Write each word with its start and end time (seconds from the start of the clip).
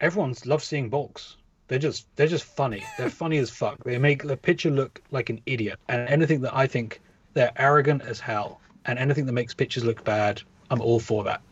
everyone 0.00 0.34
loves 0.44 0.64
seeing 0.64 0.88
balks. 0.88 1.36
They're 1.68 1.78
just 1.78 2.06
they're 2.16 2.26
just 2.26 2.44
funny. 2.44 2.82
They're 2.98 3.10
funny 3.10 3.38
as 3.38 3.50
fuck. 3.50 3.84
They 3.84 3.98
make 3.98 4.24
the 4.24 4.36
pitcher 4.36 4.70
look 4.70 5.00
like 5.10 5.30
an 5.30 5.40
idiot. 5.46 5.78
And 5.88 6.08
anything 6.08 6.40
that 6.40 6.56
I 6.56 6.66
think 6.66 7.00
they're 7.34 7.52
arrogant 7.56 8.02
as 8.02 8.18
hell. 8.18 8.60
And 8.86 8.98
anything 8.98 9.26
that 9.26 9.32
makes 9.32 9.54
pitchers 9.54 9.84
look 9.84 10.02
bad, 10.02 10.42
I'm 10.70 10.80
all 10.80 10.98
for 10.98 11.24
that. 11.24 11.42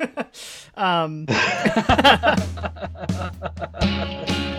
um 0.76 1.26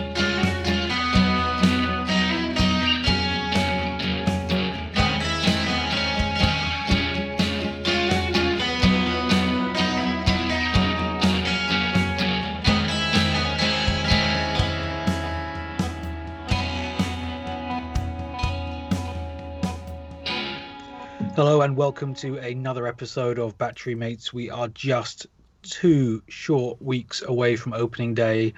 Hello 21.36 21.62
and 21.62 21.76
welcome 21.76 22.12
to 22.14 22.38
another 22.38 22.88
episode 22.88 23.38
of 23.38 23.56
Battery 23.56 23.94
Mates. 23.94 24.32
We 24.32 24.50
are 24.50 24.66
just 24.68 25.28
two 25.62 26.22
short 26.28 26.82
weeks 26.82 27.22
away 27.22 27.54
from 27.54 27.72
opening 27.72 28.14
day. 28.14 28.52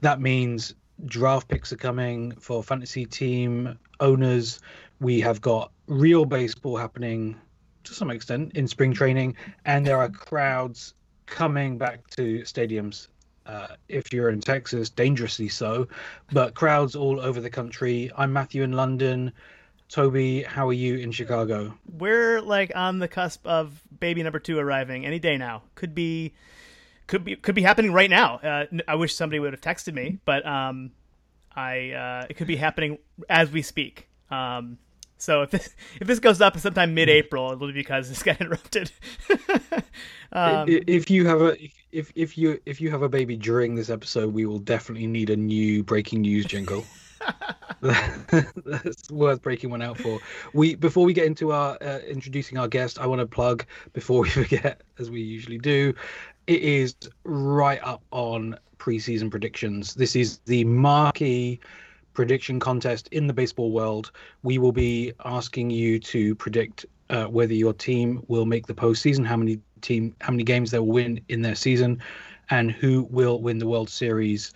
That 0.00 0.20
means 0.20 0.74
draft 1.06 1.48
picks 1.48 1.72
are 1.72 1.76
coming 1.76 2.32
for 2.36 2.62
fantasy 2.62 3.04
team 3.04 3.76
owners. 3.98 4.60
We 5.00 5.20
have 5.20 5.40
got 5.40 5.72
real 5.88 6.24
baseball 6.24 6.76
happening 6.76 7.36
to 7.82 7.92
some 7.92 8.10
extent 8.10 8.52
in 8.54 8.68
spring 8.68 8.92
training, 8.94 9.36
and 9.64 9.84
there 9.84 9.98
are 9.98 10.08
crowds 10.08 10.94
coming 11.26 11.78
back 11.78 12.06
to 12.10 12.42
stadiums. 12.42 13.08
Uh, 13.44 13.68
if 13.88 14.12
you're 14.12 14.30
in 14.30 14.40
Texas, 14.40 14.88
dangerously 14.88 15.48
so, 15.48 15.88
but 16.32 16.54
crowds 16.54 16.94
all 16.94 17.20
over 17.20 17.40
the 17.40 17.50
country. 17.50 18.10
I'm 18.16 18.32
Matthew 18.32 18.62
in 18.62 18.72
London. 18.72 19.32
Toby, 19.94 20.42
how 20.42 20.66
are 20.66 20.72
you 20.72 20.96
in 20.96 21.12
Chicago? 21.12 21.72
we're 21.86 22.40
like 22.40 22.72
on 22.74 22.98
the 22.98 23.06
cusp 23.06 23.46
of 23.46 23.80
baby 24.00 24.24
number 24.24 24.40
two 24.40 24.58
arriving 24.58 25.06
any 25.06 25.20
day 25.20 25.36
now. 25.36 25.62
Could 25.76 25.94
be, 25.94 26.34
could 27.06 27.24
be, 27.24 27.36
could 27.36 27.54
be 27.54 27.62
happening 27.62 27.92
right 27.92 28.10
now. 28.10 28.38
Uh, 28.38 28.66
I 28.88 28.96
wish 28.96 29.14
somebody 29.14 29.38
would 29.38 29.52
have 29.52 29.60
texted 29.60 29.94
me, 29.94 30.18
but 30.24 30.44
um, 30.44 30.90
I 31.54 31.92
uh, 31.92 32.26
it 32.28 32.34
could 32.34 32.48
be 32.48 32.56
happening 32.56 32.98
as 33.28 33.52
we 33.52 33.62
speak. 33.62 34.08
Um, 34.32 34.78
so 35.16 35.42
if 35.42 35.52
this 35.52 35.68
if 36.00 36.08
this 36.08 36.18
goes 36.18 36.40
up 36.40 36.58
sometime 36.58 36.92
mid-April, 36.92 37.52
it'll 37.52 37.68
be 37.68 37.72
because 37.72 38.08
this 38.08 38.24
got 38.24 38.40
interrupted. 38.40 38.90
um, 40.32 40.66
if 40.68 41.08
you 41.08 41.24
have 41.28 41.40
a 41.40 41.56
if 41.92 42.10
if 42.16 42.36
you 42.36 42.60
if 42.66 42.80
you 42.80 42.90
have 42.90 43.02
a 43.02 43.08
baby 43.08 43.36
during 43.36 43.76
this 43.76 43.90
episode, 43.90 44.34
we 44.34 44.44
will 44.44 44.58
definitely 44.58 45.06
need 45.06 45.30
a 45.30 45.36
new 45.36 45.84
breaking 45.84 46.22
news 46.22 46.46
jingle. 46.46 46.84
That's 47.80 49.10
worth 49.10 49.42
breaking 49.42 49.70
one 49.70 49.82
out 49.82 49.98
for. 49.98 50.20
We 50.52 50.74
before 50.74 51.04
we 51.04 51.12
get 51.12 51.26
into 51.26 51.52
our 51.52 51.76
uh, 51.80 51.98
introducing 52.08 52.58
our 52.58 52.68
guest, 52.68 52.98
I 52.98 53.06
want 53.06 53.20
to 53.20 53.26
plug 53.26 53.66
before 53.92 54.22
we 54.22 54.28
forget, 54.42 54.82
as 54.98 55.10
we 55.10 55.20
usually 55.20 55.58
do. 55.58 55.94
It 56.46 56.62
is 56.62 56.94
right 57.24 57.80
up 57.82 58.02
on 58.10 58.58
preseason 58.78 59.30
predictions. 59.30 59.94
This 59.94 60.14
is 60.14 60.38
the 60.44 60.64
marquee 60.64 61.60
prediction 62.12 62.60
contest 62.60 63.08
in 63.12 63.26
the 63.26 63.32
baseball 63.32 63.72
world. 63.72 64.12
We 64.42 64.58
will 64.58 64.72
be 64.72 65.12
asking 65.24 65.70
you 65.70 65.98
to 66.00 66.34
predict 66.36 66.86
uh, 67.10 67.24
whether 67.24 67.54
your 67.54 67.72
team 67.72 68.22
will 68.28 68.46
make 68.46 68.66
the 68.66 68.74
postseason, 68.74 69.26
how 69.26 69.36
many 69.36 69.60
team, 69.80 70.14
how 70.20 70.30
many 70.32 70.44
games 70.44 70.70
they 70.70 70.78
will 70.78 70.86
win 70.86 71.20
in 71.28 71.42
their 71.42 71.54
season, 71.54 72.00
and 72.50 72.70
who 72.70 73.06
will 73.10 73.40
win 73.40 73.58
the 73.58 73.66
World 73.66 73.90
Series. 73.90 74.52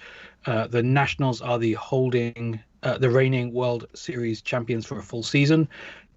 Uh, 0.48 0.66
the 0.66 0.82
Nationals 0.82 1.42
are 1.42 1.58
the 1.58 1.74
holding, 1.74 2.58
uh, 2.82 2.96
the 2.96 3.10
reigning 3.10 3.52
World 3.52 3.84
Series 3.92 4.40
champions 4.40 4.86
for 4.86 4.98
a 4.98 5.02
full 5.02 5.22
season. 5.22 5.68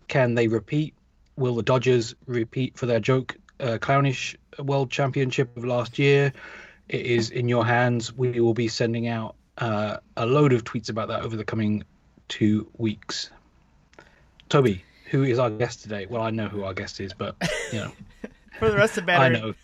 Can 0.07 0.35
they 0.35 0.47
repeat? 0.47 0.93
Will 1.35 1.53
the 1.53 1.63
Dodgers 1.63 2.15
repeat 2.27 2.77
for 2.77 2.85
their 2.85 3.01
joke, 3.01 3.35
uh, 3.59 3.77
clownish 3.81 4.37
World 4.57 4.89
Championship 4.89 5.57
of 5.57 5.65
last 5.65 5.99
year? 5.99 6.31
It 6.87 7.05
is 7.05 7.29
in 7.31 7.49
your 7.49 7.65
hands. 7.65 8.13
We 8.13 8.39
will 8.39 8.53
be 8.53 8.69
sending 8.69 9.09
out 9.09 9.35
uh, 9.57 9.97
a 10.15 10.25
load 10.25 10.53
of 10.53 10.63
tweets 10.63 10.89
about 10.89 11.09
that 11.09 11.23
over 11.23 11.35
the 11.35 11.43
coming 11.43 11.83
two 12.29 12.69
weeks. 12.77 13.31
Toby, 14.47 14.81
who 15.09 15.23
is 15.23 15.39
our 15.39 15.49
guest 15.49 15.81
today? 15.81 16.05
Well, 16.09 16.21
I 16.21 16.29
know 16.29 16.47
who 16.47 16.63
our 16.63 16.73
guest 16.73 17.01
is, 17.01 17.11
but 17.13 17.35
you 17.73 17.79
know, 17.79 17.91
for 18.59 18.69
the 18.69 18.77
rest 18.77 18.97
of 18.97 19.03
I 19.03 19.29
battery, 19.29 19.55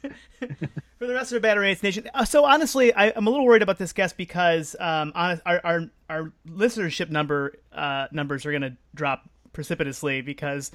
know. 0.41 0.57
for 0.97 1.07
the 1.07 1.13
rest 1.13 1.31
of 1.31 1.41
Battery 1.41 1.67
Mates 1.67 1.83
Nation. 1.83 2.09
Uh, 2.13 2.25
so 2.25 2.45
honestly, 2.45 2.93
I, 2.93 3.11
I'm 3.15 3.27
a 3.27 3.29
little 3.29 3.45
worried 3.45 3.61
about 3.61 3.77
this 3.77 3.93
guest 3.93 4.17
because 4.17 4.75
um, 4.79 5.11
honest, 5.15 5.41
our, 5.45 5.61
our 5.63 5.89
our 6.09 6.33
listenership 6.49 7.09
number 7.09 7.55
uh, 7.71 8.07
numbers 8.11 8.45
are 8.45 8.51
going 8.51 8.61
to 8.63 8.77
drop 8.95 9.29
precipitously 9.53 10.21
because 10.21 10.71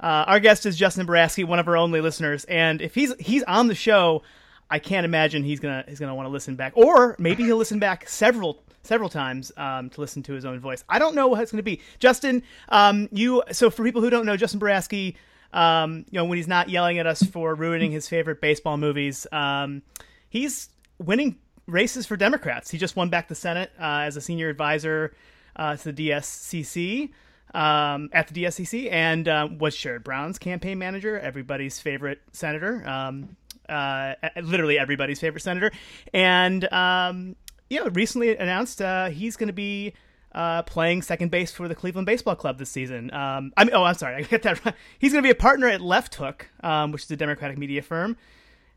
uh, 0.00 0.24
our 0.26 0.40
guest 0.40 0.66
is 0.66 0.76
Justin 0.76 1.06
Barasky, 1.06 1.44
one 1.44 1.58
of 1.58 1.68
our 1.68 1.76
only 1.76 2.00
listeners, 2.00 2.44
and 2.44 2.80
if 2.80 2.94
he's 2.94 3.14
he's 3.18 3.42
on 3.44 3.68
the 3.68 3.74
show, 3.74 4.22
I 4.70 4.78
can't 4.78 5.04
imagine 5.04 5.44
he's 5.44 5.60
gonna 5.60 5.84
he's 5.86 6.00
gonna 6.00 6.14
want 6.14 6.26
to 6.26 6.32
listen 6.32 6.56
back, 6.56 6.72
or 6.74 7.16
maybe 7.18 7.44
he'll 7.44 7.58
listen 7.58 7.78
back 7.78 8.08
several 8.08 8.62
several 8.82 9.10
times 9.10 9.52
um, 9.56 9.90
to 9.90 10.00
listen 10.00 10.22
to 10.24 10.32
his 10.32 10.44
own 10.44 10.58
voice. 10.58 10.84
I 10.88 10.98
don't 10.98 11.14
know 11.14 11.28
what 11.28 11.42
it's 11.42 11.52
going 11.52 11.58
to 11.58 11.62
be. 11.62 11.82
Justin, 11.98 12.42
um, 12.70 13.08
you 13.12 13.42
so 13.52 13.70
for 13.70 13.84
people 13.84 14.00
who 14.00 14.10
don't 14.10 14.26
know, 14.26 14.36
Justin 14.36 14.58
Barasky, 14.58 15.16
um, 15.52 16.04
you 16.10 16.18
know 16.18 16.24
when 16.24 16.36
he's 16.36 16.48
not 16.48 16.68
yelling 16.68 16.98
at 16.98 17.06
us 17.06 17.22
for 17.22 17.54
ruining 17.54 17.90
his 17.90 18.08
favorite 18.08 18.40
baseball 18.40 18.76
movies, 18.76 19.26
um, 19.32 19.82
he's 20.28 20.68
winning 20.98 21.36
races 21.66 22.06
for 22.06 22.16
Democrats. 22.16 22.70
He 22.70 22.78
just 22.78 22.96
won 22.96 23.10
back 23.10 23.28
the 23.28 23.34
Senate 23.34 23.70
uh, 23.78 24.04
as 24.04 24.16
a 24.16 24.20
senior 24.20 24.48
advisor 24.48 25.14
uh, 25.56 25.76
to 25.76 25.92
the 25.92 26.08
DSCC. 26.08 27.10
Um, 27.52 28.10
at 28.12 28.28
the 28.28 28.44
DSCC 28.44 28.92
and 28.92 29.26
um, 29.26 29.58
was 29.58 29.74
Sherrod 29.74 30.04
Brown's 30.04 30.38
campaign 30.38 30.78
manager, 30.78 31.18
everybody's 31.18 31.80
favorite 31.80 32.20
senator, 32.30 32.86
um, 32.88 33.36
uh, 33.68 34.14
literally 34.40 34.78
everybody's 34.78 35.18
favorite 35.18 35.42
senator, 35.42 35.72
and 36.14 36.72
um, 36.72 37.34
you 37.68 37.82
know, 37.82 37.90
recently 37.90 38.36
announced 38.36 38.82
uh, 38.82 39.08
he's 39.08 39.36
going 39.36 39.48
to 39.48 39.52
be 39.52 39.94
uh, 40.32 40.62
playing 40.62 41.02
second 41.02 41.30
base 41.30 41.50
for 41.50 41.68
the 41.68 41.74
Cleveland 41.74 42.06
Baseball 42.06 42.36
Club 42.36 42.58
this 42.58 42.70
season. 42.70 43.12
Um, 43.12 43.52
I 43.56 43.64
mean, 43.64 43.74
oh, 43.74 43.84
I'm 43.84 43.94
sorry, 43.94 44.14
I 44.18 44.22
get 44.22 44.42
that 44.42 44.64
right. 44.64 44.74
He's 44.98 45.12
going 45.12 45.22
to 45.22 45.26
be 45.26 45.30
a 45.30 45.34
partner 45.34 45.68
at 45.68 45.80
Left 45.80 46.14
Hook, 46.14 46.48
um, 46.62 46.92
which 46.92 47.04
is 47.04 47.10
a 47.10 47.16
Democratic 47.16 47.58
media 47.58 47.82
firm. 47.82 48.16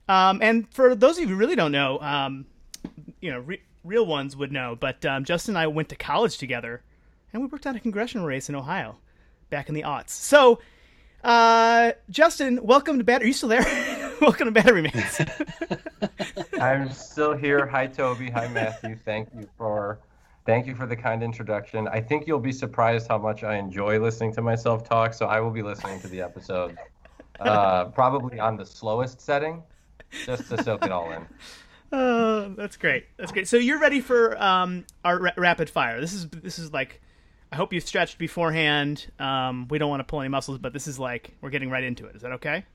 Um, 0.08 0.40
and 0.42 0.72
for 0.74 0.96
those 0.96 1.18
of 1.18 1.24
you 1.24 1.30
who 1.30 1.36
really 1.36 1.56
don't 1.56 1.72
know, 1.72 2.00
um, 2.00 2.46
you 3.22 3.32
know, 3.32 3.40
re- 3.40 3.62
real 3.84 4.06
ones 4.06 4.36
would 4.36 4.52
know, 4.52 4.76
but 4.80 5.06
um, 5.06 5.24
Justin 5.24 5.56
and 5.56 5.60
I 5.60 5.68
went 5.68 5.90
to 5.90 5.96
college 5.96 6.38
together, 6.38 6.82
and 7.32 7.42
we 7.42 7.48
worked 7.48 7.66
on 7.68 7.76
a 7.76 7.80
congressional 7.80 8.26
race 8.26 8.50
in 8.50 8.56
Ohio 8.56 8.98
back 9.50 9.70
in 9.70 9.76
the 9.76 9.84
aughts. 9.84 10.10
So, 10.10 10.60
uh, 11.24 11.94
Justin, 12.10 12.60
welcome 12.64 12.98
to 12.98 13.04
Battery. 13.04 13.26
Are 13.26 13.28
you 13.28 13.34
still 13.34 13.50
there? 13.50 13.64
welcome 14.22 14.46
to 14.46 14.52
Battery 14.52 14.82
Mates. 14.82 15.22
I'm 16.60 16.90
still 16.92 17.34
here. 17.34 17.66
Hi, 17.68 17.88
Toby. 17.88 18.30
Hi, 18.32 18.48
Matthew. 18.50 18.98
Thank 19.06 19.30
you 19.34 19.48
for 19.58 20.00
thank 20.46 20.68
you 20.68 20.76
for 20.76 20.86
the 20.86 20.96
kind 20.96 21.24
introduction. 21.24 21.88
I 21.88 22.02
think 22.02 22.28
you'll 22.28 22.40
be 22.40 22.52
surprised 22.52 23.08
how 23.08 23.18
much 23.18 23.44
I 23.44 23.56
enjoy 23.58 24.00
listening 24.00 24.34
to 24.34 24.42
myself 24.42 24.88
talk. 24.88 25.14
So 25.14 25.26
I 25.26 25.40
will 25.40 25.52
be 25.52 25.62
listening 25.62 26.00
to 26.02 26.08
the 26.08 26.22
episode, 26.22 26.78
uh, 27.40 27.86
probably 27.86 28.40
on 28.40 28.58
the 28.58 28.66
slowest 28.66 29.22
setting, 29.22 29.64
just 30.26 30.50
to 30.50 30.64
soak 30.64 30.86
it 30.86 30.92
all 30.92 31.12
in. 31.12 31.26
Oh, 31.96 32.52
that's 32.58 32.76
great. 32.76 33.06
That's 33.18 33.32
great. 33.32 33.48
So 33.48 33.58
you're 33.58 33.80
ready 33.80 34.02
for 34.02 34.36
um, 34.42 34.84
our 35.06 35.20
ra- 35.20 35.32
rapid 35.38 35.70
fire. 35.70 36.02
This 36.02 36.12
is 36.12 36.28
this 36.28 36.58
is 36.58 36.74
like, 36.74 37.00
I 37.52 37.56
hope 37.56 37.72
you've 37.72 37.84
stretched 37.84 38.18
beforehand. 38.18 39.12
Um, 39.20 39.68
we 39.68 39.78
don't 39.78 39.92
want 39.92 40.00
to 40.00 40.04
pull 40.04 40.20
any 40.20 40.30
muscles, 40.30 40.58
but 40.58 40.74
this 40.74 40.88
is 40.88 40.98
like 40.98 41.36
we're 41.40 41.52
getting 41.52 41.70
right 41.70 41.84
into 41.84 42.08
it. 42.08 42.16
Is 42.16 42.24
that 42.24 42.32
okay? 42.32 42.66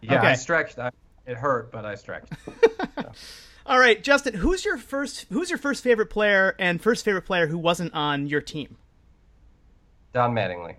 Yeah, 0.00 0.20
Okay. 0.20 0.28
I 0.28 0.34
stretched. 0.36 0.78
I, 0.78 0.90
it 1.26 1.36
hurt, 1.36 1.70
but 1.70 1.84
I 1.84 1.96
stretched. 1.96 2.32
All 3.68 3.78
right, 3.78 4.02
Justin. 4.02 4.34
Who's 4.34 4.64
your 4.64 4.78
first? 4.78 5.26
Who's 5.30 5.50
your 5.50 5.58
first 5.58 5.82
favorite 5.84 6.06
player 6.08 6.56
and 6.58 6.80
first 6.80 7.04
favorite 7.04 7.26
player 7.26 7.46
who 7.46 7.58
wasn't 7.58 7.92
on 7.92 8.26
your 8.26 8.40
team? 8.40 8.76
Don 10.14 10.34
Mattingly. 10.34 10.76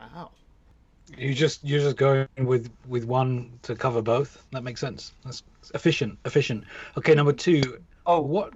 Wow. 0.00 0.30
You 1.16 1.34
just 1.34 1.62
you're 1.62 1.80
just 1.80 1.96
going 1.96 2.26
with 2.38 2.70
with 2.88 3.04
one 3.04 3.50
to 3.62 3.74
cover 3.74 4.00
both. 4.00 4.42
That 4.52 4.62
makes 4.64 4.80
sense. 4.80 5.12
That's 5.24 5.42
efficient. 5.74 6.18
Efficient. 6.24 6.64
Okay, 6.96 7.14
number 7.14 7.32
two. 7.34 7.78
Oh, 8.06 8.20
What 8.22 8.54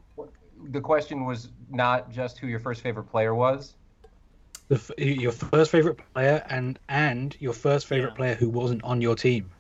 The 0.71 0.81
question 0.81 1.27
was 1.27 1.51
not 1.69 2.11
just 2.11 2.39
who 2.39 2.47
your 2.47 2.61
first 2.61 2.81
favorite 2.81 3.05
player 3.05 3.35
was. 3.35 3.75
the 4.69 4.81
your 4.97 5.33
first 5.33 5.71
favorite 5.71 5.99
player 6.15 6.43
and 6.49 6.79
and 6.89 7.37
your 7.41 7.53
first 7.53 7.87
favorite 7.87 8.13
Yeah. 8.13 8.17
player 8.17 8.35
who 8.37 8.49
wasn't 8.49 8.83
on 8.85 9.03
your 9.03 9.15
team. 9.17 9.51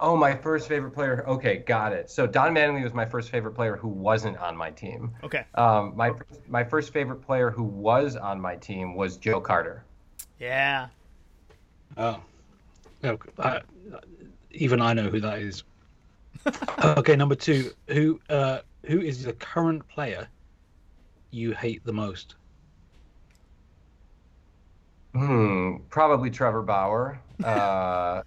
Oh, 0.00 0.16
my 0.16 0.34
first 0.34 0.68
favorite 0.68 0.92
player. 0.92 1.24
Okay, 1.26 1.58
got 1.58 1.92
it. 1.92 2.10
So 2.10 2.26
Don 2.26 2.54
Mattingly 2.54 2.84
was 2.84 2.94
my 2.94 3.04
first 3.04 3.30
favorite 3.30 3.52
player 3.52 3.76
who 3.76 3.88
wasn't 3.88 4.36
on 4.38 4.56
my 4.56 4.70
team. 4.70 5.12
Okay. 5.24 5.44
Um, 5.54 5.94
my 5.96 6.12
my 6.48 6.64
first 6.64 6.92
favorite 6.92 7.22
player 7.22 7.50
who 7.50 7.64
was 7.64 8.16
on 8.16 8.40
my 8.40 8.56
team 8.56 8.94
was 8.94 9.16
Joe 9.16 9.40
Carter. 9.40 9.84
Yeah. 10.38 10.88
Oh, 11.96 12.20
no. 13.02 13.18
Uh, 13.38 13.60
even 14.52 14.80
I 14.80 14.92
know 14.92 15.08
who 15.08 15.20
that 15.20 15.40
is. 15.40 15.64
okay, 16.84 17.16
number 17.16 17.34
two. 17.34 17.72
Who 17.88 18.20
uh, 18.28 18.60
who 18.86 19.00
is 19.00 19.24
the 19.24 19.32
current 19.32 19.86
player 19.88 20.28
you 21.30 21.52
hate 21.52 21.84
the 21.84 21.92
most? 21.92 22.36
Hmm, 25.14 25.76
probably 25.90 26.30
Trevor 26.30 26.62
Bauer. 26.62 27.20
Uh, 27.42 28.22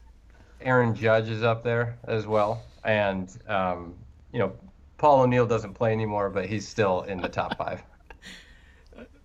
Aaron 0.63 0.95
Judge 0.95 1.29
is 1.29 1.43
up 1.43 1.63
there 1.63 1.97
as 2.05 2.25
well, 2.25 2.63
and 2.83 3.29
um, 3.47 3.95
you 4.31 4.39
know, 4.39 4.53
Paul 4.97 5.21
O'Neill 5.21 5.47
doesn't 5.47 5.73
play 5.73 5.91
anymore, 5.91 6.29
but 6.29 6.45
he's 6.45 6.67
still 6.67 7.01
in 7.01 7.21
the 7.21 7.29
top 7.29 7.57
five. 7.57 7.83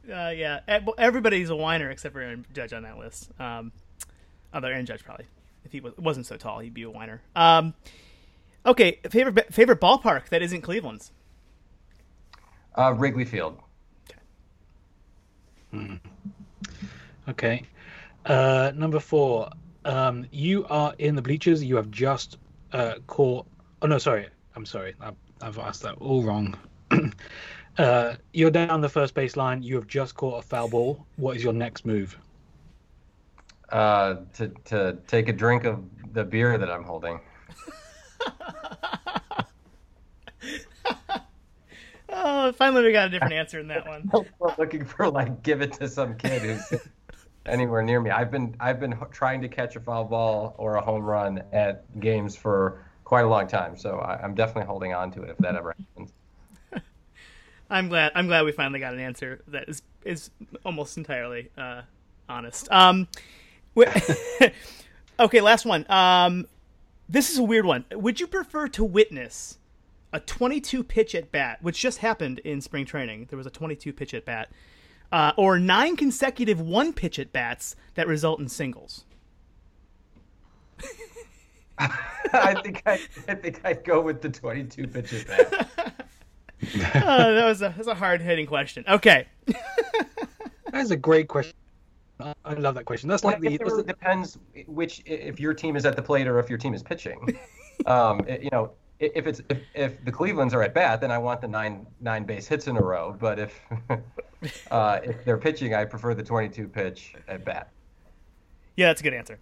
Uh, 0.08 0.30
yeah, 0.30 0.60
everybody's 0.98 1.50
a 1.50 1.56
whiner 1.56 1.90
except 1.90 2.14
for 2.14 2.20
Aaron 2.20 2.46
Judge 2.54 2.72
on 2.72 2.84
that 2.84 2.96
list. 2.96 3.28
Um, 3.40 3.72
although 4.54 4.68
Aaron 4.68 4.86
Judge 4.86 5.02
probably, 5.02 5.26
if 5.64 5.72
he 5.72 5.80
was, 5.80 5.96
wasn't 5.98 6.26
so 6.26 6.36
tall, 6.36 6.60
he'd 6.60 6.74
be 6.74 6.84
a 6.84 6.90
whiner. 6.90 7.22
Um, 7.34 7.74
okay, 8.64 9.00
favorite 9.10 9.52
favorite 9.52 9.80
ballpark 9.80 10.28
that 10.28 10.42
isn't 10.42 10.62
Cleveland's. 10.62 11.10
Uh, 12.76 12.94
Wrigley 12.96 13.24
Field. 13.24 13.58
Okay. 14.08 14.20
Hmm. 15.72 15.94
Okay. 17.28 17.62
Uh, 18.24 18.70
number 18.76 19.00
four. 19.00 19.50
Um, 19.86 20.26
you 20.32 20.66
are 20.68 20.94
in 20.98 21.14
the 21.14 21.22
bleachers. 21.22 21.62
You 21.62 21.76
have 21.76 21.90
just 21.90 22.38
uh, 22.72 22.94
caught. 23.06 23.46
Oh 23.80 23.86
no, 23.86 23.98
sorry. 23.98 24.28
I'm 24.56 24.66
sorry. 24.66 24.94
I've, 25.00 25.14
I've 25.40 25.58
asked 25.58 25.82
that 25.82 25.94
all 25.98 26.22
wrong. 26.24 26.58
uh, 27.78 28.14
you're 28.32 28.50
down 28.50 28.80
the 28.80 28.88
first 28.88 29.14
baseline. 29.14 29.62
You 29.62 29.76
have 29.76 29.86
just 29.86 30.16
caught 30.16 30.44
a 30.44 30.46
foul 30.46 30.68
ball. 30.68 31.06
What 31.16 31.36
is 31.36 31.44
your 31.44 31.52
next 31.52 31.86
move? 31.86 32.18
Uh, 33.70 34.16
to 34.34 34.48
to 34.66 34.98
take 35.06 35.28
a 35.28 35.32
drink 35.32 35.64
of 35.64 35.84
the 36.12 36.24
beer 36.24 36.58
that 36.58 36.70
I'm 36.70 36.84
holding. 36.84 37.20
oh, 42.08 42.52
finally 42.52 42.84
we 42.84 42.92
got 42.92 43.08
a 43.08 43.10
different 43.10 43.34
answer 43.34 43.60
in 43.60 43.68
that 43.68 43.86
one. 43.86 44.10
looking 44.58 44.84
for 44.84 45.08
like 45.08 45.42
give 45.42 45.62
it 45.62 45.72
to 45.74 45.88
some 45.88 46.16
kid 46.16 46.42
who's 46.42 46.80
anywhere 47.48 47.82
near 47.82 48.00
me. 48.00 48.10
I've 48.10 48.30
been 48.30 48.56
I've 48.60 48.80
been 48.80 48.96
trying 49.10 49.40
to 49.42 49.48
catch 49.48 49.76
a 49.76 49.80
foul 49.80 50.04
ball 50.04 50.54
or 50.58 50.76
a 50.76 50.80
home 50.82 51.02
run 51.02 51.42
at 51.52 51.84
games 52.00 52.36
for 52.36 52.84
quite 53.04 53.24
a 53.24 53.28
long 53.28 53.46
time, 53.46 53.76
so 53.76 53.98
I, 53.98 54.22
am 54.24 54.34
definitely 54.34 54.66
holding 54.66 54.92
on 54.92 55.10
to 55.12 55.22
it 55.22 55.30
if 55.30 55.38
that 55.38 55.54
ever 55.54 55.74
happens. 55.78 56.12
I'm 57.70 57.88
glad 57.88 58.12
I'm 58.14 58.26
glad 58.26 58.44
we 58.44 58.52
finally 58.52 58.80
got 58.80 58.94
an 58.94 59.00
answer 59.00 59.42
that 59.48 59.68
is 59.68 59.82
is 60.04 60.30
almost 60.64 60.96
entirely 60.96 61.50
uh, 61.56 61.82
honest. 62.28 62.70
Um, 62.70 63.08
okay, 65.20 65.40
last 65.40 65.66
one. 65.66 65.90
Um, 65.90 66.46
this 67.08 67.30
is 67.30 67.38
a 67.38 67.42
weird 67.42 67.66
one. 67.66 67.84
Would 67.92 68.20
you 68.20 68.26
prefer 68.26 68.68
to 68.68 68.84
witness 68.84 69.58
a 70.12 70.20
22 70.20 70.82
pitch 70.82 71.14
at 71.14 71.30
bat, 71.30 71.58
which 71.62 71.80
just 71.80 71.98
happened 71.98 72.38
in 72.40 72.60
spring 72.60 72.84
training? 72.84 73.26
There 73.28 73.36
was 73.36 73.46
a 73.46 73.50
22 73.50 73.92
pitch 73.92 74.14
at 74.14 74.24
bat 74.24 74.50
uh, 75.12 75.32
or 75.36 75.58
nine 75.58 75.96
consecutive 75.96 76.60
one 76.60 76.92
pitch 76.92 77.18
at 77.18 77.32
bats 77.32 77.76
that 77.94 78.06
result 78.06 78.40
in 78.40 78.48
singles? 78.48 79.04
I 81.78 82.54
think 82.62 82.82
I, 82.86 83.00
I 83.28 83.34
think 83.34 83.60
I'd 83.64 83.84
go 83.84 84.00
with 84.00 84.22
the 84.22 84.28
22 84.28 84.86
pitch 84.88 85.12
at 85.12 85.26
bat. 85.26 86.08
oh, 86.64 87.34
that 87.34 87.44
was 87.44 87.60
a 87.60 87.68
that 87.68 87.78
was 87.78 87.86
a 87.86 87.94
hard 87.94 88.20
hitting 88.20 88.46
question. 88.46 88.84
Okay, 88.88 89.26
that's 90.72 90.90
a 90.90 90.96
great 90.96 91.28
question. 91.28 91.54
I 92.18 92.54
love 92.54 92.74
that 92.76 92.86
question. 92.86 93.10
That's 93.10 93.24
like 93.24 93.40
the. 93.40 93.54
It 93.54 93.60
really 93.60 93.82
depends 93.82 94.38
which 94.66 95.02
if 95.04 95.38
your 95.38 95.52
team 95.52 95.76
is 95.76 95.84
at 95.84 95.96
the 95.96 96.02
plate 96.02 96.26
or 96.26 96.38
if 96.38 96.48
your 96.48 96.58
team 96.58 96.72
is 96.72 96.82
pitching. 96.82 97.38
Um, 97.84 98.20
it, 98.26 98.42
you 98.42 98.48
know, 98.52 98.70
if 98.98 99.26
it's 99.26 99.42
if, 99.50 99.58
if 99.74 100.04
the 100.04 100.12
Cleveland's 100.12 100.54
are 100.54 100.62
at 100.62 100.72
bat, 100.72 101.00
then 101.02 101.10
I 101.10 101.18
want 101.18 101.42
the 101.42 101.48
nine 101.48 101.86
nine 102.00 102.24
base 102.24 102.46
hits 102.46 102.68
in 102.68 102.76
a 102.78 102.80
row. 102.80 103.14
But 103.18 103.38
if 103.38 103.60
uh, 104.70 105.00
if 105.02 105.24
they're 105.24 105.38
pitching, 105.38 105.74
I 105.74 105.84
prefer 105.84 106.14
the 106.14 106.22
22 106.22 106.68
pitch 106.68 107.14
at 107.28 107.44
bat. 107.44 107.70
Yeah, 108.76 108.88
that's 108.88 109.00
a 109.00 109.04
good 109.04 109.14
answer. 109.14 109.38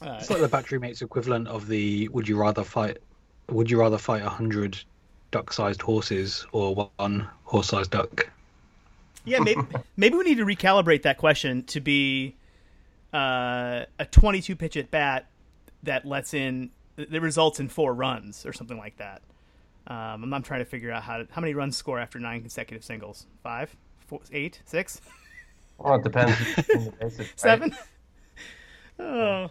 Uh, 0.00 0.16
it's 0.20 0.30
like 0.30 0.40
the 0.40 0.48
battery 0.48 0.78
mates 0.78 1.02
equivalent 1.02 1.48
of 1.48 1.66
the 1.66 2.08
would 2.08 2.28
you 2.28 2.38
rather 2.38 2.62
fight 2.62 2.98
would 3.50 3.70
you 3.70 3.80
rather 3.80 3.98
fight 3.98 4.22
a 4.22 4.28
hundred 4.28 4.78
duck-sized 5.30 5.82
horses 5.82 6.46
or 6.52 6.90
one 6.96 7.28
horse-sized 7.44 7.90
duck? 7.90 8.30
Yeah, 9.24 9.40
maybe 9.40 9.60
maybe 9.96 10.16
we 10.16 10.24
need 10.24 10.38
to 10.38 10.46
recalibrate 10.46 11.02
that 11.02 11.18
question 11.18 11.64
to 11.64 11.80
be 11.80 12.36
uh, 13.12 13.84
a 13.98 14.04
22 14.10 14.54
pitch 14.56 14.76
at 14.76 14.90
bat 14.90 15.26
that 15.82 16.04
lets 16.04 16.34
in 16.34 16.70
that 16.96 17.20
results 17.20 17.60
in 17.60 17.68
four 17.68 17.94
runs 17.94 18.46
or 18.46 18.52
something 18.52 18.78
like 18.78 18.96
that. 18.98 19.22
Um, 19.88 20.32
I'm, 20.34 20.42
trying 20.42 20.60
to 20.60 20.66
figure 20.66 20.92
out 20.92 21.02
how 21.02 21.16
to, 21.16 21.26
how 21.30 21.40
many 21.40 21.54
runs 21.54 21.76
score 21.76 21.98
after 21.98 22.18
nine 22.18 22.42
consecutive 22.42 22.84
singles. 22.84 23.26
Five, 23.42 23.74
four, 24.06 24.20
eight, 24.32 24.60
six. 24.66 25.00
Well, 25.78 25.94
it 25.94 26.04
depends. 26.04 26.36
basis, 27.00 27.28
Seven. 27.36 27.74
Oh, 28.98 29.48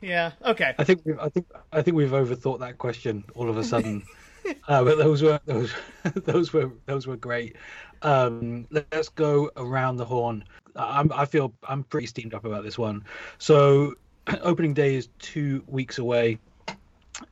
yeah. 0.00 0.32
Okay. 0.44 0.74
I 0.78 0.84
think 0.84 1.02
we've, 1.04 1.18
I 1.18 1.28
think 1.28 1.46
I 1.72 1.82
think 1.82 1.96
we've 1.96 2.10
overthought 2.10 2.60
that 2.60 2.78
question 2.78 3.24
all 3.34 3.48
of 3.48 3.56
a 3.56 3.64
sudden. 3.64 4.04
uh, 4.68 4.84
but 4.84 4.98
those 4.98 5.22
were 5.22 5.40
those 5.46 5.72
those 6.14 6.52
were 6.52 6.70
those 6.86 7.08
were 7.08 7.16
great. 7.16 7.56
Um, 8.02 8.68
let's 8.70 9.08
go 9.08 9.50
around 9.56 9.96
the 9.96 10.04
horn. 10.04 10.44
I'm, 10.76 11.12
I 11.12 11.24
feel 11.24 11.52
I'm 11.68 11.82
pretty 11.84 12.06
steamed 12.06 12.32
up 12.32 12.44
about 12.44 12.62
this 12.62 12.78
one. 12.78 13.04
So, 13.38 13.94
opening 14.42 14.72
day 14.72 14.94
is 14.94 15.08
two 15.18 15.64
weeks 15.66 15.98
away 15.98 16.38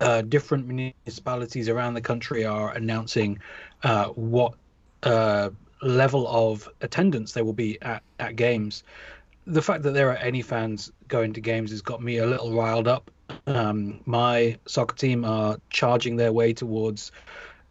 uh, 0.00 0.22
different 0.22 0.66
municipalities 0.66 1.68
around 1.68 1.94
the 1.94 2.00
country 2.00 2.44
are 2.44 2.72
announcing 2.72 3.38
uh, 3.82 4.06
what 4.08 4.54
uh, 5.02 5.50
level 5.82 6.26
of 6.28 6.68
attendance 6.80 7.32
there 7.32 7.44
will 7.44 7.52
be 7.52 7.80
at, 7.82 8.02
at 8.18 8.36
games. 8.36 8.82
The 9.46 9.62
fact 9.62 9.82
that 9.84 9.92
there 9.92 10.10
are 10.10 10.16
any 10.16 10.42
fans 10.42 10.92
going 11.08 11.32
to 11.34 11.40
games 11.40 11.70
has 11.70 11.82
got 11.82 12.02
me 12.02 12.18
a 12.18 12.26
little 12.26 12.52
riled 12.52 12.88
up. 12.88 13.10
Um, 13.46 14.00
my 14.04 14.58
soccer 14.66 14.96
team 14.96 15.24
are 15.24 15.58
charging 15.70 16.16
their 16.16 16.32
way 16.32 16.52
towards 16.52 17.12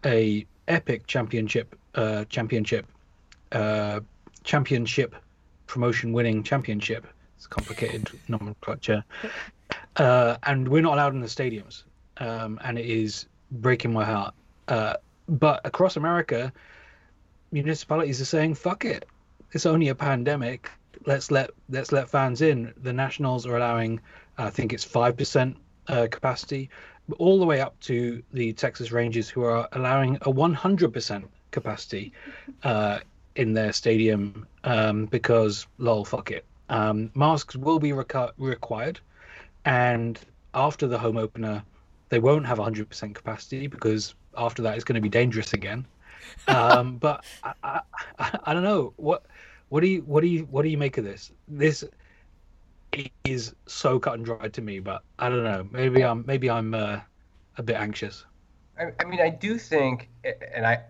a 0.05 0.45
epic 0.67 1.07
championship, 1.07 1.75
uh, 1.95 2.25
championship, 2.25 2.87
uh, 3.51 3.99
championship 4.43 5.15
promotion 5.67 6.13
winning 6.13 6.43
championship. 6.43 7.05
It's 7.35 7.47
complicated 7.47 8.09
nomenclature. 8.27 9.03
Uh, 9.95 10.37
and 10.43 10.67
we're 10.67 10.81
not 10.81 10.93
allowed 10.93 11.13
in 11.13 11.21
the 11.21 11.27
stadiums 11.27 11.83
um, 12.19 12.59
and 12.63 12.77
it 12.77 12.85
is 12.85 13.27
breaking 13.51 13.93
my 13.93 14.05
heart. 14.05 14.33
Uh, 14.67 14.95
but 15.27 15.61
across 15.65 15.97
America, 15.97 16.51
municipalities 17.51 18.21
are 18.21 18.25
saying, 18.25 18.55
"Fuck 18.55 18.85
it, 18.85 19.05
it's 19.51 19.65
only 19.65 19.89
a 19.89 19.95
pandemic. 19.95 20.69
Let's 21.05 21.31
let 21.31 21.51
let's 21.69 21.91
let 21.91 22.09
fans 22.09 22.41
in." 22.41 22.73
The 22.81 22.93
Nationals 22.93 23.45
are 23.45 23.57
allowing, 23.57 23.99
I 24.37 24.49
think 24.49 24.73
it's 24.73 24.83
five 24.83 25.17
percent 25.17 25.57
uh, 25.87 26.07
capacity, 26.09 26.69
all 27.17 27.39
the 27.39 27.45
way 27.45 27.61
up 27.61 27.79
to 27.81 28.21
the 28.33 28.53
Texas 28.53 28.91
Rangers, 28.91 29.29
who 29.29 29.43
are 29.43 29.67
allowing 29.71 30.15
a 30.17 30.31
100% 30.31 31.23
capacity 31.51 32.11
uh, 32.63 32.99
in 33.35 33.53
their 33.53 33.71
stadium 33.71 34.47
um, 34.63 35.05
because, 35.05 35.67
lol, 35.77 36.03
fuck 36.03 36.31
it. 36.31 36.45
Um, 36.69 37.11
masks 37.15 37.55
will 37.55 37.79
be 37.79 37.93
required, 37.93 38.99
and 39.63 40.19
after 40.53 40.87
the 40.87 40.97
home 40.97 41.17
opener, 41.17 41.63
they 42.09 42.19
won't 42.19 42.45
have 42.45 42.57
100% 42.57 43.15
capacity 43.15 43.67
because 43.67 44.15
after 44.37 44.61
that 44.61 44.75
it's 44.75 44.83
going 44.83 44.95
to 44.95 45.01
be 45.01 45.09
dangerous 45.09 45.53
again. 45.53 45.85
Um, 46.47 46.97
but 46.99 47.25
I, 47.43 47.81
I, 48.19 48.39
I, 48.45 48.53
don't 48.53 48.63
know 48.63 48.93
what 48.97 49.25
what 49.69 49.81
do 49.81 49.87
you 49.87 50.01
what 50.01 50.21
do 50.21 50.27
you 50.27 50.47
what 50.49 50.63
do 50.63 50.69
you 50.69 50.77
make 50.77 50.97
of 50.97 51.03
this? 51.03 51.31
This 51.47 51.83
is 53.25 53.53
so 53.65 53.99
cut 53.99 54.15
and 54.15 54.25
dried 54.25 54.53
to 54.53 54.61
me, 54.61 54.79
but 54.79 55.03
I 55.19 55.29
don't 55.29 55.43
know. 55.43 55.67
Maybe 55.71 56.03
I'm 56.03 56.23
maybe 56.25 56.49
I'm 56.49 56.73
uh, 56.73 56.99
a 57.57 57.63
bit 57.63 57.75
anxious. 57.75 58.25
I, 58.79 58.91
I 58.99 59.05
mean, 59.05 59.21
I 59.21 59.29
do 59.29 59.57
think, 59.57 60.09
and 60.53 60.65
I 60.65 60.83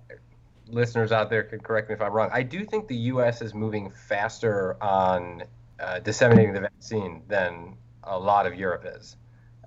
listeners 0.69 1.11
out 1.11 1.29
there 1.29 1.43
can 1.43 1.59
correct 1.59 1.89
me 1.89 1.95
if 1.95 2.01
I'm 2.01 2.11
wrong. 2.11 2.29
I 2.31 2.43
do 2.43 2.65
think 2.65 2.87
the 2.87 2.95
U.S. 2.95 3.41
is 3.41 3.53
moving 3.53 3.89
faster 3.89 4.81
on 4.81 5.43
uh, 5.79 5.99
disseminating 5.99 6.53
the 6.53 6.61
vaccine 6.61 7.23
than 7.27 7.75
a 8.03 8.17
lot 8.17 8.45
of 8.45 8.55
Europe 8.55 8.85
is. 8.85 9.15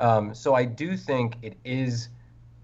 Um, 0.01 0.35
so 0.35 0.55
I 0.55 0.65
do 0.65 0.97
think 0.97 1.37
it 1.43 1.57
is 1.65 2.09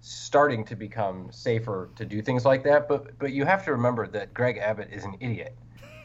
starting 0.01 0.63
to 0.63 0.75
become 0.75 1.29
safer 1.31 1.89
to 1.95 2.05
do 2.05 2.21
things 2.21 2.45
like 2.45 2.63
that. 2.63 2.87
But 2.87 3.17
but 3.19 3.31
you 3.31 3.45
have 3.45 3.63
to 3.65 3.71
remember 3.71 4.07
that 4.07 4.33
Greg 4.33 4.57
Abbott 4.57 4.89
is 4.91 5.03
an 5.03 5.15
idiot, 5.19 5.55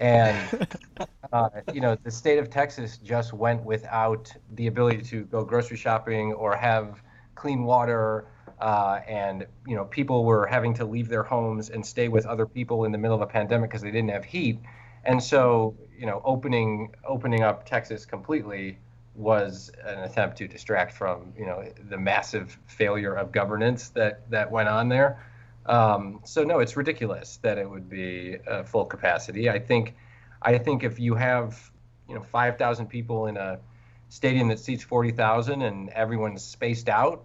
and 0.00 0.66
uh, 1.32 1.48
you 1.72 1.80
know 1.80 1.96
the 2.02 2.10
state 2.10 2.38
of 2.38 2.50
Texas 2.50 2.98
just 2.98 3.32
went 3.32 3.64
without 3.64 4.32
the 4.54 4.66
ability 4.66 5.02
to 5.02 5.24
go 5.24 5.44
grocery 5.44 5.76
shopping 5.76 6.32
or 6.32 6.54
have 6.56 7.02
clean 7.34 7.64
water. 7.64 8.26
Uh, 8.60 9.00
and 9.08 9.46
you 9.66 9.74
know 9.74 9.84
people 9.86 10.24
were 10.24 10.46
having 10.46 10.72
to 10.74 10.84
leave 10.84 11.08
their 11.08 11.24
homes 11.24 11.70
and 11.70 11.84
stay 11.84 12.08
with 12.08 12.26
other 12.26 12.46
people 12.46 12.84
in 12.84 12.92
the 12.92 12.98
middle 12.98 13.16
of 13.16 13.22
a 13.22 13.26
pandemic 13.26 13.70
because 13.70 13.82
they 13.82 13.90
didn't 13.90 14.10
have 14.10 14.24
heat, 14.24 14.58
and 15.04 15.22
so 15.22 15.74
you 15.96 16.06
know 16.06 16.20
opening 16.24 16.94
opening 17.04 17.42
up 17.42 17.66
Texas 17.66 18.04
completely 18.04 18.78
was 19.14 19.70
an 19.84 19.98
attempt 20.00 20.38
to 20.38 20.48
distract 20.48 20.92
from 20.92 21.32
you 21.38 21.44
know 21.44 21.64
the 21.90 21.98
massive 21.98 22.58
failure 22.66 23.14
of 23.14 23.32
governance 23.32 23.90
that 23.90 24.28
that 24.30 24.50
went 24.50 24.68
on 24.68 24.88
there. 24.88 25.22
Um, 25.66 26.20
so 26.24 26.42
no, 26.42 26.58
it's 26.58 26.76
ridiculous 26.76 27.38
that 27.42 27.58
it 27.58 27.68
would 27.68 27.88
be 27.88 28.38
uh, 28.48 28.64
full 28.64 28.84
capacity. 28.84 29.48
I 29.50 29.58
think 29.58 29.94
I 30.40 30.58
think 30.58 30.82
if 30.82 30.98
you 30.98 31.14
have 31.14 31.70
you 32.08 32.14
know 32.14 32.22
5,000 32.22 32.86
people 32.86 33.26
in 33.26 33.36
a 33.36 33.60
stadium 34.08 34.48
that 34.48 34.58
seats 34.58 34.82
40,000 34.82 35.62
and 35.62 35.88
everyone's 35.90 36.42
spaced 36.42 36.88
out, 36.88 37.24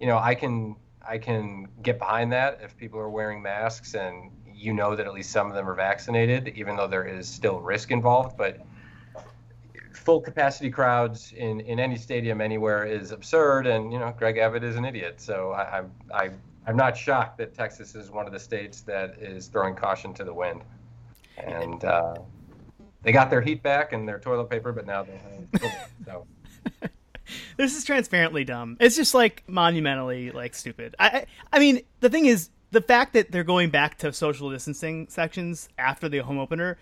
you 0.00 0.06
know 0.06 0.18
I 0.18 0.34
can 0.34 0.76
I 1.06 1.18
can 1.18 1.68
get 1.82 1.98
behind 1.98 2.32
that 2.32 2.60
if 2.62 2.76
people 2.76 3.00
are 3.00 3.10
wearing 3.10 3.42
masks 3.42 3.94
and 3.94 4.30
you 4.54 4.72
know 4.72 4.94
that 4.94 5.06
at 5.06 5.12
least 5.12 5.30
some 5.30 5.48
of 5.48 5.54
them 5.54 5.68
are 5.68 5.74
vaccinated, 5.74 6.52
even 6.54 6.76
though 6.76 6.86
there 6.86 7.04
is 7.04 7.28
still 7.28 7.60
risk 7.60 7.90
involved. 7.90 8.36
But 8.36 8.64
full 9.94 10.20
capacity 10.20 10.70
crowds 10.70 11.32
in, 11.32 11.60
in 11.60 11.78
any 11.78 11.96
stadium 11.96 12.40
anywhere 12.40 12.84
is 12.84 13.12
absurd, 13.12 13.66
and 13.66 13.92
you 13.92 13.98
know 13.98 14.14
Greg 14.16 14.38
Abbott 14.38 14.64
is 14.64 14.76
an 14.76 14.84
idiot. 14.84 15.20
So 15.20 15.52
I, 15.52 15.80
I, 15.80 15.82
I 16.14 16.30
I'm 16.66 16.76
not 16.76 16.96
shocked 16.96 17.38
that 17.38 17.54
Texas 17.54 17.94
is 17.94 18.10
one 18.10 18.26
of 18.26 18.32
the 18.32 18.38
states 18.38 18.82
that 18.82 19.18
is 19.18 19.48
throwing 19.48 19.74
caution 19.74 20.14
to 20.14 20.24
the 20.24 20.34
wind, 20.34 20.62
and 21.38 21.84
uh, 21.84 22.14
they 23.02 23.12
got 23.12 23.30
their 23.30 23.40
heat 23.40 23.62
back 23.62 23.92
and 23.92 24.08
their 24.08 24.18
toilet 24.18 24.48
paper, 24.48 24.72
but 24.72 24.86
now 24.86 25.02
they 25.02 25.18
have 25.62 25.88
so. 26.06 26.26
this 27.56 27.76
is 27.76 27.84
transparently 27.84 28.44
dumb. 28.44 28.76
It's 28.80 28.96
just 28.96 29.14
like 29.14 29.42
monumentally 29.46 30.30
like 30.30 30.54
stupid. 30.54 30.94
I, 30.98 31.08
I 31.08 31.26
I 31.52 31.58
mean 31.58 31.82
the 32.00 32.10
thing 32.10 32.26
is 32.26 32.50
the 32.70 32.80
fact 32.80 33.12
that 33.12 33.30
they're 33.30 33.44
going 33.44 33.70
back 33.70 33.98
to 33.98 34.12
social 34.12 34.50
distancing 34.50 35.06
sections 35.08 35.68
after 35.78 36.08
the 36.08 36.18
home 36.18 36.38
opener 36.38 36.78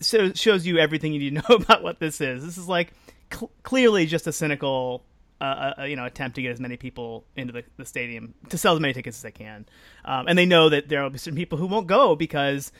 so 0.00 0.32
shows 0.32 0.66
you 0.66 0.78
everything 0.78 1.12
you 1.12 1.18
need 1.18 1.36
to 1.36 1.48
know 1.48 1.56
about 1.56 1.82
what 1.82 2.00
this 2.00 2.20
is. 2.20 2.44
This 2.44 2.58
is 2.58 2.68
like 2.68 2.92
cl- 3.32 3.50
clearly 3.62 4.06
just 4.06 4.26
a 4.26 4.32
cynical, 4.32 5.04
uh, 5.40 5.72
uh, 5.78 5.84
you 5.84 5.96
know, 5.96 6.04
attempt 6.04 6.36
to 6.36 6.42
get 6.42 6.50
as 6.50 6.60
many 6.60 6.76
people 6.76 7.24
into 7.36 7.52
the, 7.52 7.64
the 7.76 7.84
stadium 7.84 8.34
to 8.50 8.58
sell 8.58 8.74
as 8.74 8.80
many 8.80 8.94
tickets 8.94 9.18
as 9.18 9.22
they 9.22 9.30
can, 9.30 9.66
um, 10.04 10.26
and 10.28 10.38
they 10.38 10.46
know 10.46 10.68
that 10.68 10.88
there 10.88 11.02
will 11.02 11.10
be 11.10 11.18
certain 11.18 11.36
people 11.36 11.58
who 11.58 11.66
won't 11.66 11.86
go 11.86 12.14
because 12.16 12.72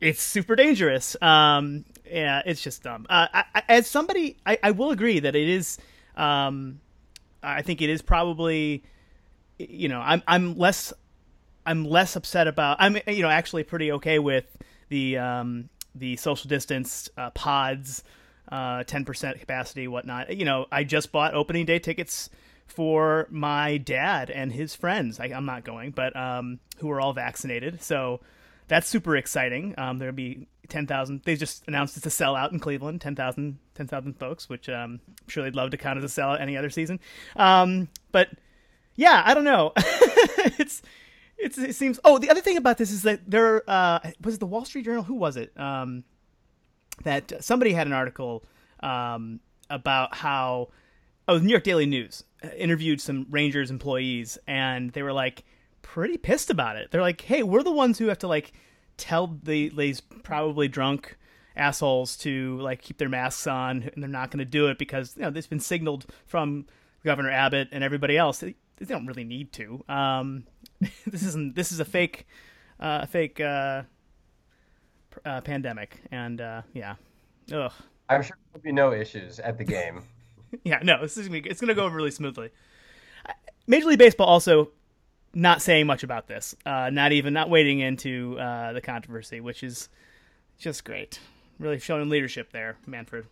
it's 0.00 0.22
super 0.22 0.56
dangerous. 0.56 1.16
Um, 1.20 1.84
yeah, 2.10 2.42
it's 2.44 2.62
just 2.62 2.82
dumb. 2.82 3.06
Uh, 3.08 3.26
I, 3.32 3.62
as 3.68 3.86
somebody, 3.86 4.36
I, 4.44 4.58
I, 4.62 4.70
will 4.72 4.90
agree 4.90 5.20
that 5.20 5.36
it 5.36 5.48
is. 5.48 5.78
Um, 6.16 6.80
I 7.42 7.62
think 7.62 7.82
it 7.82 7.90
is 7.90 8.02
probably, 8.02 8.82
you 9.58 9.88
know, 9.88 10.00
I'm 10.00 10.22
I'm 10.26 10.56
less 10.56 10.92
I'm 11.66 11.84
less 11.84 12.16
upset 12.16 12.48
about. 12.48 12.78
I'm 12.80 12.98
you 13.06 13.22
know 13.22 13.28
actually 13.28 13.64
pretty 13.64 13.92
okay 13.92 14.18
with 14.18 14.44
the 14.88 15.18
um, 15.18 15.68
the 16.00 16.16
social 16.16 16.48
distance 16.48 17.08
uh, 17.16 17.30
pods, 17.30 18.02
uh, 18.50 18.82
ten 18.84 19.04
percent 19.04 19.38
capacity, 19.38 19.86
whatnot. 19.86 20.36
You 20.36 20.44
know, 20.44 20.66
I 20.72 20.82
just 20.82 21.12
bought 21.12 21.34
opening 21.34 21.66
day 21.66 21.78
tickets 21.78 22.30
for 22.66 23.26
my 23.30 23.76
dad 23.78 24.30
and 24.30 24.52
his 24.52 24.74
friends. 24.74 25.20
I, 25.20 25.26
am 25.26 25.44
not 25.44 25.64
going, 25.64 25.90
but 25.90 26.16
um, 26.16 26.60
who 26.78 26.90
are 26.90 27.00
all 27.00 27.12
vaccinated. 27.12 27.82
So 27.82 28.20
that's 28.68 28.88
super 28.88 29.16
exciting. 29.16 29.74
Um, 29.76 29.98
there'll 29.98 30.14
be 30.14 30.46
10,000. 30.68 31.22
They 31.24 31.36
just 31.36 31.64
announced 31.66 31.96
it's 31.96 32.06
a 32.06 32.08
sellout 32.08 32.52
in 32.52 32.60
Cleveland, 32.60 33.00
10,000 33.00 33.58
10, 33.74 34.12
folks, 34.14 34.48
which 34.48 34.68
um, 34.68 35.00
I'm 35.08 35.28
sure 35.28 35.42
they'd 35.42 35.56
love 35.56 35.70
to 35.70 35.76
count 35.76 36.02
as 36.02 36.04
a 36.16 36.20
sellout 36.20 36.40
any 36.40 36.56
other 36.56 36.70
season. 36.70 37.00
Um, 37.36 37.88
but 38.12 38.28
yeah, 38.94 39.22
I 39.24 39.34
don't 39.34 39.44
know. 39.44 39.72
it's 39.76 40.82
it's, 41.40 41.58
it 41.58 41.74
seems. 41.74 41.98
Oh, 42.04 42.18
the 42.18 42.30
other 42.30 42.40
thing 42.40 42.56
about 42.56 42.78
this 42.78 42.90
is 42.90 43.02
that 43.02 43.20
there 43.28 43.68
uh, 43.68 44.00
was 44.22 44.38
the 44.38 44.46
Wall 44.46 44.64
Street 44.64 44.84
Journal. 44.84 45.02
Who 45.02 45.14
was 45.14 45.36
it? 45.36 45.58
Um, 45.58 46.04
that 47.04 47.42
somebody 47.42 47.72
had 47.72 47.86
an 47.86 47.92
article 47.92 48.44
um, 48.80 49.40
about 49.68 50.14
how 50.14 50.68
oh, 51.28 51.38
the 51.38 51.44
New 51.44 51.50
York 51.50 51.64
Daily 51.64 51.86
News 51.86 52.24
uh, 52.42 52.48
interviewed 52.56 53.00
some 53.00 53.26
Rangers 53.30 53.70
employees, 53.70 54.38
and 54.46 54.90
they 54.92 55.02
were 55.02 55.12
like 55.12 55.44
pretty 55.82 56.16
pissed 56.16 56.50
about 56.50 56.76
it. 56.76 56.90
They're 56.90 57.00
like, 57.00 57.20
"Hey, 57.20 57.42
we're 57.42 57.62
the 57.62 57.70
ones 57.72 57.98
who 57.98 58.08
have 58.08 58.18
to 58.18 58.28
like 58.28 58.52
tell 58.96 59.38
the 59.42 59.70
these 59.70 60.00
probably 60.00 60.68
drunk 60.68 61.16
assholes 61.56 62.16
to 62.16 62.58
like 62.60 62.82
keep 62.82 62.98
their 62.98 63.08
masks 63.08 63.46
on, 63.46 63.90
and 63.94 64.02
they're 64.02 64.08
not 64.08 64.30
going 64.30 64.38
to 64.38 64.44
do 64.44 64.68
it 64.68 64.78
because 64.78 65.16
you 65.16 65.22
know 65.22 65.30
this 65.30 65.44
has 65.44 65.50
been 65.50 65.60
signaled 65.60 66.06
from 66.26 66.66
Governor 67.04 67.30
Abbott 67.30 67.68
and 67.72 67.82
everybody 67.82 68.16
else. 68.16 68.38
They, 68.38 68.54
they 68.76 68.86
don't 68.86 69.06
really 69.06 69.24
need 69.24 69.52
to. 69.54 69.84
Um, 69.88 70.44
this 71.06 71.22
isn't 71.22 71.54
this 71.54 71.72
is 71.72 71.80
a 71.80 71.84
fake 71.84 72.26
uh, 72.78 73.06
fake 73.06 73.40
uh, 73.40 73.82
uh, 75.24 75.40
pandemic, 75.42 76.00
and 76.10 76.40
uh, 76.40 76.62
yeah, 76.72 76.94
ugh. 77.52 77.72
I'm 78.08 78.22
sure 78.22 78.36
there'll 78.52 78.62
be 78.62 78.72
no 78.72 78.92
issues 78.92 79.38
at 79.38 79.58
the 79.58 79.64
game. 79.64 80.02
yeah, 80.64 80.80
no, 80.82 81.00
this 81.02 81.16
is 81.16 81.28
gonna 81.28 81.42
be, 81.42 81.48
it's 81.48 81.60
gonna 81.60 81.74
go 81.74 81.86
really 81.86 82.10
smoothly. 82.10 82.50
Major 83.66 83.86
League 83.86 83.98
Baseball 83.98 84.26
also 84.26 84.70
not 85.34 85.62
saying 85.62 85.86
much 85.86 86.02
about 86.02 86.26
this, 86.26 86.56
uh, 86.66 86.90
not 86.90 87.12
even 87.12 87.32
not 87.32 87.50
wading 87.50 87.80
into 87.80 88.36
uh, 88.38 88.72
the 88.72 88.80
controversy, 88.80 89.40
which 89.40 89.62
is 89.62 89.88
just 90.58 90.84
great. 90.84 91.20
Really 91.58 91.78
showing 91.78 92.08
leadership 92.08 92.50
there, 92.52 92.76
Manfred. 92.86 93.26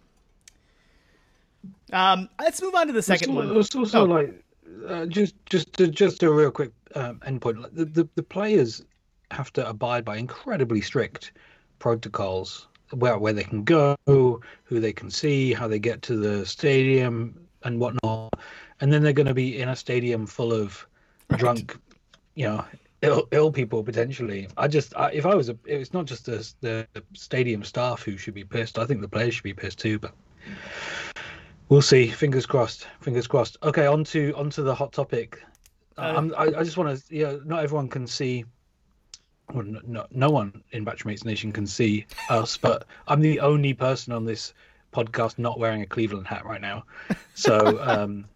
Um, 1.93 2.29
let's 2.39 2.63
move 2.63 2.75
on 2.75 2.87
to 2.87 2.93
the 2.93 3.03
second 3.03 3.31
it's 3.31 3.37
one. 3.37 3.57
It's 3.57 3.75
also 3.75 4.03
oh. 4.03 4.05
like 4.05 4.45
uh, 4.87 5.07
just 5.07 5.35
just 5.47 5.73
to, 5.75 5.89
just 5.89 6.23
a 6.23 6.31
real 6.31 6.51
quick 6.51 6.73
um, 6.95 7.21
endpoint. 7.27 7.75
The, 7.75 7.85
the, 7.85 8.09
the 8.15 8.23
players 8.23 8.85
have 9.31 9.53
to 9.55 9.69
abide 9.69 10.05
by 10.05 10.17
incredibly 10.17 10.81
strict 10.81 11.33
protocols 11.79 12.67
where 12.93 13.19
where 13.19 13.33
they 13.33 13.45
can 13.45 13.65
go, 13.65 13.97
who 14.07 14.41
they 14.71 14.93
can 14.93 15.11
see, 15.11 15.53
how 15.53 15.69
they 15.69 15.79
get 15.79 16.03
to 16.03 16.17
the 16.17 16.47
stadium, 16.47 17.49
and 17.63 17.79
whatnot. 17.79 18.33
And 18.81 18.93
then 18.93 19.03
they're 19.03 19.13
going 19.13 19.27
to 19.27 19.35
be 19.35 19.61
in 19.61 19.69
a 19.69 19.77
stadium 19.77 20.27
full 20.27 20.53
of 20.53 20.87
right. 21.31 21.41
drunk, 21.41 21.77
you 22.35 22.47
know, 22.47 22.65
ill, 23.03 23.29
ill 23.33 23.51
people 23.51 23.83
potentially. 23.83 24.49
I 24.57 24.69
just, 24.69 24.97
I, 24.97 25.11
if 25.11 25.27
I 25.27 25.35
was 25.35 25.49
a, 25.49 25.59
it's 25.65 25.93
not 25.93 26.07
just 26.07 26.27
the, 26.27 26.49
the 26.61 26.87
stadium 27.15 27.65
staff 27.65 28.03
who 28.03 28.17
should 28.17 28.35
be 28.35 28.45
pissed. 28.45 28.79
I 28.79 28.87
think 28.87 29.01
the 29.01 29.09
players 29.09 29.35
should 29.35 29.45
be 29.45 29.55
pissed 29.55 29.81
too. 29.81 29.99
But 29.99 30.15
we'll 31.69 31.83
see. 31.83 32.09
Fingers 32.09 32.47
crossed. 32.47 32.87
Fingers 33.01 33.27
crossed. 33.27 33.57
Okay, 33.63 33.87
on 33.87 34.05
to 34.05 34.33
on 34.37 34.51
to 34.51 34.63
the 34.63 34.75
hot 34.75 34.93
topic. 34.93 35.43
Uh, 35.97 36.29
I, 36.37 36.45
I 36.61 36.63
just 36.63 36.77
want 36.77 36.97
to, 36.97 37.15
yeah, 37.15 37.37
not 37.45 37.65
everyone 37.65 37.89
can 37.89 38.07
see. 38.07 38.45
Well, 39.53 39.65
no, 39.65 40.07
no 40.11 40.31
one 40.31 40.63
in 40.71 40.85
Battery 40.85 41.11
Mates 41.11 41.25
Nation 41.25 41.53
can 41.53 41.67
see 41.67 42.07
us, 42.29 42.57
but 42.57 42.85
I'm 43.09 43.21
the 43.21 43.41
only 43.41 43.75
person 43.75 44.13
on 44.13 44.25
this 44.25 44.55
podcast 44.93 45.39
not 45.39 45.59
wearing 45.59 45.83
a 45.83 45.87
Cleveland 45.87 46.27
hat 46.27 46.45
right 46.45 46.61
now. 46.61 46.85
So 47.35 47.79
um, 47.83 48.27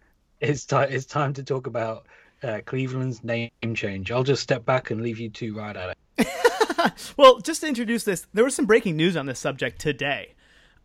it's 0.41 0.65
time. 0.65 0.89
It's 0.91 1.05
time 1.05 1.33
to 1.33 1.43
talk 1.43 1.67
about 1.67 2.05
uh, 2.43 2.59
Cleveland's 2.65 3.23
name 3.23 3.51
change. 3.75 4.11
I'll 4.11 4.23
just 4.23 4.43
step 4.43 4.65
back 4.65 4.91
and 4.91 5.01
leave 5.01 5.19
you 5.19 5.29
two 5.29 5.55
right 5.55 5.75
at 5.75 5.97
it. 6.17 7.03
well, 7.17 7.39
just 7.39 7.61
to 7.61 7.67
introduce 7.67 8.03
this, 8.03 8.27
there 8.33 8.43
was 8.43 8.55
some 8.55 8.65
breaking 8.65 8.97
news 8.97 9.15
on 9.15 9.25
this 9.25 9.39
subject 9.39 9.79
today. 9.79 10.33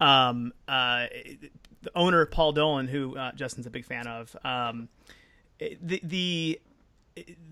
Um, 0.00 0.52
uh, 0.68 1.06
the 1.82 1.90
owner 1.94 2.24
Paul 2.26 2.52
Dolan, 2.52 2.88
who 2.88 3.16
uh, 3.16 3.32
Justin's 3.32 3.66
a 3.66 3.70
big 3.70 3.84
fan 3.84 4.06
of, 4.06 4.36
um, 4.44 4.88
the 5.58 6.00
the 6.02 6.60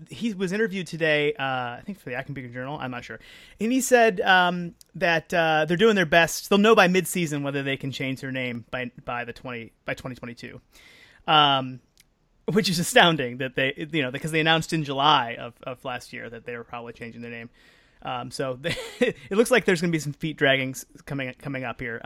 he 0.09 0.33
was 0.33 0.51
interviewed 0.51 0.87
today, 0.87 1.33
uh, 1.33 1.43
I 1.43 1.81
think 1.85 1.99
for 1.99 2.09
the 2.09 2.15
Acton 2.15 2.53
Journal. 2.53 2.77
I'm 2.79 2.91
not 2.91 3.03
sure, 3.03 3.19
and 3.59 3.71
he 3.71 3.81
said 3.81 4.21
um, 4.21 4.75
that 4.95 5.33
uh, 5.33 5.65
they're 5.65 5.77
doing 5.77 5.95
their 5.95 6.05
best. 6.05 6.49
They'll 6.49 6.59
know 6.59 6.75
by 6.75 6.87
midseason 6.87 7.43
whether 7.43 7.63
they 7.63 7.77
can 7.77 7.91
change 7.91 8.21
their 8.21 8.31
name 8.31 8.65
by 8.71 8.91
by 9.03 9.25
the 9.25 9.33
twenty 9.33 9.71
by 9.85 9.93
2022, 9.93 10.61
um, 11.27 11.79
which 12.45 12.69
is 12.69 12.79
astounding 12.79 13.37
that 13.37 13.55
they 13.55 13.73
you 13.91 14.01
know 14.01 14.11
because 14.11 14.31
they 14.31 14.39
announced 14.39 14.73
in 14.73 14.83
July 14.83 15.35
of, 15.39 15.53
of 15.63 15.83
last 15.83 16.13
year 16.13 16.29
that 16.29 16.45
they 16.45 16.55
were 16.55 16.63
probably 16.63 16.93
changing 16.93 17.21
their 17.21 17.31
name. 17.31 17.49
Um, 18.03 18.31
so 18.31 18.57
they, 18.61 18.75
it 18.99 19.31
looks 19.31 19.51
like 19.51 19.65
there's 19.65 19.81
going 19.81 19.91
to 19.91 19.95
be 19.95 19.99
some 19.99 20.13
feet 20.13 20.37
dragging 20.37 20.75
coming 21.05 21.33
coming 21.39 21.63
up 21.63 21.79
here. 21.81 21.99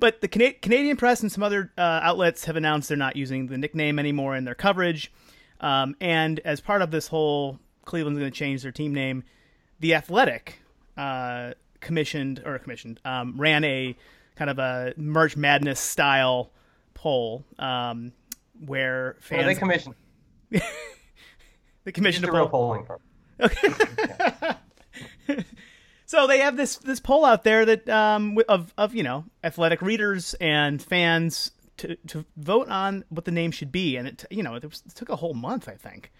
But 0.00 0.20
the 0.20 0.28
Cana- 0.28 0.54
Canadian 0.54 0.96
press 0.96 1.20
and 1.22 1.30
some 1.30 1.42
other 1.42 1.72
uh, 1.76 2.00
outlets 2.02 2.44
have 2.44 2.56
announced 2.56 2.88
they're 2.88 2.96
not 2.96 3.16
using 3.16 3.48
the 3.48 3.58
nickname 3.58 3.98
anymore 3.98 4.36
in 4.36 4.44
their 4.44 4.54
coverage. 4.54 5.12
Um, 5.60 5.96
and 6.00 6.38
as 6.40 6.60
part 6.60 6.82
of 6.82 6.90
this 6.90 7.08
whole 7.08 7.58
Cleveland's 7.84 8.18
going 8.18 8.30
to 8.30 8.36
change 8.36 8.62
their 8.62 8.72
team 8.72 8.94
name, 8.94 9.24
the 9.80 9.94
Athletic 9.94 10.60
uh, 10.96 11.54
commissioned 11.80 12.42
or 12.44 12.58
commissioned 12.58 13.00
um, 13.04 13.34
ran 13.36 13.64
a 13.64 13.96
kind 14.36 14.50
of 14.50 14.58
a 14.58 14.94
March 14.96 15.36
Madness 15.36 15.80
style 15.80 16.50
poll 16.94 17.44
um, 17.58 18.12
where 18.64 19.16
fans. 19.20 19.38
Well, 19.38 19.46
they 19.54 19.54
commissioned. 19.54 19.94
they 21.84 21.92
commissioned 21.92 22.24
a, 22.26 22.28
a 22.28 22.48
poll. 22.48 22.48
polling 22.48 22.84
firm. 22.84 23.00
Okay. 23.40 24.54
so 26.08 26.26
they 26.26 26.38
have 26.38 26.56
this 26.56 26.76
this 26.78 27.00
poll 27.00 27.26
out 27.26 27.44
there 27.44 27.66
that 27.66 27.86
um, 27.86 28.38
of 28.48 28.72
of 28.78 28.94
you 28.94 29.02
know 29.02 29.26
athletic 29.44 29.82
readers 29.82 30.34
and 30.40 30.82
fans 30.82 31.50
to 31.76 31.96
to 32.08 32.24
vote 32.34 32.68
on 32.70 33.04
what 33.10 33.26
the 33.26 33.30
name 33.30 33.50
should 33.50 33.70
be, 33.70 33.96
and 33.96 34.08
it 34.08 34.24
you 34.30 34.42
know 34.42 34.54
it, 34.54 34.64
was, 34.64 34.82
it 34.86 34.94
took 34.94 35.10
a 35.10 35.16
whole 35.16 35.34
month, 35.34 35.68
I 35.68 35.74
think. 35.74 36.10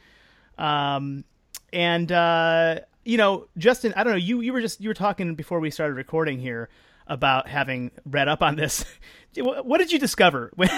Um, 0.59 1.25
and 1.73 2.13
uh, 2.13 2.81
you 3.05 3.17
know, 3.17 3.49
Justin, 3.57 3.95
I 3.97 4.05
don't 4.05 4.13
know 4.13 4.19
you 4.19 4.43
you 4.43 4.53
were 4.53 4.61
just 4.61 4.79
you 4.79 4.91
were 4.91 4.95
talking 4.95 5.35
before 5.35 5.59
we 5.59 5.71
started 5.71 5.95
recording 5.95 6.39
here 6.39 6.69
about 7.07 7.49
having 7.49 7.91
read 8.05 8.29
up 8.29 8.43
on 8.43 8.57
this. 8.57 8.85
What 9.37 9.79
did 9.79 9.93
you 9.93 10.01
discover? 10.01 10.51
well, 10.57 10.69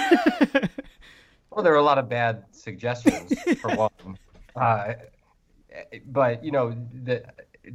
there 1.63 1.73
are 1.73 1.77
a 1.77 1.83
lot 1.83 1.97
of 1.97 2.11
bad 2.11 2.45
suggestions 2.53 3.33
for 3.61 3.75
one. 3.75 4.19
Uh, 4.57 4.95
but 6.05 6.45
you 6.45 6.51
know, 6.51 6.75
the, 7.05 7.25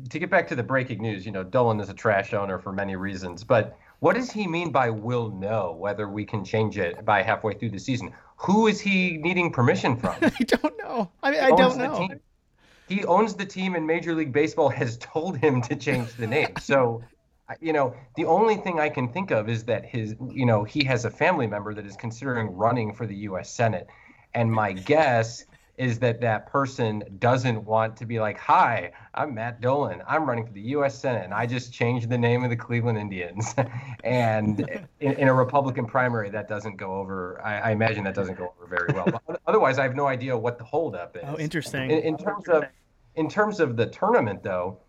to 0.10 0.20
get 0.20 0.30
back 0.30 0.48
to 0.50 0.56
the 0.56 0.64
breaking 0.64 1.02
news, 1.02 1.26
you 1.26 1.32
know, 1.32 1.44
Dolan 1.44 1.80
is 1.80 1.90
a 1.90 1.94
trash 1.94 2.34
owner 2.34 2.60
for 2.60 2.72
many 2.72 2.96
reasons. 2.96 3.44
But 3.44 3.78
what 4.00 4.16
does 4.16 4.32
he 4.32 4.48
mean 4.48 4.72
by 4.72 4.90
"will 4.90 5.30
know" 5.32 5.76
whether 5.78 6.10
we 6.10 6.26
can 6.26 6.44
change 6.44 6.78
it 6.78 7.06
by 7.06 7.22
halfway 7.22 7.54
through 7.54 7.72
the 7.72 7.80
season? 7.80 8.14
Who 8.38 8.68
is 8.68 8.80
he 8.80 9.18
needing 9.18 9.52
permission 9.52 9.96
from? 9.98 10.16
I 10.22 10.44
don't 10.44 10.78
know. 10.78 11.12
I 11.24 11.32
mean, 11.32 11.40
I 11.40 11.50
don't 11.50 11.78
know. 11.78 12.10
He 12.88 13.04
owns 13.06 13.34
the 13.34 13.46
team, 13.46 13.74
and 13.76 13.88
Major 13.88 14.14
League 14.14 14.32
Baseball 14.32 14.70
has 14.70 14.98
told 15.00 15.38
him 15.38 15.62
to 15.64 15.76
change 15.76 16.14
the 16.14 16.28
name. 16.28 16.54
So 16.60 17.04
you 17.62 17.74
know, 17.74 17.96
the 18.16 18.26
only 18.26 18.56
thing 18.56 18.80
I 18.80 18.90
can 18.90 19.08
think 19.08 19.30
of 19.30 19.50
is 19.50 19.66
that 19.66 19.86
his, 19.86 20.16
you 20.32 20.48
know, 20.48 20.64
he 20.64 20.84
has 20.86 21.06
a 21.06 21.12
family 21.12 21.46
member 21.46 21.76
that 21.76 21.86
is 21.86 21.96
considering 21.96 22.48
running 22.48 22.92
for 22.92 23.06
the 23.06 23.16
U.S. 23.30 23.52
Senate, 23.52 23.88
and 24.34 24.52
my 24.52 24.72
guess 24.72 25.46
is 25.78 26.00
that 26.00 26.22
that 26.22 26.48
person 26.48 27.04
doesn't 27.20 27.64
want 27.64 27.98
to 27.98 28.06
be 28.06 28.20
like, 28.20 28.38
"Hi, 28.38 28.92
I'm 29.14 29.34
Matt 29.34 29.62
Dolan. 29.62 30.02
I'm 30.08 30.26
running 30.28 30.46
for 30.46 30.54
the 30.54 30.62
U.S. 30.62 30.98
Senate, 30.98 31.26
and 31.26 31.34
I 31.34 31.46
just 31.46 31.74
changed 31.74 32.10
the 32.10 32.18
name 32.18 32.44
of 32.44 32.50
the 32.50 32.56
Cleveland 32.56 32.98
Indians." 32.98 33.54
and 34.04 34.62
in, 35.00 35.14
in, 35.14 35.28
a 35.28 35.34
Republican 35.34 35.86
primary, 35.86 36.30
that 36.30 36.48
doesn't 36.48 36.78
go 36.78 36.96
over. 36.96 37.42
I, 37.44 37.60
I, 37.60 37.72
imagine 37.72 38.04
that 38.06 38.16
doesn't 38.16 38.38
go 38.38 38.54
over 38.58 38.68
very 38.68 38.94
well. 38.94 39.22
But 39.28 39.42
otherwise, 39.48 39.78
I 39.80 39.84
have 39.84 39.96
no 39.96 40.08
idea 40.08 40.38
what 40.38 40.58
the 40.58 40.64
holdup 40.64 41.18
is. 41.18 41.24
Oh, 41.26 41.38
interesting. 41.38 41.92
In, 41.92 42.00
in 42.00 42.18
terms 42.18 42.48
of 42.48 42.64
in 43.16 43.30
terms 43.30 43.60
of 43.60 43.76
the 43.76 43.88
tournament, 43.88 44.44
though 44.44 44.80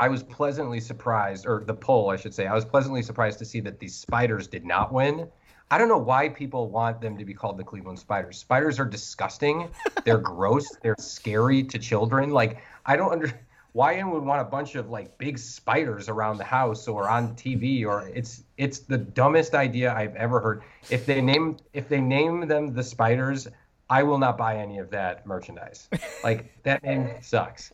I 0.00 0.08
was 0.08 0.22
pleasantly 0.22 0.80
surprised, 0.80 1.46
or 1.46 1.62
the 1.66 1.74
poll, 1.74 2.10
I 2.10 2.16
should 2.16 2.32
say, 2.34 2.46
I 2.46 2.54
was 2.54 2.64
pleasantly 2.64 3.02
surprised 3.02 3.38
to 3.40 3.44
see 3.44 3.60
that 3.60 3.78
the 3.78 3.88
Spiders 3.88 4.48
did 4.48 4.64
not 4.64 4.92
win. 4.92 5.28
I 5.70 5.78
don't 5.78 5.88
know 5.88 5.98
why 5.98 6.28
people 6.28 6.68
want 6.68 7.00
them 7.00 7.16
to 7.16 7.24
be 7.24 7.32
called 7.32 7.56
the 7.56 7.64
Cleveland 7.64 7.98
Spiders. 7.98 8.38
Spiders 8.38 8.80
are 8.80 8.84
disgusting. 8.84 9.70
They're 10.04 10.18
gross. 10.18 10.68
They're 10.82 10.96
scary 10.98 11.62
to 11.64 11.78
children. 11.78 12.30
Like 12.30 12.58
I 12.86 12.96
don't 12.96 13.12
under 13.12 13.32
why 13.72 13.94
anyone 13.94 14.14
would 14.14 14.24
want 14.24 14.40
a 14.40 14.44
bunch 14.44 14.74
of 14.74 14.90
like 14.90 15.16
big 15.16 15.38
spiders 15.38 16.08
around 16.08 16.38
the 16.38 16.44
house 16.44 16.88
or 16.88 17.08
on 17.08 17.36
TV 17.36 17.86
or 17.86 18.08
it's 18.08 18.42
it's 18.56 18.80
the 18.80 18.98
dumbest 18.98 19.54
idea 19.54 19.94
I've 19.94 20.16
ever 20.16 20.40
heard. 20.40 20.62
If 20.90 21.06
they 21.06 21.20
name 21.20 21.58
if 21.72 21.88
they 21.88 22.00
name 22.00 22.48
them 22.48 22.74
the 22.74 22.82
spiders, 22.82 23.46
I 23.88 24.02
will 24.02 24.18
not 24.18 24.36
buy 24.36 24.56
any 24.56 24.78
of 24.78 24.90
that 24.90 25.24
merchandise. 25.26 25.88
Like 26.24 26.52
that 26.64 26.82
name 26.82 27.10
sucks. 27.22 27.72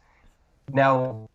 Now 0.72 1.28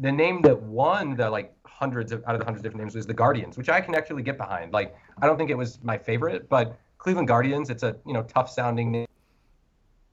the 0.00 0.12
name 0.12 0.40
that 0.42 0.62
won 0.62 1.16
the 1.16 1.28
like 1.28 1.52
hundreds 1.80 2.12
of 2.12 2.22
out 2.26 2.34
of 2.34 2.38
the 2.38 2.44
hundreds 2.44 2.60
of 2.60 2.64
different 2.64 2.84
names 2.84 2.94
was 2.94 3.06
the 3.06 3.14
Guardians, 3.14 3.56
which 3.56 3.70
I 3.70 3.80
can 3.80 3.94
actually 3.94 4.22
get 4.22 4.36
behind. 4.36 4.72
Like 4.72 4.94
I 5.20 5.26
don't 5.26 5.38
think 5.38 5.50
it 5.50 5.56
was 5.56 5.78
my 5.82 5.96
favorite, 5.96 6.48
but 6.48 6.78
Cleveland 6.98 7.26
Guardians, 7.26 7.70
it's 7.70 7.82
a 7.82 7.96
you 8.06 8.12
know 8.12 8.22
tough 8.22 8.50
sounding 8.50 9.06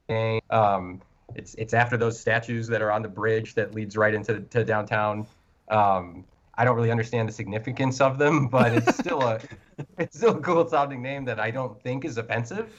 name. 0.09 0.41
Um, 0.49 1.01
it's 1.35 1.53
it's 1.55 1.73
after 1.73 1.97
those 1.97 2.17
statues 2.19 2.67
that 2.67 2.81
are 2.81 2.91
on 2.91 3.01
the 3.01 3.09
bridge 3.09 3.53
that 3.55 3.75
leads 3.75 3.97
right 3.97 4.13
into 4.13 4.39
to 4.39 4.63
downtown. 4.63 5.27
Um, 5.69 6.23
I 6.55 6.63
don't 6.63 6.75
really 6.75 6.89
understand 6.89 7.27
the 7.27 7.33
significance 7.33 7.99
of 7.99 8.17
them, 8.17 8.47
but 8.47 8.73
it's 8.73 8.97
still 8.97 9.21
a 9.21 9.39
it's 9.99 10.17
still 10.17 10.37
a 10.37 10.39
cool 10.39 10.67
sounding 10.69 11.01
name 11.01 11.25
that 11.25 11.39
I 11.39 11.51
don't 11.51 11.79
think 11.83 12.05
is 12.05 12.17
offensive 12.17 12.73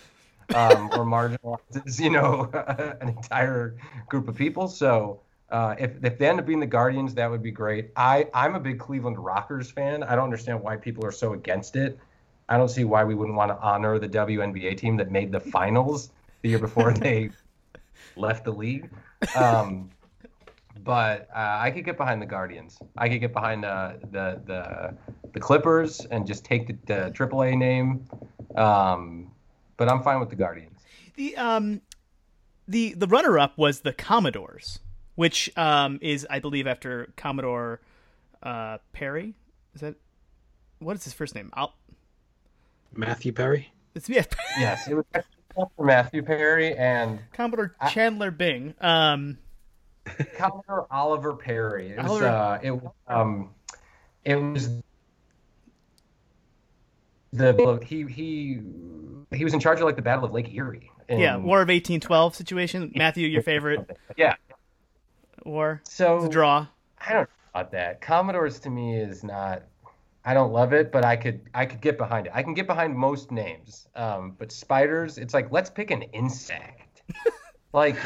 um, 0.54 0.88
or 0.94 1.04
marginalizes 1.04 2.00
you 2.00 2.10
know 2.10 2.50
an 3.02 3.10
entire 3.10 3.76
group 4.08 4.28
of 4.28 4.34
people. 4.34 4.66
So 4.66 5.20
uh, 5.50 5.74
if 5.78 5.92
if 6.04 6.18
they 6.18 6.28
end 6.28 6.38
up 6.38 6.46
being 6.46 6.60
the 6.60 6.66
Guardians, 6.66 7.14
that 7.14 7.30
would 7.30 7.42
be 7.42 7.50
great. 7.50 7.90
I 7.96 8.26
I'm 8.34 8.54
a 8.54 8.60
big 8.60 8.78
Cleveland 8.78 9.18
Rockers 9.18 9.70
fan. 9.70 10.02
I 10.02 10.14
don't 10.14 10.24
understand 10.24 10.62
why 10.62 10.76
people 10.76 11.06
are 11.06 11.12
so 11.12 11.32
against 11.32 11.76
it. 11.76 11.98
I 12.48 12.56
don't 12.56 12.68
see 12.68 12.84
why 12.84 13.04
we 13.04 13.14
wouldn't 13.14 13.36
want 13.36 13.50
to 13.50 13.58
honor 13.58 13.98
the 13.98 14.08
WNBA 14.08 14.76
team 14.76 14.96
that 14.98 15.10
made 15.10 15.32
the 15.32 15.40
finals 15.40 16.10
the 16.42 16.50
year 16.50 16.58
before 16.58 16.92
they 16.92 17.30
left 18.16 18.44
the 18.44 18.52
league. 18.52 18.90
Um, 19.34 19.90
but 20.84 21.28
uh, 21.34 21.58
I 21.60 21.70
could 21.70 21.84
get 21.84 21.96
behind 21.96 22.22
the 22.22 22.26
Guardians. 22.26 22.78
I 22.96 23.08
could 23.08 23.20
get 23.20 23.32
behind 23.32 23.64
uh, 23.64 23.94
the 24.10 24.40
the 24.44 24.94
the 25.32 25.40
Clippers 25.40 26.04
and 26.10 26.26
just 26.26 26.44
take 26.44 26.66
the, 26.66 26.76
the 26.86 27.10
AAA 27.10 27.56
name. 27.56 28.04
Um, 28.54 29.30
but 29.78 29.88
I'm 29.88 30.02
fine 30.02 30.20
with 30.20 30.28
the 30.28 30.36
Guardians. 30.36 30.80
The 31.16 31.36
um, 31.36 31.80
the 32.66 32.92
the 32.94 33.06
runner 33.06 33.38
up 33.38 33.56
was 33.56 33.80
the 33.80 33.94
Commodores 33.94 34.80
which 35.18 35.50
um, 35.58 35.98
is, 36.00 36.24
I 36.30 36.38
believe, 36.38 36.68
after 36.68 37.12
Commodore 37.16 37.80
uh, 38.40 38.78
Perry. 38.92 39.34
Is 39.74 39.80
that 39.80 39.96
what 40.78 40.94
is 40.94 41.02
his 41.02 41.12
first 41.12 41.34
name? 41.34 41.50
I'll... 41.54 41.74
Matthew 42.94 43.32
Perry. 43.32 43.72
It's 43.96 44.08
yeah. 44.08 44.22
yes, 44.60 44.86
it 44.88 44.94
was 44.94 45.04
for 45.76 45.84
Matthew 45.84 46.22
Perry 46.22 46.72
and 46.76 47.18
Commodore 47.32 47.74
Chandler 47.90 48.28
I... 48.28 48.30
Bing. 48.30 48.74
Um, 48.80 49.38
Commodore 50.36 50.86
Oliver 50.88 51.34
Perry. 51.34 51.90
It 51.90 51.96
was. 51.96 52.10
Oliver... 52.10 52.28
Uh, 52.28 52.58
it 52.62 52.80
um, 53.08 53.50
it 54.24 54.36
was 54.36 54.70
the 57.32 57.80
he 57.84 58.04
he 58.04 58.60
he 59.34 59.42
was 59.42 59.52
in 59.52 59.58
charge 59.58 59.80
of 59.80 59.84
like 59.84 59.96
the 59.96 60.02
Battle 60.02 60.26
of 60.26 60.32
Lake 60.32 60.54
Erie. 60.54 60.92
In... 61.08 61.18
Yeah, 61.18 61.38
War 61.38 61.60
of 61.60 61.70
eighteen 61.70 61.98
twelve 61.98 62.36
situation. 62.36 62.92
Matthew, 62.94 63.26
your 63.26 63.42
favorite? 63.42 63.98
Yeah, 64.16 64.36
or 65.48 65.80
so 65.84 66.24
a 66.24 66.28
draw? 66.28 66.66
I 66.98 67.12
don't 67.12 67.22
know 67.22 67.50
about 67.54 67.72
that. 67.72 68.00
Commodores 68.00 68.58
to 68.60 68.70
me 68.70 68.96
is 68.96 69.24
not. 69.24 69.62
I 70.24 70.34
don't 70.34 70.52
love 70.52 70.72
it, 70.72 70.92
but 70.92 71.04
I 71.04 71.16
could 71.16 71.40
I 71.54 71.64
could 71.64 71.80
get 71.80 71.96
behind 71.96 72.26
it. 72.26 72.32
I 72.34 72.42
can 72.42 72.54
get 72.54 72.66
behind 72.66 72.96
most 72.96 73.30
names. 73.30 73.88
Um, 73.96 74.34
but 74.38 74.52
spiders, 74.52 75.16
it's 75.18 75.32
like 75.32 75.50
let's 75.50 75.70
pick 75.70 75.90
an 75.90 76.02
insect. 76.02 77.02
like 77.72 77.96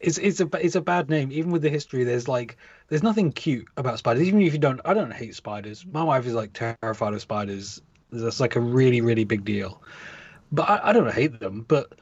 it's 0.00 0.18
it's 0.18 0.40
a 0.40 0.48
it's 0.60 0.74
a 0.74 0.80
bad 0.80 1.10
name. 1.10 1.30
Even 1.32 1.50
with 1.50 1.62
the 1.62 1.70
history, 1.70 2.04
there's 2.04 2.28
like 2.28 2.56
there's 2.88 3.02
nothing 3.02 3.32
cute 3.32 3.66
about 3.76 3.98
spiders. 3.98 4.26
Even 4.26 4.40
if 4.40 4.52
you 4.54 4.58
don't, 4.58 4.80
I 4.84 4.94
don't 4.94 5.12
hate 5.12 5.34
spiders. 5.34 5.84
My 5.84 6.02
wife 6.02 6.26
is 6.26 6.34
like 6.34 6.52
terrified 6.52 7.12
of 7.12 7.20
spiders. 7.20 7.82
That's 8.10 8.40
like 8.40 8.56
a 8.56 8.60
really 8.60 9.02
really 9.02 9.24
big 9.24 9.44
deal. 9.44 9.82
But 10.50 10.70
I, 10.70 10.90
I 10.90 10.92
don't 10.92 11.12
hate 11.12 11.40
them. 11.40 11.66
But 11.68 11.92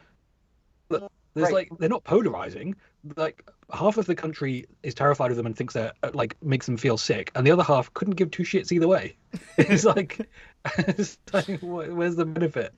there's 1.34 1.46
right. 1.46 1.54
like 1.70 1.78
they're 1.78 1.88
not 1.88 2.04
polarizing. 2.04 2.76
Like 3.16 3.48
half 3.72 3.96
of 3.96 4.06
the 4.06 4.14
country 4.14 4.66
is 4.82 4.94
terrified 4.94 5.30
of 5.30 5.36
them 5.36 5.46
and 5.46 5.56
thinks 5.56 5.74
that 5.74 5.96
uh, 6.02 6.10
like 6.14 6.36
makes 6.42 6.66
them 6.66 6.76
feel 6.76 6.96
sick, 6.96 7.30
and 7.34 7.46
the 7.46 7.50
other 7.50 7.62
half 7.62 7.92
couldn't 7.94 8.14
give 8.14 8.30
two 8.30 8.44
shits 8.44 8.72
either 8.72 8.88
way. 8.88 9.16
it's 9.58 9.84
like, 9.84 10.28
it's 10.78 11.18
like 11.32 11.58
where's 11.60 12.16
the 12.16 12.24
benefit? 12.24 12.72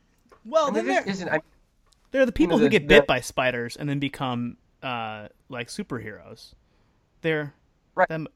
Well, 0.45 0.71
then 0.71 0.87
there 0.87 1.05
isn't. 1.07 1.29
I, 1.29 1.41
they're 2.11 2.27
the 2.27 2.33
people 2.33 2.57
you 2.57 2.65
know, 2.65 2.67
who 2.67 2.71
get 2.71 2.89
bit 2.89 3.07
by 3.07 3.21
spiders 3.21 3.77
and 3.77 3.89
then 3.89 3.99
become 3.99 4.57
uh, 4.83 5.29
like 5.49 5.69
superheroes. 5.69 6.55
They're 7.21 7.53
right. 7.95 8.09
Them, 8.09 8.27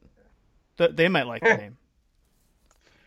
they 0.77 1.07
might 1.07 1.27
like 1.27 1.41
the 1.41 1.57
name. 1.57 1.77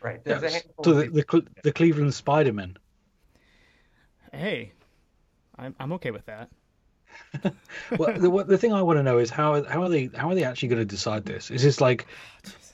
Right. 0.01 0.21
Yeah, 0.25 0.39
so 0.83 0.93
the, 0.93 1.09
the, 1.09 1.45
the 1.63 1.71
Cleveland 1.71 2.11
Spidermen. 2.11 2.75
Hey, 4.31 4.73
I'm 5.57 5.75
I'm 5.79 5.93
okay 5.93 6.11
with 6.11 6.25
that. 6.25 6.49
well, 7.97 8.17
the, 8.17 8.45
the 8.47 8.57
thing 8.57 8.73
I 8.73 8.81
want 8.81 8.97
to 8.97 9.03
know 9.03 9.17
is 9.17 9.29
how 9.29 9.63
how 9.63 9.83
are 9.83 9.89
they 9.89 10.09
how 10.15 10.29
are 10.29 10.35
they 10.35 10.43
actually 10.43 10.69
going 10.69 10.81
to 10.81 10.85
decide 10.85 11.25
this? 11.25 11.51
Is 11.51 11.63
this 11.63 11.81
like 11.81 12.07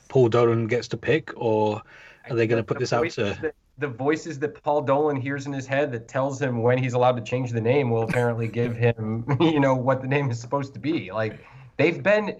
Paul 0.09 0.29
Dolan 0.29 0.67
gets 0.67 0.87
to 0.89 0.97
pick, 0.97 1.31
or 1.35 1.81
are 2.29 2.35
they 2.35 2.47
going 2.47 2.61
to 2.61 2.65
put 2.65 2.79
this 2.79 2.93
out 2.93 3.09
to? 3.11 3.23
The, 3.23 3.53
the 3.77 3.87
voices 3.87 4.39
that 4.39 4.61
Paul 4.63 4.81
Dolan 4.83 5.15
hears 5.17 5.47
in 5.47 5.53
his 5.53 5.65
head 5.65 5.91
that 5.91 6.07
tells 6.07 6.41
him 6.41 6.61
when 6.61 6.77
he's 6.77 6.93
allowed 6.93 7.17
to 7.17 7.23
change 7.23 7.51
the 7.51 7.61
name 7.61 7.89
will 7.89 8.03
apparently 8.03 8.47
give 8.59 8.75
him, 8.75 9.25
you 9.39 9.59
know, 9.59 9.75
what 9.75 10.01
the 10.01 10.07
name 10.07 10.29
is 10.29 10.39
supposed 10.39 10.73
to 10.73 10.79
be. 10.79 11.11
Like 11.11 11.43
they've 11.77 12.01
been 12.01 12.37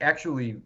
actually 0.00 0.56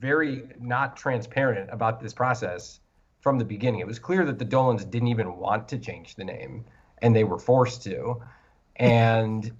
very 0.00 0.44
not 0.60 0.96
transparent 0.96 1.70
about 1.72 2.00
this 2.00 2.12
process 2.12 2.80
from 3.20 3.38
the 3.38 3.44
beginning. 3.44 3.80
It 3.80 3.86
was 3.86 3.98
clear 3.98 4.24
that 4.24 4.38
the 4.38 4.44
Dolans 4.44 4.84
didn't 4.84 5.08
even 5.08 5.36
want 5.36 5.68
to 5.68 5.78
change 5.78 6.14
the 6.14 6.24
name, 6.24 6.64
and 7.02 7.14
they 7.14 7.24
were 7.24 7.38
forced 7.38 7.82
to. 7.84 8.22
And 8.76 9.50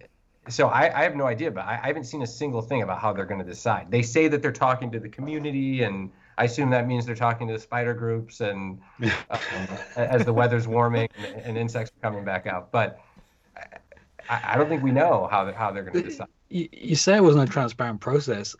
so 0.49 0.69
I, 0.69 1.01
I, 1.01 1.03
have 1.03 1.17
no 1.17 1.27
idea, 1.27 1.51
but 1.51 1.65
I, 1.65 1.81
I, 1.83 1.87
haven't 1.87 2.05
seen 2.05 2.23
a 2.23 2.27
single 2.27 2.63
thing 2.63 2.83
about 2.83 3.01
how 3.01 3.13
they're 3.13 3.27
going 3.27 3.41
to 3.41 3.47
decide. 3.47 3.91
They 3.91 4.03
say 4.03 4.29
that 4.29 4.43
they're 4.43 4.53
talking 4.53 4.91
to 4.93 5.01
the 5.01 5.09
community, 5.09 5.83
and 5.83 6.11
I 6.37 6.45
assume 6.45 6.71
that 6.71 6.87
means 6.87 7.07
they're 7.07 7.15
talking 7.15 7.47
to 7.49 7.55
the 7.55 7.61
spider 7.61 7.95
groups, 7.95 8.41
and 8.41 8.81
um, 9.03 9.69
as 9.97 10.25
the 10.25 10.33
weather's 10.33 10.67
warming 10.67 11.09
and, 11.19 11.43
and, 11.43 11.59
insects 11.59 11.91
are 11.91 12.11
coming 12.11 12.25
back 12.25 12.47
out. 12.47 12.73
But 12.73 13.01
I, 14.29 14.43
I 14.45 14.57
don't 14.57 14.69
think 14.69 14.83
we 14.83 14.93
know 14.93 15.29
how 15.31 15.45
they're, 15.45 15.55
how 15.55 15.71
they're 15.71 15.85
going 15.85 16.03
to 16.03 16.09
decide. 16.09 16.29
You, 16.49 16.69
you 16.73 16.97
say 16.97 17.17
it 17.17 17.23
wasn't 17.23 17.49
a 17.49 17.53
transparent 17.53 18.01
process. 18.01 18.57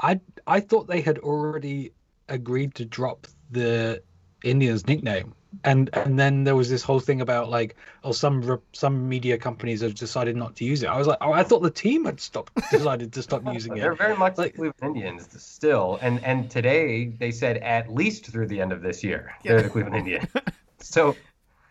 I 0.00 0.20
I 0.46 0.60
thought 0.60 0.86
they 0.86 1.00
had 1.00 1.18
already 1.18 1.92
agreed 2.28 2.74
to 2.76 2.84
drop 2.84 3.26
the 3.50 4.02
Indians 4.44 4.86
nickname 4.86 5.34
and 5.64 5.90
and 5.94 6.18
then 6.18 6.44
there 6.44 6.54
was 6.54 6.68
this 6.68 6.82
whole 6.82 7.00
thing 7.00 7.20
about 7.20 7.48
like 7.48 7.76
oh 8.04 8.12
some 8.12 8.60
some 8.72 9.08
media 9.08 9.38
companies 9.38 9.80
have 9.80 9.94
decided 9.94 10.36
not 10.36 10.56
to 10.56 10.64
use 10.64 10.82
it. 10.82 10.88
I 10.88 10.98
was 10.98 11.06
like, 11.06 11.18
oh, 11.20 11.32
I 11.32 11.42
thought 11.42 11.62
the 11.62 11.70
team 11.70 12.04
had 12.04 12.20
stopped 12.20 12.54
decided 12.70 13.12
to 13.14 13.22
stop 13.22 13.42
using 13.52 13.76
it. 13.76 13.80
They're 13.80 13.94
very 13.94 14.16
much 14.16 14.38
like 14.38 14.54
Cleveland 14.54 14.96
Indians 14.96 15.28
still, 15.42 15.98
and 16.02 16.22
and 16.24 16.50
today 16.50 17.06
they 17.06 17.30
said 17.30 17.58
at 17.58 17.92
least 17.92 18.26
through 18.26 18.48
the 18.48 18.60
end 18.60 18.72
of 18.72 18.82
this 18.82 19.02
year 19.02 19.34
yeah. 19.42 19.52
they're 19.52 19.62
the 19.62 19.70
Cleveland 19.70 19.96
Indians. 19.96 20.28
So 20.80 21.16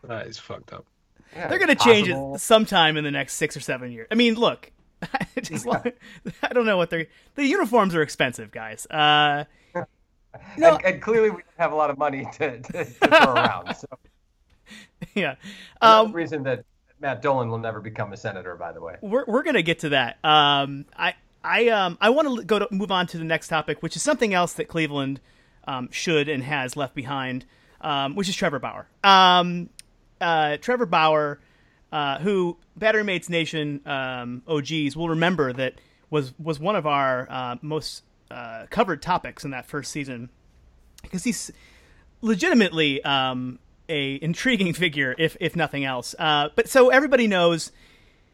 that 0.04 0.28
is 0.28 0.38
fucked 0.38 0.74
up. 0.74 0.86
Yeah, 1.34 1.48
they're 1.48 1.60
going 1.60 1.76
to 1.76 1.82
change 1.82 2.10
it 2.10 2.40
sometime 2.40 2.98
in 2.98 3.06
the 3.06 3.12
next 3.12 3.36
six 3.36 3.56
or 3.56 3.62
seven 3.62 3.92
years. 3.92 4.08
I 4.12 4.16
mean, 4.16 4.36
look, 4.36 4.72
just 5.42 5.66
yeah. 5.66 5.92
I 6.44 6.54
don't 6.54 6.66
know 6.66 6.78
what 6.78 6.90
they're. 6.90 7.08
The 7.36 7.46
uniforms 7.46 7.96
are 7.96 8.02
expensive, 8.02 8.52
guys. 8.52 8.86
Uh, 8.88 9.46
no. 10.58 10.76
and, 10.76 10.86
and, 10.86 11.02
clearly 11.02 11.30
we 11.30 11.42
have 11.58 11.72
a 11.72 11.76
lot 11.76 11.90
of 11.90 11.98
money 11.98 12.28
to, 12.34 12.60
to, 12.60 12.86
to 12.86 12.86
throw 12.86 13.10
around. 13.34 13.76
So. 13.76 13.88
Yeah. 15.14 15.36
Um, 15.82 16.12
reason 16.12 16.44
that 16.44 16.66
Matt 17.00 17.22
Dolan 17.22 17.50
will 17.50 17.60
never 17.60 17.80
become 17.80 18.14
a 18.14 18.18
senator, 18.18 18.56
by 18.56 18.72
the 18.72 18.82
way. 18.82 18.96
We're 19.02 19.26
we're 19.28 19.44
gonna 19.44 19.62
get 19.62 19.80
to 19.80 19.90
that. 19.90 20.18
Um, 20.24 20.86
I 20.98 21.14
I 21.44 21.68
um 21.68 21.98
I 22.02 22.10
want 22.10 22.40
to 22.40 22.44
go 22.44 22.60
to 22.60 22.68
move 22.72 22.92
on 22.92 23.08
to 23.08 23.18
the 23.18 23.24
next 23.24 23.48
topic, 23.48 23.84
which 23.84 23.96
is 23.96 24.02
something 24.02 24.34
else 24.34 24.54
that 24.54 24.68
Cleveland 24.68 25.22
um, 25.68 25.90
should 25.92 26.30
and 26.30 26.44
has 26.44 26.76
left 26.76 26.96
behind, 26.96 27.46
um, 27.82 28.16
which 28.16 28.28
is 28.28 28.36
Trevor 28.36 28.60
Bauer. 28.60 28.88
Um, 29.04 29.70
uh, 30.20 30.58
Trevor 30.58 30.86
Bauer, 30.86 31.40
uh, 31.92 32.20
who 32.20 32.58
Battery 32.76 33.04
Mates 33.04 33.30
Nation 33.30 33.82
um, 33.86 34.42
OGs 34.48 34.96
will 34.96 35.10
remember 35.10 35.54
that 35.54 35.76
was 36.10 36.34
was 36.40 36.60
one 36.60 36.76
of 36.76 36.88
our 36.88 37.28
uh, 37.30 37.56
most 37.62 38.04
uh, 38.32 38.66
covered 38.70 39.02
topics 39.02 39.44
in 39.44 39.52
that 39.52 39.66
first 39.66 39.92
season 39.92 40.30
because 41.02 41.24
he's 41.24 41.52
legitimately 42.22 43.04
um, 43.04 43.60
a 43.90 44.20
intriguing 44.22 44.74
figure, 44.74 45.16
if 45.18 45.38
if 45.40 45.56
nothing 45.56 45.86
else. 45.86 46.16
Uh, 46.18 46.50
but 46.56 46.70
so 46.70 46.90
everybody 46.90 47.28
knows, 47.28 47.72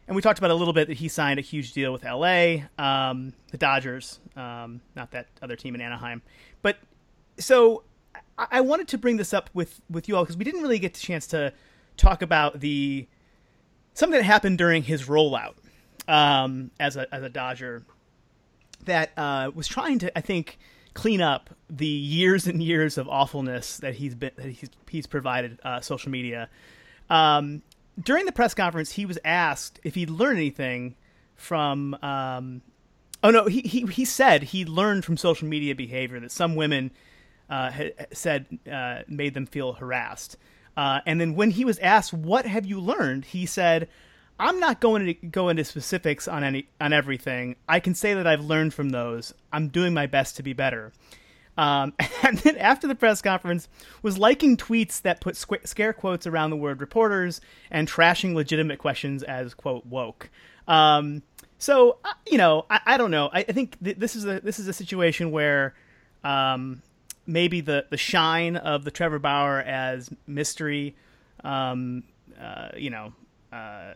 and 0.08 0.16
we 0.16 0.22
talked 0.22 0.40
about 0.40 0.52
a 0.52 0.56
little 0.56 0.74
bit 0.74 0.88
that 0.88 0.96
he 0.98 1.08
signed 1.08 1.40
a 1.40 1.44
huge 1.44 1.74
deal 1.74 1.92
with 1.92 2.06
L.A., 2.06 2.66
um, 2.78 3.34
the 3.52 3.58
Dodgers, 3.58 4.20
um, 4.36 4.82
not 4.96 5.12
that 5.12 5.28
other 5.42 5.56
team 5.56 5.76
in 5.76 5.82
Anaheim. 5.82 6.22
But 6.62 6.78
so 7.38 7.84
I, 8.38 8.48
I 8.52 8.62
wanted 8.62 8.88
to 8.90 8.98
bring 8.98 9.18
this 9.18 9.34
up 9.34 9.50
with 9.54 9.80
with 9.90 10.08
you 10.08 10.16
all 10.16 10.24
because 10.24 10.38
we 10.38 10.44
didn't 10.44 10.62
really 10.62 10.80
get 10.80 10.94
the 10.94 11.00
chance 11.00 11.28
to 11.28 11.54
talk 11.98 12.22
about 12.22 12.60
the 12.60 13.08
something 13.94 14.18
that 14.18 14.26
happened 14.26 14.58
during 14.58 14.84
his 14.84 15.04
rollout 15.04 15.54
um, 16.08 16.72
as 16.80 16.98
a 16.98 17.14
as 17.14 17.24
a 17.24 17.30
Dodger 17.30 17.84
that 18.86 19.12
uh, 19.18 19.52
was 19.54 19.68
trying 19.68 20.00
to, 20.00 20.18
I 20.18 20.22
think, 20.22 20.58
clean 20.94 21.22
up 21.22 21.50
the 21.70 21.88
years 21.88 22.48
and 22.48 22.62
years 22.62 22.98
of 22.98 23.08
awfulness 23.08 23.78
that 23.78 23.96
he's 23.96 24.16
been 24.16 24.32
that 24.36 24.48
he's 24.48 24.70
he's 24.90 25.08
provided 25.08 25.60
uh, 25.64 25.82
social 25.82 26.12
media. 26.12 26.50
Um, 27.10 27.64
during 28.02 28.26
the 28.26 28.32
press 28.32 28.54
conference, 28.54 28.92
he 28.92 29.06
was 29.06 29.20
asked 29.24 29.80
if 29.84 29.96
he'd 29.96 30.10
learned 30.10 30.38
anything 30.38 30.96
from. 31.36 31.96
Um, 32.02 32.62
oh 33.24 33.32
no, 33.32 33.46
he, 33.46 33.62
he 33.62 33.86
he 33.86 34.06
said 34.06 34.44
he 34.44 34.66
learned 34.66 35.06
from 35.06 35.18
social 35.18 35.48
media 35.48 35.76
behavior 35.76 36.20
that 36.20 36.32
some 36.32 36.56
women 36.56 36.92
uh, 37.50 37.72
said 38.12 38.46
uh, 38.72 39.02
made 39.08 39.34
them 39.34 39.46
feel 39.46 39.74
harassed. 39.74 40.38
Uh, 40.76 41.02
and 41.06 41.22
then 41.22 41.36
when 41.36 41.52
he 41.52 41.66
was 41.66 41.78
asked, 41.80 42.14
"What 42.14 42.46
have 42.46 42.66
you 42.66 42.80
learned?" 42.80 43.26
he 43.26 43.46
said, 43.46 43.88
I'm 44.40 44.60
not 44.60 44.80
going 44.80 45.06
to 45.06 45.14
go 45.14 45.50
into 45.50 45.64
specifics 45.64 46.28
on 46.28 46.44
any 46.44 46.68
on 46.82 46.94
everything. 46.94 47.56
I 47.68 47.80
can 47.80 47.96
say 47.96 48.14
that 48.14 48.28
I've 48.28 48.44
learned 48.44 48.74
from 48.74 48.90
those. 48.90 49.34
I'm 49.52 49.68
doing 49.68 49.94
my 49.94 50.08
best 50.08 50.38
to 50.38 50.44
be 50.44 50.54
better. 50.54 50.92
Um, 51.58 51.94
and 52.24 52.38
then 52.40 52.58
after 52.58 52.88
the 52.88 52.96
press 52.96 53.22
conference, 53.22 53.68
was 54.02 54.18
liking 54.18 54.58
tweets 54.58 55.02
that 55.04 55.22
put 55.22 55.36
squ- 55.36 55.68
scare 55.68 55.94
quotes 55.94 56.26
around 56.26 56.50
the 56.50 56.56
word 56.56 56.82
reporters 56.82 57.42
and 57.70 57.88
trashing 57.88 58.34
legitimate 58.34 58.80
questions 58.80 59.24
as 59.24 59.54
quote 59.54 59.86
woke. 59.86 60.30
Um, 60.68 61.22
so 61.60 61.98
uh, 62.04 62.14
you 62.28 62.38
know, 62.38 62.66
I, 62.70 62.80
I 62.86 62.98
don't 62.98 63.12
know. 63.12 63.30
I, 63.32 63.40
I 63.40 63.52
think 63.52 63.82
th- 63.84 63.98
this 63.98 64.16
is 64.16 64.26
a 64.26 64.40
this 64.40 64.60
is 64.60 64.68
a 64.68 64.74
situation 64.74 65.32
where 65.32 65.76
um, 66.24 66.82
maybe 67.28 67.62
the 67.62 67.86
the 67.90 67.98
shine 67.98 68.58
of 68.58 68.84
the 68.84 68.92
Trevor 68.92 69.20
Bauer 69.20 69.60
as 69.60 70.10
mystery, 70.26 70.96
um, 71.44 72.04
uh, 72.42 72.70
you 72.76 72.90
know, 72.90 73.14
uh, 73.54 73.94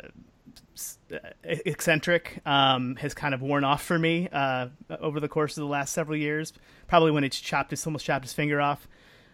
eccentric 1.43 2.39
um, 2.45 2.95
has 2.97 3.13
kind 3.13 3.33
of 3.33 3.41
worn 3.41 3.63
off 3.63 3.83
for 3.83 3.97
me 3.97 4.29
uh, 4.31 4.67
over 4.99 5.19
the 5.19 5.27
course 5.27 5.57
of 5.57 5.61
the 5.61 5.67
last 5.67 5.93
several 5.93 6.17
years. 6.17 6.53
Probably 6.87 7.11
when 7.11 7.23
it's 7.23 7.39
chopped, 7.39 7.73
it's 7.73 7.85
almost 7.85 8.05
chopped 8.05 8.25
his 8.25 8.33
finger 8.33 8.61
off 8.61 8.87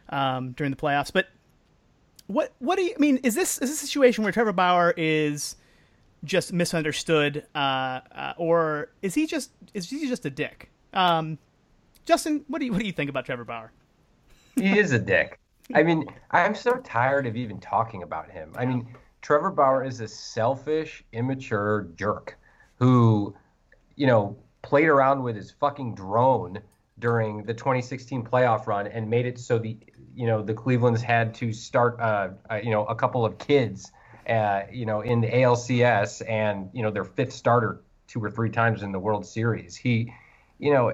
um, 0.10 0.52
during 0.52 0.72
the 0.72 0.78
playoffs. 0.78 1.12
But 1.12 1.28
what 2.28 2.54
what 2.60 2.78
do 2.78 2.84
you 2.84 2.94
I 2.96 3.00
mean? 3.00 3.18
Is 3.18 3.36
this 3.36 3.58
is 3.60 3.70
this 3.70 3.84
a 3.84 3.86
situation 3.86 4.24
where 4.24 4.32
Trevor 4.32 4.54
Bauer 4.54 4.94
is 4.96 5.58
just 6.24 6.54
misunderstood, 6.54 7.46
uh, 7.54 8.00
uh, 8.12 8.34
or 8.38 8.92
is 9.02 9.14
he 9.14 9.28
just 9.28 9.52
is 9.74 9.90
he 9.90 10.08
just 10.08 10.26
a 10.26 10.30
dick? 10.30 10.72
Um, 10.94 11.38
Justin, 12.06 12.46
what 12.48 12.60
do 12.60 12.66
you 12.66 12.72
what 12.72 12.80
do 12.80 12.88
you 12.88 12.94
think 12.94 13.10
about 13.10 13.26
Trevor 13.26 13.46
Bauer? 13.46 13.72
He 14.56 14.80
is 14.80 14.92
a 14.92 15.00
dick. 15.00 15.40
I 15.74 15.84
mean, 15.84 16.06
I'm 16.32 16.56
so 16.56 16.74
tired 16.78 17.26
of 17.26 17.36
even 17.36 17.60
talking 17.60 18.04
about 18.04 18.30
him. 18.30 18.54
I 18.56 18.66
mean, 18.66 18.88
Trevor 19.24 19.52
Bauer 19.52 19.86
is 19.86 20.02
a 20.02 20.08
selfish, 20.08 21.02
immature 21.14 21.88
jerk 21.96 22.38
who, 22.76 23.34
you 23.96 24.06
know, 24.06 24.36
played 24.62 24.90
around 24.90 25.24
with 25.24 25.38
his 25.38 25.50
fucking 25.50 25.96
drone 25.96 26.60
during 27.00 27.44
the 27.44 27.54
2016 27.54 28.26
playoff 28.26 28.68
run 28.68 28.86
and 28.86 29.10
made 29.10 29.26
it 29.26 29.40
so 29.40 29.58
the 29.58 29.78
you 30.16 30.28
know 30.28 30.44
the 30.44 30.54
Cleveland's 30.54 31.02
had 31.02 31.34
to 31.36 31.52
start 31.52 32.00
uh, 32.00 32.30
uh, 32.52 32.56
you 32.64 32.70
know 32.70 32.86
a 32.86 32.96
couple 32.96 33.26
of 33.26 33.38
kids 33.40 33.92
uh, 34.30 34.62
you 34.72 34.86
know 34.86 35.02
in 35.02 35.22
the 35.22 35.28
ALCS 35.28 36.22
and 36.30 36.70
you 36.74 36.84
know 36.84 36.92
their 36.92 37.04
fifth 37.04 37.34
starter 37.34 37.82
two 38.08 38.24
or 38.24 38.30
three 38.30 38.50
times 38.50 38.84
in 38.84 38.92
the 38.92 39.00
World 39.00 39.26
Series. 39.26 39.76
He 39.76 40.14
you 40.60 40.72
know 40.72 40.92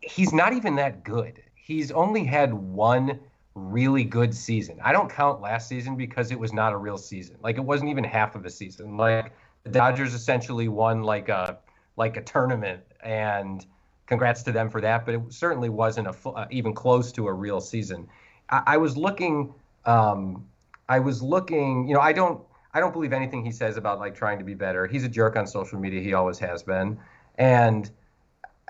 he's 0.00 0.32
not 0.32 0.52
even 0.52 0.76
that 0.76 1.02
good. 1.02 1.42
He's 1.54 1.90
only 1.90 2.24
had 2.24 2.54
one 2.54 3.18
really 3.58 4.04
good 4.04 4.34
season. 4.34 4.78
I 4.82 4.92
don't 4.92 5.10
count 5.10 5.40
last 5.40 5.68
season 5.68 5.96
because 5.96 6.30
it 6.30 6.38
was 6.38 6.52
not 6.52 6.72
a 6.72 6.76
real 6.76 6.98
season. 6.98 7.36
Like 7.42 7.56
it 7.56 7.64
wasn't 7.64 7.90
even 7.90 8.04
half 8.04 8.34
of 8.34 8.44
a 8.44 8.50
season. 8.50 8.96
Like 8.96 9.32
the 9.64 9.70
Dodgers 9.70 10.14
essentially 10.14 10.68
won 10.68 11.02
like 11.02 11.28
a 11.28 11.58
like 11.96 12.16
a 12.16 12.22
tournament 12.22 12.82
and 13.02 13.66
congrats 14.06 14.42
to 14.44 14.52
them 14.52 14.70
for 14.70 14.80
that, 14.80 15.04
but 15.04 15.14
it 15.14 15.20
certainly 15.30 15.68
wasn't 15.68 16.06
a 16.06 16.28
uh, 16.28 16.46
even 16.50 16.72
close 16.72 17.12
to 17.12 17.26
a 17.26 17.32
real 17.32 17.60
season. 17.60 18.08
I, 18.48 18.62
I 18.66 18.76
was 18.76 18.96
looking 18.96 19.52
um, 19.84 20.46
I 20.88 20.98
was 21.00 21.22
looking, 21.22 21.88
you 21.88 21.94
know, 21.94 22.00
I 22.00 22.12
don't 22.12 22.42
I 22.72 22.80
don't 22.80 22.92
believe 22.92 23.12
anything 23.12 23.44
he 23.44 23.50
says 23.50 23.76
about 23.76 23.98
like 23.98 24.14
trying 24.14 24.38
to 24.38 24.44
be 24.44 24.54
better. 24.54 24.86
He's 24.86 25.04
a 25.04 25.08
jerk 25.08 25.36
on 25.36 25.46
social 25.46 25.78
media. 25.78 26.00
He 26.00 26.14
always 26.14 26.38
has 26.38 26.62
been. 26.62 26.98
And 27.36 27.90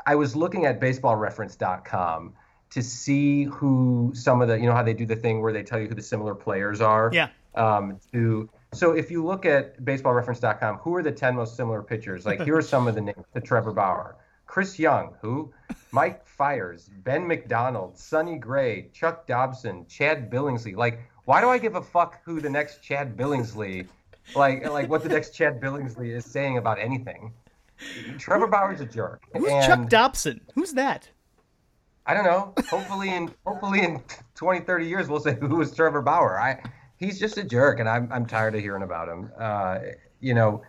I 0.07 0.15
was 0.15 0.37
looking 0.37 0.67
at 0.67 0.81
baseballreference.com 0.81 2.35
to 2.71 2.83
see 2.83 3.45
who 3.45 4.13
some 4.15 4.43
of 4.43 4.49
the 4.49 4.59
you 4.59 4.67
know 4.67 4.75
how 4.75 4.83
they 4.83 4.95
do 4.95 5.07
the 5.07 5.17
thing 5.17 5.41
where 5.41 5.53
they 5.53 5.63
tell 5.63 5.81
you 5.81 5.89
who 5.89 5.95
the 5.95 6.03
similar 6.03 6.35
players 6.35 6.81
are. 6.81 7.11
Yeah. 7.13 7.29
Um, 7.55 7.99
to 8.13 8.49
so 8.73 8.93
if 8.93 9.11
you 9.11 9.25
look 9.25 9.47
at 9.47 9.81
baseballreference.com, 9.83 10.77
who 10.77 10.95
are 10.95 11.03
the 11.03 11.13
10 11.13 11.35
most 11.35 11.57
similar 11.57 11.83
pitchers? 11.83 12.27
Like 12.27 12.43
here 12.43 12.57
are 12.57 12.63
some 12.63 12.87
of 12.87 12.95
the 12.95 13.01
names 13.01 13.25
to 13.35 13.41
Trevor 13.41 13.73
Bauer. 13.73 14.17
Chris 14.47 14.79
Young, 14.79 15.15
who? 15.21 15.53
Mike 15.93 16.27
Fiers, 16.27 16.91
Ben 17.05 17.27
McDonald, 17.27 17.99
Sonny 17.99 18.37
Gray, 18.37 18.89
Chuck 18.93 19.27
Dobson, 19.27 19.87
Chad 19.87 20.31
Billingsley. 20.31 20.75
Like, 20.75 21.01
why 21.27 21.41
do 21.41 21.49
I 21.49 21.59
give 21.59 21.77
a 21.77 21.83
fuck 21.83 22.21
who 22.25 22.41
the 22.41 22.51
next 22.51 22.83
Chad 22.83 23.17
Billingsley, 23.17 23.87
like, 24.35 24.67
like 24.69 24.89
what 24.89 25.03
the 25.03 25.11
next 25.11 25.35
Chad 25.35 25.61
Billingsley 25.61 26.17
is 26.17 26.25
saying 26.25 26.57
about 26.57 26.79
anything? 26.79 27.33
Trevor 28.19 28.47
Bauer's 28.47 28.81
a 28.81 28.87
jerk. 28.87 29.23
Who's 29.35 29.51
and, 29.51 29.65
Chuck 29.65 29.89
Dobson? 29.89 30.41
Who's 30.55 30.73
that? 30.73 31.11
I 32.09 32.15
don't 32.15 32.25
know. 32.25 32.55
Hopefully 32.71 33.11
in 33.11 33.31
hopefully 33.47 33.85
in 33.85 34.03
20, 34.35 34.61
30 34.61 34.87
years 34.87 35.09
we'll 35.09 35.21
say 35.21 35.37
who 35.39 35.57
was 35.57 35.75
Trevor 35.75 36.01
Bauer. 36.01 36.41
I 36.41 36.63
he's 36.97 37.21
just 37.21 37.37
a 37.37 37.45
jerk, 37.45 37.81
and 37.81 37.89
I'm 37.89 38.11
I'm 38.11 38.25
tired 38.25 38.55
of 38.55 38.63
hearing 38.63 38.83
about 38.83 39.11
him. 39.11 39.31
Uh, 39.39 39.79
you 40.21 40.33
know, 40.33 40.63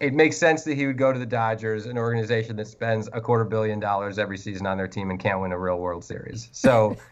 it 0.00 0.12
makes 0.12 0.36
sense 0.36 0.64
that 0.64 0.74
he 0.74 0.86
would 0.86 0.98
go 0.98 1.14
to 1.14 1.18
the 1.18 1.26
Dodgers, 1.26 1.86
an 1.86 1.96
organization 1.96 2.56
that 2.56 2.68
spends 2.68 3.08
a 3.14 3.22
quarter 3.22 3.44
billion 3.44 3.80
dollars 3.80 4.18
every 4.18 4.36
season 4.36 4.66
on 4.66 4.76
their 4.76 4.86
team 4.86 5.08
and 5.10 5.18
can't 5.18 5.40
win 5.40 5.50
a 5.50 5.58
real 5.58 5.78
World 5.78 6.04
Series. 6.04 6.48
So. 6.52 6.96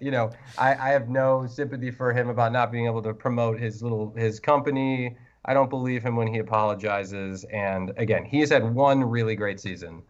you 0.00 0.10
know, 0.10 0.30
I, 0.56 0.74
I 0.74 0.88
have 0.90 1.10
no 1.10 1.46
sympathy 1.46 1.90
for 1.90 2.14
him 2.14 2.30
about 2.30 2.52
not 2.52 2.72
being 2.72 2.86
able 2.86 3.02
to 3.02 3.12
promote 3.12 3.58
his 3.58 3.82
little 3.82 4.14
his 4.16 4.40
company. 4.40 5.16
I 5.44 5.54
don't 5.54 5.68
believe 5.68 6.02
him 6.02 6.16
when 6.16 6.26
he 6.26 6.38
apologizes. 6.38 7.44
And 7.44 7.92
again, 7.96 8.24
he 8.24 8.40
has 8.40 8.50
had 8.50 8.74
one 8.74 9.04
really 9.04 9.36
great 9.36 9.60
season 9.60 10.02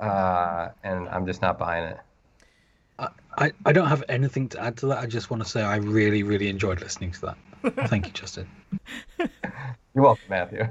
uh, 0.00 0.68
and 0.82 1.08
I'm 1.08 1.26
just 1.26 1.42
not 1.42 1.58
buying 1.58 1.84
it. 1.84 1.98
I, 3.36 3.52
I 3.64 3.72
don't 3.72 3.88
have 3.88 4.04
anything 4.08 4.48
to 4.50 4.60
add 4.60 4.76
to 4.78 4.86
that. 4.86 4.98
I 4.98 5.06
just 5.06 5.30
want 5.30 5.42
to 5.42 5.48
say 5.48 5.62
I 5.62 5.76
really, 5.76 6.22
really 6.22 6.48
enjoyed 6.48 6.80
listening 6.80 7.12
to 7.12 7.20
that. 7.62 7.88
Thank 7.88 8.06
you, 8.06 8.12
Justin. 8.12 8.46
You're 9.18 9.28
welcome, 10.04 10.24
Matthew. 10.28 10.68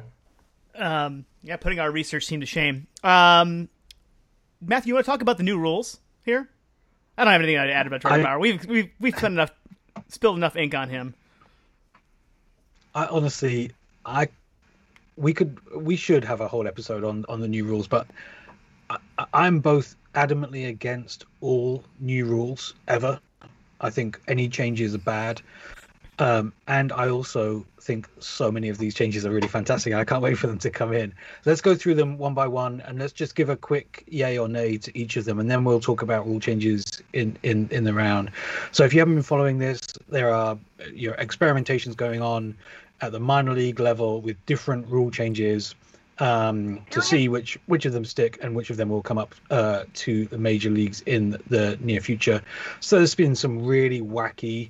Um, 0.76 1.26
yeah, 1.42 1.58
putting 1.58 1.80
our 1.80 1.92
research 1.92 2.28
team 2.28 2.40
to 2.40 2.46
shame. 2.46 2.88
Um, 3.04 3.70
Matthew, 4.62 4.92
you 4.92 4.94
want 4.96 5.06
to 5.06 5.12
talk 5.12 5.22
about 5.22 5.38
the 5.38 5.44
new 5.44 5.60
rules 5.60 6.00
here? 6.24 6.50
I 7.18 7.26
don't 7.26 7.34
have 7.34 7.42
anything 7.42 7.62
to 7.62 7.74
add 7.74 7.86
about 7.86 8.02
Trevor 8.02 8.22
I, 8.22 8.24
Bauer. 8.24 8.40
We've 8.40 8.66
we've 8.66 8.90
we've 9.00 9.16
spent 9.16 9.34
enough, 9.34 9.52
spilled 10.08 10.38
enough 10.38 10.56
ink 10.56 10.74
on 10.74 10.90
him. 10.90 11.14
I 12.96 13.06
honestly, 13.06 13.72
I 14.06 14.30
we 15.16 15.34
could 15.34 15.60
we 15.76 15.96
should 15.96 16.24
have 16.24 16.42
a 16.42 16.48
whole 16.48 16.68
episode 16.68 17.04
on 17.04 17.26
on 17.30 17.40
the 17.40 17.48
new 17.48 17.66
rules, 17.66 17.88
but 17.88 18.08
I, 19.18 19.26
I'm 19.34 19.60
both 19.60 19.96
adamantly 20.16 20.68
against 20.68 21.26
all 21.42 21.84
new 22.00 22.26
rules 22.26 22.74
ever. 22.88 23.20
I 23.82 23.90
think 23.90 24.20
any 24.28 24.48
changes 24.48 24.96
are 24.96 25.00
bad. 25.00 25.42
Um, 26.20 26.54
and 26.68 26.92
I 26.92 27.10
also 27.10 27.66
think 27.82 28.08
so 28.20 28.52
many 28.52 28.70
of 28.70 28.78
these 28.78 28.94
changes 28.94 29.26
are 29.26 29.32
really 29.32 29.48
fantastic. 29.48 29.94
I 29.94 30.06
can't 30.06 30.22
wait 30.22 30.38
for 30.38 30.46
them 30.46 30.60
to 30.60 30.70
come 30.70 30.94
in. 30.94 31.12
Let's 31.46 31.60
go 31.60 31.74
through 31.74 31.96
them 31.96 32.20
one 32.20 32.36
by 32.36 32.48
one, 32.48 32.82
and 32.82 33.00
let's 33.00 33.14
just 33.14 33.36
give 33.36 33.50
a 33.50 33.58
quick 33.58 34.04
yay 34.08 34.38
or 34.38 34.48
nay 34.48 34.78
to 34.78 34.98
each 34.98 35.18
of 35.18 35.26
them, 35.26 35.40
and 35.40 35.50
then 35.50 35.64
we'll 35.64 35.80
talk 35.80 36.04
about 36.04 36.28
rule 36.28 36.40
changes 36.40 36.86
in 37.14 37.36
in 37.42 37.68
in 37.72 37.84
the 37.84 37.94
round. 37.94 38.30
So 38.72 38.84
if 38.84 38.94
you 38.94 39.00
haven't 39.00 39.16
been 39.16 39.24
following 39.24 39.58
this, 39.58 39.82
there 40.08 40.32
are 40.32 40.58
you 40.94 41.10
know, 41.10 41.16
experimentations 41.18 41.98
going 41.98 42.22
on 42.22 42.56
at 43.02 43.12
the 43.12 43.20
minor 43.20 43.54
league 43.54 43.80
level 43.80 44.22
with 44.22 44.38
different 44.46 44.88
rule 44.88 45.10
changes 45.10 45.74
um, 46.20 46.82
to 46.92 47.02
see 47.02 47.28
which 47.28 47.58
which 47.66 47.86
of 47.86 47.94
them 47.94 48.06
stick 48.06 48.38
and 48.42 48.56
which 48.56 48.70
of 48.70 48.78
them 48.78 48.90
will 48.90 49.02
come 49.02 49.18
up 49.18 49.34
uh, 49.50 49.84
to 49.94 50.26
the 50.26 50.38
major 50.38 50.70
leagues 50.70 51.02
in 51.06 51.38
the 51.48 51.78
near 51.82 52.02
future. 52.02 52.42
So 52.80 52.98
there's 52.98 53.16
been 53.16 53.36
some 53.36 53.66
really 53.66 54.02
wacky 54.02 54.70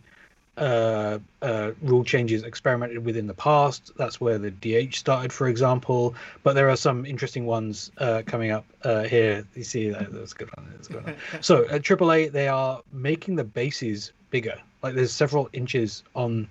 uh, 0.55 1.17
uh, 1.41 1.71
rule 1.81 2.03
changes 2.03 2.43
experimented 2.43 3.03
with 3.03 3.17
in 3.17 3.27
the 3.27 3.33
past. 3.33 3.91
That's 3.97 4.21
where 4.21 4.37
the 4.37 4.51
DH 4.51 4.95
started, 4.95 5.33
for 5.33 5.47
example. 5.47 6.15
But 6.43 6.53
there 6.53 6.69
are 6.69 6.75
some 6.75 7.05
interesting 7.05 7.45
ones 7.45 7.91
uh, 7.97 8.21
coming 8.25 8.51
up 8.51 8.65
uh, 8.83 9.03
here. 9.03 9.45
You 9.55 9.63
see, 9.63 9.89
that, 9.89 10.11
that's 10.11 10.33
a 10.33 10.35
good 10.35 10.55
one. 10.55 10.71
That's 10.75 10.87
good 10.87 11.03
one. 11.03 11.15
so 11.41 11.67
at 11.69 11.81
AAA, 11.81 12.31
they 12.31 12.47
are 12.47 12.81
making 12.91 13.35
the 13.35 13.43
bases 13.43 14.13
bigger. 14.29 14.59
Like 14.81 14.95
there's 14.95 15.11
several 15.11 15.49
inches 15.53 16.03
on 16.15 16.47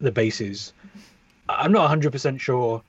the 0.00 0.10
bases. 0.10 0.72
I'm 1.48 1.72
not 1.72 1.90
100% 1.90 2.40
sure 2.40 2.82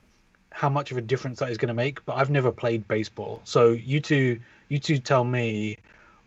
how 0.50 0.68
much 0.68 0.90
of 0.90 0.96
a 0.96 1.00
difference 1.00 1.38
that 1.38 1.50
is 1.50 1.58
going 1.58 1.68
to 1.68 1.74
make, 1.74 2.04
but 2.04 2.16
I've 2.16 2.30
never 2.30 2.50
played 2.50 2.86
baseball. 2.88 3.40
So 3.44 3.70
you 3.70 4.00
two, 4.00 4.40
you 4.68 4.78
two 4.78 4.98
tell 4.98 5.24
me 5.24 5.78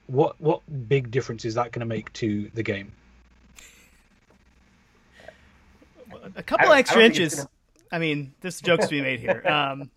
what 0.08 0.40
what 0.40 0.62
big 0.88 1.12
difference 1.12 1.46
is 1.46 1.56
that 1.56 1.72
going 1.72 1.82
to 1.82 1.86
make 1.86 2.12
to 2.14 2.50
the 2.54 2.64
game? 2.64 2.92
A 6.36 6.44
couple 6.44 6.70
I, 6.70 6.80
extra 6.80 7.02
I 7.02 7.06
inches. 7.06 7.36
Gonna... 7.36 7.50
I 7.92 8.00
mean, 8.00 8.34
there's 8.42 8.62
jokes 8.62 8.86
to 8.88 8.92
be 8.92 9.02
made 9.02 9.20
here. 9.20 9.46
Um, 9.46 9.92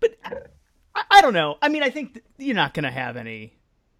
but 0.00 0.16
I, 0.24 1.02
I, 1.10 1.20
don't 1.20 1.34
know. 1.34 1.56
I 1.60 1.68
mean, 1.68 1.82
I 1.82 1.90
think 1.90 2.22
you're 2.38 2.56
not 2.56 2.74
going 2.74 2.84
to 2.84 2.90
have 2.90 3.16
any. 3.16 3.52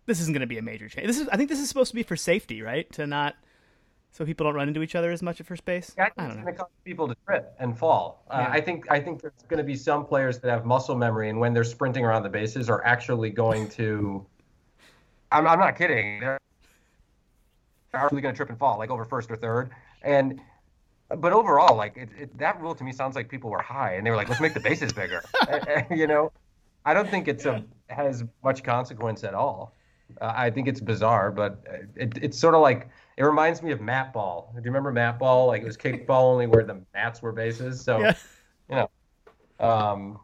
This 0.07 0.21
isn't 0.21 0.33
going 0.33 0.41
to 0.41 0.47
be 0.47 0.59
a 0.59 0.63
major 0.63 0.89
change. 0.89 1.07
This 1.07 1.19
is. 1.19 1.29
I 1.29 1.37
think 1.37 1.49
this 1.49 1.61
is 1.61 1.69
supposed 1.69 1.91
to 1.91 1.95
be 1.95 2.03
for 2.03 2.17
safety, 2.17 2.63
right? 2.63 2.91
To 2.93 3.07
not 3.07 3.35
so 4.17 4.25
people 4.25 4.45
don't 4.45 4.55
run 4.55 4.69
into 4.69 4.83
each 4.83 4.95
other 4.95 5.11
as 5.11 5.23
much 5.23 5.41
at 5.41 5.47
first 5.47 5.65
base. 5.67 5.93
Yeah, 5.97 6.09
I, 6.17 6.25
I 6.25 6.29
don't 6.29 6.29
know. 6.29 6.33
It's 6.33 6.45
going 6.45 6.55
to 6.55 6.59
cause 6.61 6.71
people 6.87 7.09
to 7.09 7.17
trip 7.27 7.55
and 7.59 7.79
fall. 7.79 8.25
Uh. 8.31 8.47
I 8.49 8.63
think 8.63 8.91
I 8.91 8.99
think 8.99 9.21
there's 9.21 9.35
going 9.49 9.59
to 9.59 9.65
be 9.65 9.77
some 9.77 10.07
players 10.07 10.39
that 10.39 10.51
have 10.51 10.65
muscle 10.65 10.97
memory, 10.97 11.29
and 11.29 11.39
when 11.39 11.53
they're 11.53 11.65
sprinting 11.65 12.05
around 12.05 12.23
the 12.23 12.31
bases, 12.31 12.71
are 12.71 12.83
actually 12.85 13.29
going 13.29 13.69
to. 13.71 14.25
I'm, 15.33 15.47
I'm 15.47 15.59
not 15.59 15.77
kidding. 15.77 16.21
They're 16.21 16.39
actually 17.93 18.23
going 18.23 18.33
to 18.33 18.37
trip 18.37 18.49
and 18.49 18.59
fall, 18.59 18.79
like 18.79 18.91
over 18.91 19.05
first 19.05 19.31
or 19.31 19.37
third, 19.37 19.71
and. 20.03 20.41
But 21.09 21.33
overall, 21.33 21.77
like 21.77 21.97
it, 21.97 22.09
it, 22.19 22.39
that 22.39 22.61
rule 22.61 22.75
to 22.75 22.83
me 22.83 22.91
sounds 22.91 23.15
like 23.15 23.29
people 23.29 23.49
were 23.49 23.63
high, 23.63 23.95
and 23.95 24.05
they 24.05 24.11
were 24.11 24.17
like, 24.17 24.29
"Let's 24.29 24.41
make 24.41 24.55
the 24.55 24.61
bases 24.61 24.93
bigger." 24.93 25.23
you 25.95 26.09
know, 26.09 26.33
I 26.85 26.95
don't 26.95 27.09
think 27.09 27.29
it's 27.29 27.45
yeah. 27.45 27.61
a 27.91 27.95
has 27.95 28.25
much 28.43 28.65
consequence 28.65 29.23
at 29.23 29.33
all. 29.33 29.77
Uh, 30.21 30.33
I 30.35 30.51
think 30.51 30.67
it's 30.67 30.81
bizarre, 30.81 31.31
but 31.31 31.63
it, 31.95 32.19
it's 32.21 32.37
sort 32.37 32.57
of 32.57 32.61
like 32.61 32.89
it 33.17 33.25
reminds 33.25 33.63
me 33.63 33.73
of 33.73 33.81
mat 33.81 34.13
ball. 34.13 34.51
Do 34.55 34.61
you 34.61 34.65
remember 34.67 34.93
mat 34.93 35.19
ball? 35.19 35.47
Like 35.47 35.63
it 35.63 35.67
was 35.67 35.77
kickball 35.77 36.33
only 36.33 36.47
where 36.47 36.65
the 36.65 36.83
mats 36.95 37.23
were 37.23 37.33
bases. 37.33 37.81
So, 37.81 38.01
yeah. 38.01 38.15
you 38.69 38.77
know, 38.77 38.91
um, 39.59 40.19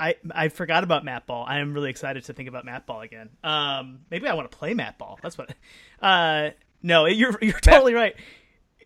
I 0.00 0.16
I 0.30 0.48
forgot 0.48 0.84
about 0.84 1.04
mat 1.04 1.26
ball. 1.26 1.44
I 1.46 1.58
am 1.58 1.74
really 1.74 1.90
excited 1.90 2.24
to 2.24 2.32
think 2.32 2.48
about 2.48 2.64
mat 2.64 2.86
ball 2.86 3.02
again. 3.02 3.30
Um, 3.42 4.00
maybe 4.10 4.26
I 4.26 4.34
want 4.34 4.50
to 4.50 4.56
play 4.56 4.74
mat 4.74 4.98
ball. 4.98 5.18
That's 5.22 5.38
what. 5.38 5.54
Uh, 6.00 6.50
no, 6.82 7.06
you're 7.06 7.38
you're 7.40 7.60
totally 7.60 7.94
right. 7.94 8.14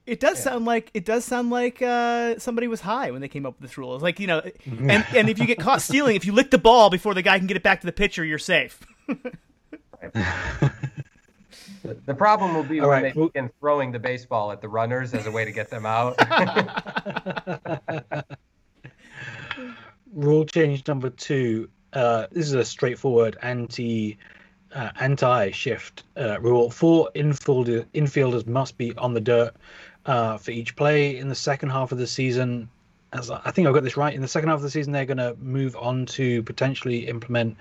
It 0.06 0.20
does 0.20 0.38
yeah. 0.38 0.52
sound 0.52 0.64
like 0.64 0.90
it 0.94 1.04
does 1.04 1.24
sound 1.24 1.50
like 1.50 1.82
uh, 1.82 2.38
somebody 2.38 2.66
was 2.66 2.80
high 2.80 3.10
when 3.10 3.20
they 3.20 3.28
came 3.28 3.44
up 3.44 3.60
with 3.60 3.68
this 3.68 3.76
rule. 3.76 3.94
It's 3.94 4.02
like 4.02 4.20
you 4.20 4.26
know, 4.26 4.40
and 4.66 5.04
and 5.14 5.28
if 5.28 5.38
you 5.38 5.46
get 5.46 5.58
caught 5.58 5.82
stealing, 5.82 6.16
if 6.16 6.24
you 6.24 6.32
lick 6.32 6.50
the 6.50 6.58
ball 6.58 6.90
before 6.90 7.14
the 7.14 7.22
guy 7.22 7.38
can 7.38 7.46
get 7.46 7.56
it 7.56 7.62
back 7.62 7.80
to 7.80 7.86
the 7.86 7.92
pitcher, 7.92 8.24
you're 8.24 8.38
safe. 8.38 8.80
The 11.82 12.14
problem 12.14 12.54
will 12.54 12.64
be 12.64 12.80
All 12.80 12.88
when 12.88 13.02
right. 13.02 13.14
they 13.14 13.20
begin 13.20 13.50
throwing 13.60 13.92
the 13.92 13.98
baseball 13.98 14.52
at 14.52 14.60
the 14.60 14.68
runners 14.68 15.14
as 15.14 15.26
a 15.26 15.30
way 15.30 15.44
to 15.44 15.52
get 15.52 15.70
them 15.70 15.86
out. 15.86 16.18
Rule 20.12 20.44
change 20.44 20.86
number 20.88 21.10
two. 21.10 21.68
Uh, 21.92 22.26
this 22.30 22.46
is 22.46 22.54
a 22.54 22.64
straightforward 22.64 23.36
anti 23.42 24.18
uh, 24.74 24.90
anti 24.98 25.50
shift 25.50 26.04
uh, 26.16 26.40
rule. 26.40 26.70
Four 26.70 27.10
infielder, 27.14 27.86
infielders 27.94 28.46
must 28.46 28.76
be 28.76 28.94
on 28.96 29.14
the 29.14 29.20
dirt 29.20 29.54
uh, 30.06 30.38
for 30.38 30.50
each 30.50 30.76
play 30.76 31.18
in 31.18 31.28
the 31.28 31.34
second 31.34 31.70
half 31.70 31.92
of 31.92 31.98
the 31.98 32.06
season 32.06 32.68
as 33.12 33.30
I 33.30 33.50
think 33.50 33.66
I've 33.66 33.74
got 33.74 33.84
this 33.84 33.96
right, 33.96 34.14
in 34.14 34.20
the 34.20 34.28
second 34.28 34.50
half 34.50 34.56
of 34.56 34.62
the 34.62 34.70
season, 34.70 34.92
they're 34.92 35.06
going 35.06 35.18
to 35.18 35.34
move 35.40 35.76
on 35.76 36.06
to 36.06 36.42
potentially 36.42 37.08
implement 37.08 37.56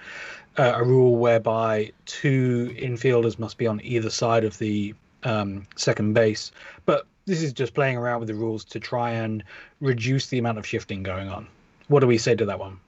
uh, 0.58 0.74
a 0.76 0.84
rule 0.84 1.16
whereby 1.18 1.92
two 2.06 2.74
infielders 2.78 3.38
must 3.38 3.58
be 3.58 3.68
on 3.68 3.80
either 3.84 4.10
side 4.10 4.44
of 4.44 4.58
the 4.58 4.94
um, 5.24 5.68
second 5.76 6.14
base. 6.14 6.52
But 6.86 7.06
this 7.26 7.44
is 7.44 7.54
just 7.54 7.74
playing 7.74 7.98
around 7.98 8.20
with 8.20 8.28
the 8.28 8.36
rules 8.36 8.66
to 8.66 8.80
try 8.80 9.12
and 9.12 9.44
reduce 9.82 10.28
the 10.28 10.40
amount 10.40 10.58
of 10.58 10.66
shifting 10.66 11.04
going 11.04 11.30
on. 11.30 11.48
What 11.88 12.00
do 12.00 12.08
we 12.08 12.18
say 12.18 12.36
to 12.36 12.46
that 12.46 12.60
one? 12.60 12.80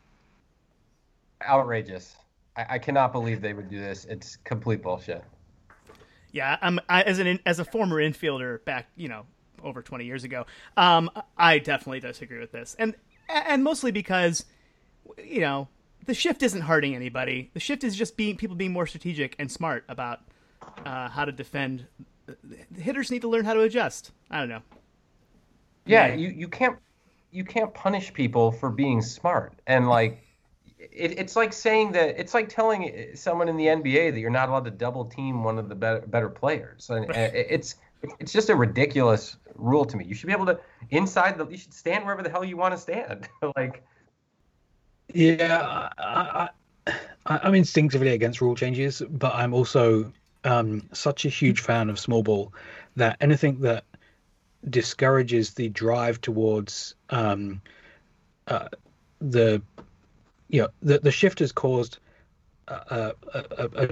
Outrageous. 1.48 2.16
I, 2.56 2.66
I 2.70 2.80
cannot 2.80 3.12
believe 3.12 3.42
they 3.42 3.54
would 3.54 3.70
do 3.70 3.80
this. 3.80 4.06
It's 4.06 4.36
complete 4.38 4.82
bullshit. 4.82 5.24
Yeah, 6.32 6.58
I'm 6.62 6.80
I, 6.90 7.02
as 7.04 7.20
an 7.20 7.40
as 7.46 7.60
a 7.60 7.66
former 7.66 7.98
infielder 7.98 8.64
back, 8.64 8.88
you 8.96 9.08
know, 9.08 9.26
over 9.64 9.82
20 9.82 10.06
years 10.06 10.24
ago. 10.24 10.46
Um, 10.78 11.10
I 11.38 11.60
definitely 11.60 12.02
disagree 12.02 12.40
with 12.40 12.52
this, 12.52 12.76
and 12.78 12.96
and 13.28 13.64
mostly 13.64 13.92
because, 13.92 14.46
you 15.24 15.42
know, 15.42 15.68
the 16.06 16.14
shift 16.14 16.44
isn't 16.44 16.62
hurting 16.62 16.96
anybody. 16.96 17.52
The 17.54 17.60
shift 17.60 17.84
is 17.84 17.96
just 17.96 18.18
being 18.18 18.38
people 18.38 18.56
being 18.56 18.74
more 18.74 18.88
strategic 18.88 19.36
and 19.40 19.52
smart 19.52 19.84
about 19.90 20.22
uh, 20.86 21.10
how 21.10 21.26
to 21.26 21.32
defend. 21.32 21.86
The 22.26 22.82
hitters 22.82 23.12
need 23.12 23.22
to 23.22 23.28
learn 23.28 23.46
how 23.46 23.54
to 23.54 23.62
adjust. 23.62 24.12
I 24.30 24.40
don't 24.40 24.50
know. 24.50 24.62
Yeah, 25.86 26.08
yeah. 26.08 26.16
you 26.16 26.30
you 26.30 26.48
can't 26.48 26.78
you 27.32 27.44
can't 27.44 27.74
punish 27.74 28.14
people 28.14 28.52
for 28.52 28.70
being 28.70 29.02
smart 29.02 29.54
and 29.68 29.88
like. 29.88 30.24
It, 30.80 31.20
it's 31.20 31.36
like 31.36 31.52
saying 31.52 31.92
that 31.92 32.18
it's 32.18 32.34
like 32.34 32.48
telling 32.48 33.10
someone 33.14 33.50
in 33.50 33.58
the 33.58 33.66
NBA 33.66 34.14
that 34.14 34.20
you're 34.20 34.30
not 34.30 34.48
allowed 34.48 34.64
to 34.64 34.72
double 34.72 35.04
team 35.04 35.44
one 35.44 35.60
of 35.60 35.68
the 35.68 35.76
better, 35.76 36.00
better 36.08 36.30
players, 36.30 36.90
and 36.94 37.06
it's 37.14 37.76
it's 38.20 38.32
just 38.32 38.50
a 38.50 38.56
ridiculous 38.56 39.36
rule 39.56 39.84
to 39.84 39.98
me. 39.98 40.06
You 40.06 40.16
should 40.16 40.28
be 40.28 40.34
able 40.34 40.46
to 40.46 40.60
inside 40.90 41.38
the. 41.38 41.46
You 41.48 41.58
should 41.58 41.74
stand 41.74 42.06
wherever 42.06 42.24
the 42.24 42.30
hell 42.30 42.46
you 42.46 42.56
want 42.56 42.74
to 42.74 42.78
stand. 42.78 43.28
like. 43.58 43.84
Yeah, 45.14 45.90
I, 45.98 46.50
I, 46.88 47.40
I'm 47.44 47.56
instinctively 47.56 48.10
against 48.10 48.42
rule 48.42 48.56
changes, 48.56 49.02
but 49.10 49.34
I'm 49.36 49.54
also 49.54 50.12
um, 50.44 50.88
such 50.94 51.26
a 51.26 51.30
huge 51.30 51.62
fan 51.62 51.90
of 51.90 52.00
small 52.00 52.24
ball 52.24 52.54
that 52.96 53.18
anything 53.22 53.60
that 53.62 53.86
discourages 54.70 55.54
the 55.54 55.70
drive 55.70 56.22
towards 56.22 56.96
um, 57.10 57.62
uh, 58.48 58.68
the 59.22 59.62
you 60.50 60.62
know 60.62 60.70
the 60.82 61.00
the 61.00 61.12
shift 61.12 61.40
has 61.40 61.52
caused 61.52 62.00
a, 62.68 63.14
a, 63.34 63.70
a, 63.76 63.90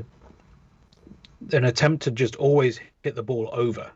an 1.54 1.66
attempt 1.66 2.04
to 2.04 2.12
just 2.12 2.36
always 2.38 2.80
hit 3.04 3.16
the 3.16 3.24
ball 3.24 3.50
over 3.54 3.92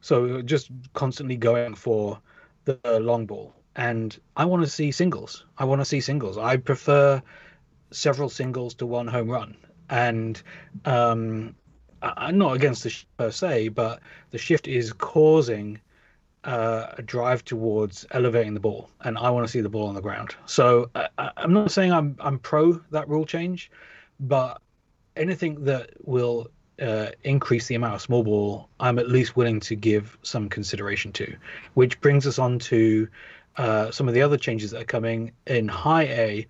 so 0.00 0.42
just 0.42 0.70
constantly 0.94 1.36
going 1.36 1.74
for 1.74 2.20
the 2.66 2.78
long 3.00 3.26
ball. 3.26 3.54
And 3.76 4.16
I 4.36 4.44
want 4.44 4.62
to 4.62 4.70
see 4.70 4.92
singles. 4.92 5.44
I 5.58 5.64
want 5.64 5.80
to 5.80 5.84
see 5.84 6.00
singles. 6.00 6.38
I 6.38 6.56
prefer 6.56 7.22
several 7.90 8.28
singles 8.28 8.74
to 8.74 8.86
one 8.86 9.06
home 9.06 9.30
run. 9.30 9.56
And 9.90 10.40
um, 10.84 11.54
I'm 12.02 12.38
not 12.38 12.54
against 12.54 12.82
the 12.82 12.90
shift 12.90 13.16
per 13.16 13.30
se, 13.30 13.68
but 13.68 14.00
the 14.30 14.38
shift 14.38 14.68
is 14.68 14.92
causing 14.92 15.80
uh, 16.44 16.92
a 16.98 17.02
drive 17.02 17.44
towards 17.44 18.06
elevating 18.10 18.54
the 18.54 18.60
ball, 18.60 18.90
and 19.00 19.16
I 19.16 19.30
want 19.30 19.46
to 19.46 19.50
see 19.50 19.60
the 19.60 19.68
ball 19.68 19.88
on 19.88 19.94
the 19.94 20.02
ground. 20.02 20.34
So 20.46 20.90
I, 20.94 21.30
am 21.38 21.52
not 21.52 21.70
saying 21.70 21.92
I'm 21.92 22.16
I'm 22.20 22.38
pro 22.38 22.74
that 22.90 23.08
rule 23.08 23.24
change, 23.24 23.70
but 24.20 24.60
anything 25.16 25.64
that 25.64 25.90
will 26.06 26.48
uh, 26.80 27.08
increase 27.22 27.66
the 27.66 27.74
amount 27.76 27.94
of 27.94 28.02
small 28.02 28.22
ball, 28.22 28.68
I'm 28.78 28.98
at 28.98 29.08
least 29.08 29.36
willing 29.36 29.60
to 29.60 29.74
give 29.74 30.18
some 30.22 30.48
consideration 30.48 31.12
to. 31.12 31.34
Which 31.74 32.00
brings 32.00 32.26
us 32.26 32.38
on 32.38 32.58
to 32.60 33.08
uh, 33.56 33.90
some 33.90 34.08
of 34.08 34.14
the 34.14 34.22
other 34.22 34.36
changes 34.36 34.70
that 34.70 34.82
are 34.82 34.86
coming 34.86 35.32
in 35.46 35.68
high 35.68 36.04
A. 36.04 36.46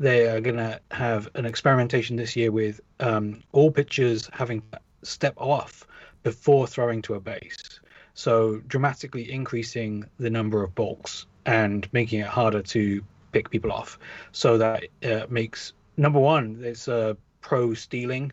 They 0.00 0.28
are 0.28 0.40
going 0.40 0.56
to 0.56 0.80
have 0.92 1.28
an 1.34 1.44
experimentation 1.44 2.16
this 2.16 2.36
year 2.36 2.52
with 2.52 2.80
um, 3.00 3.42
all 3.52 3.70
pitchers 3.70 4.30
having 4.32 4.62
step 5.02 5.34
off 5.36 5.86
before 6.22 6.66
throwing 6.66 7.02
to 7.02 7.14
a 7.14 7.20
base. 7.20 7.80
So 8.14 8.58
dramatically 8.66 9.30
increasing 9.30 10.04
the 10.18 10.30
number 10.30 10.62
of 10.62 10.74
balks 10.74 11.26
and 11.46 11.88
making 11.92 12.20
it 12.20 12.26
harder 12.26 12.62
to 12.62 13.02
pick 13.32 13.50
people 13.50 13.72
off. 13.72 13.98
So 14.32 14.58
that 14.58 14.84
uh, 15.04 15.26
makes 15.28 15.72
number 15.96 16.18
one, 16.18 16.60
it's 16.62 16.88
a 16.88 17.16
pro 17.40 17.74
stealing 17.74 18.32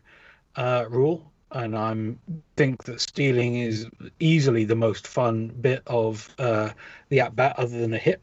uh, 0.56 0.86
rule, 0.88 1.30
and 1.56 1.76
I'm 1.76 2.18
think 2.56 2.84
that 2.84 3.00
stealing 3.00 3.56
is 3.56 3.86
easily 4.20 4.64
the 4.64 4.76
most 4.76 5.06
fun 5.06 5.48
bit 5.48 5.82
of 5.86 6.34
uh, 6.38 6.70
the 7.08 7.20
at 7.20 7.34
bat, 7.34 7.58
other 7.58 7.78
than 7.78 7.94
a 7.94 7.98
hit. 7.98 8.20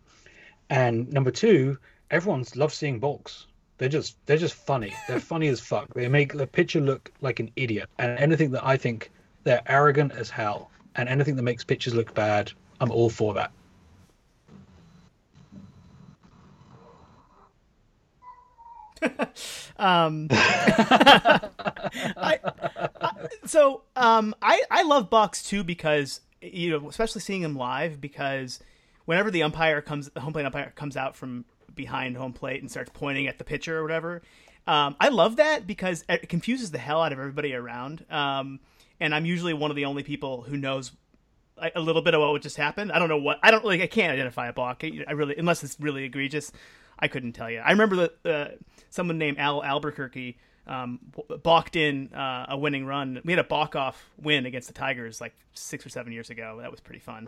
And 0.70 1.12
number 1.12 1.32
two, 1.32 1.78
everyone 2.12 2.46
loves 2.56 2.76
seeing 2.76 3.00
balks. 3.00 3.48
They're 3.80 3.90
just 3.90 4.18
they're 4.28 4.38
just 4.38 4.54
funny. 4.54 4.94
They're 5.08 5.20
funny 5.34 5.48
as 5.48 5.60
fuck. 5.60 5.92
They 5.96 6.08
make 6.08 6.34
the 6.34 6.46
pitcher 6.46 6.80
look 6.80 7.12
like 7.22 7.40
an 7.40 7.50
idiot. 7.56 7.90
And 7.98 8.20
anything 8.20 8.52
that 8.52 8.66
I 8.66 8.78
think 8.78 9.12
they're 9.44 9.64
arrogant 9.66 10.12
as 10.12 10.30
hell. 10.30 10.70
And 10.96 11.10
anything 11.10 11.36
that 11.38 11.44
makes 11.44 11.64
pitchers 11.64 11.96
look 11.96 12.14
bad, 12.14 12.52
I'm 12.80 12.92
all 12.92 13.10
for 13.10 13.34
that. 13.34 13.52
um, 19.78 20.28
I, 20.32 21.40
I, 22.18 22.40
so 23.46 23.84
um, 23.96 24.36
I 24.42 24.62
I 24.70 24.84
love 24.84 25.10
balks 25.10 25.44
too 25.44 25.64
because 25.64 26.22
you 26.42 26.72
know 26.72 26.90
especially 26.90 27.22
seeing 27.22 27.42
him 27.42 27.56
live 27.56 28.02
because 28.02 28.60
whenever 29.06 29.32
the 29.32 29.44
umpire 29.44 29.82
comes 29.82 30.10
the 30.10 30.20
home 30.20 30.34
plate 30.34 30.46
umpire 30.46 30.72
comes 30.76 30.98
out 30.98 31.16
from 31.16 31.46
behind 31.76 32.18
home 32.18 32.34
plate 32.34 32.62
and 32.62 32.70
starts 32.70 32.92
pointing 32.94 33.28
at 33.28 33.38
the 33.38 33.44
pitcher 33.44 33.80
or 33.80 33.82
whatever. 33.82 34.22
Um, 34.66 34.96
I 35.00 35.10
love 35.10 35.38
that 35.38 35.68
because 35.68 36.06
it 36.08 36.30
confuses 36.30 36.72
the 36.72 36.78
hell 36.78 37.02
out 37.02 37.12
of 37.12 37.20
everybody 37.20 37.54
around. 37.54 38.06
Um, 38.10 38.60
and 39.00 39.14
I'm 39.14 39.26
usually 39.26 39.54
one 39.54 39.72
of 39.72 39.76
the 39.76 39.86
only 39.86 40.04
people 40.04 40.44
who 40.44 40.56
knows 40.56 40.92
a 41.76 41.80
little 41.80 42.02
bit 42.02 42.14
of 42.14 42.22
what 42.22 42.42
just 42.42 42.58
happened. 42.58 42.92
I 42.92 43.00
don't 43.00 43.10
know 43.10 43.18
what 43.18 43.40
I 43.44 43.52
don't 43.52 43.66
like. 43.66 43.82
I 43.82 43.88
can't 43.88 44.12
identify 44.12 44.48
a 44.48 44.54
balk. 44.54 44.84
I 44.84 45.12
really, 45.12 45.36
unless 45.38 45.64
it's 45.64 45.78
really 45.80 46.04
egregious, 46.06 46.52
I 46.98 47.08
couldn't 47.08 47.34
tell 47.34 47.50
you. 47.50 47.60
I 47.60 47.72
remember 47.72 47.96
that 48.24 48.26
uh, 48.26 48.48
someone 48.90 49.18
named 49.18 49.38
Al 49.38 49.62
Alburquerque 49.62 50.38
um, 50.68 51.00
balked 51.44 51.76
in 51.76 52.14
uh, 52.14 52.48
a 52.50 52.58
winning 52.58 52.86
run. 52.86 53.22
We 53.26 53.34
had 53.34 53.40
a 53.40 53.44
balk 53.44 53.76
off 53.76 54.10
win 54.22 54.46
against 54.46 54.68
the 54.68 54.74
Tigers 54.74 55.20
like 55.20 55.34
six 55.54 55.86
or 55.86 55.90
seven 55.90 56.14
years 56.14 56.30
ago. 56.30 56.60
That 56.62 56.72
was 56.72 56.80
pretty 56.80 57.00
fun. 57.00 57.28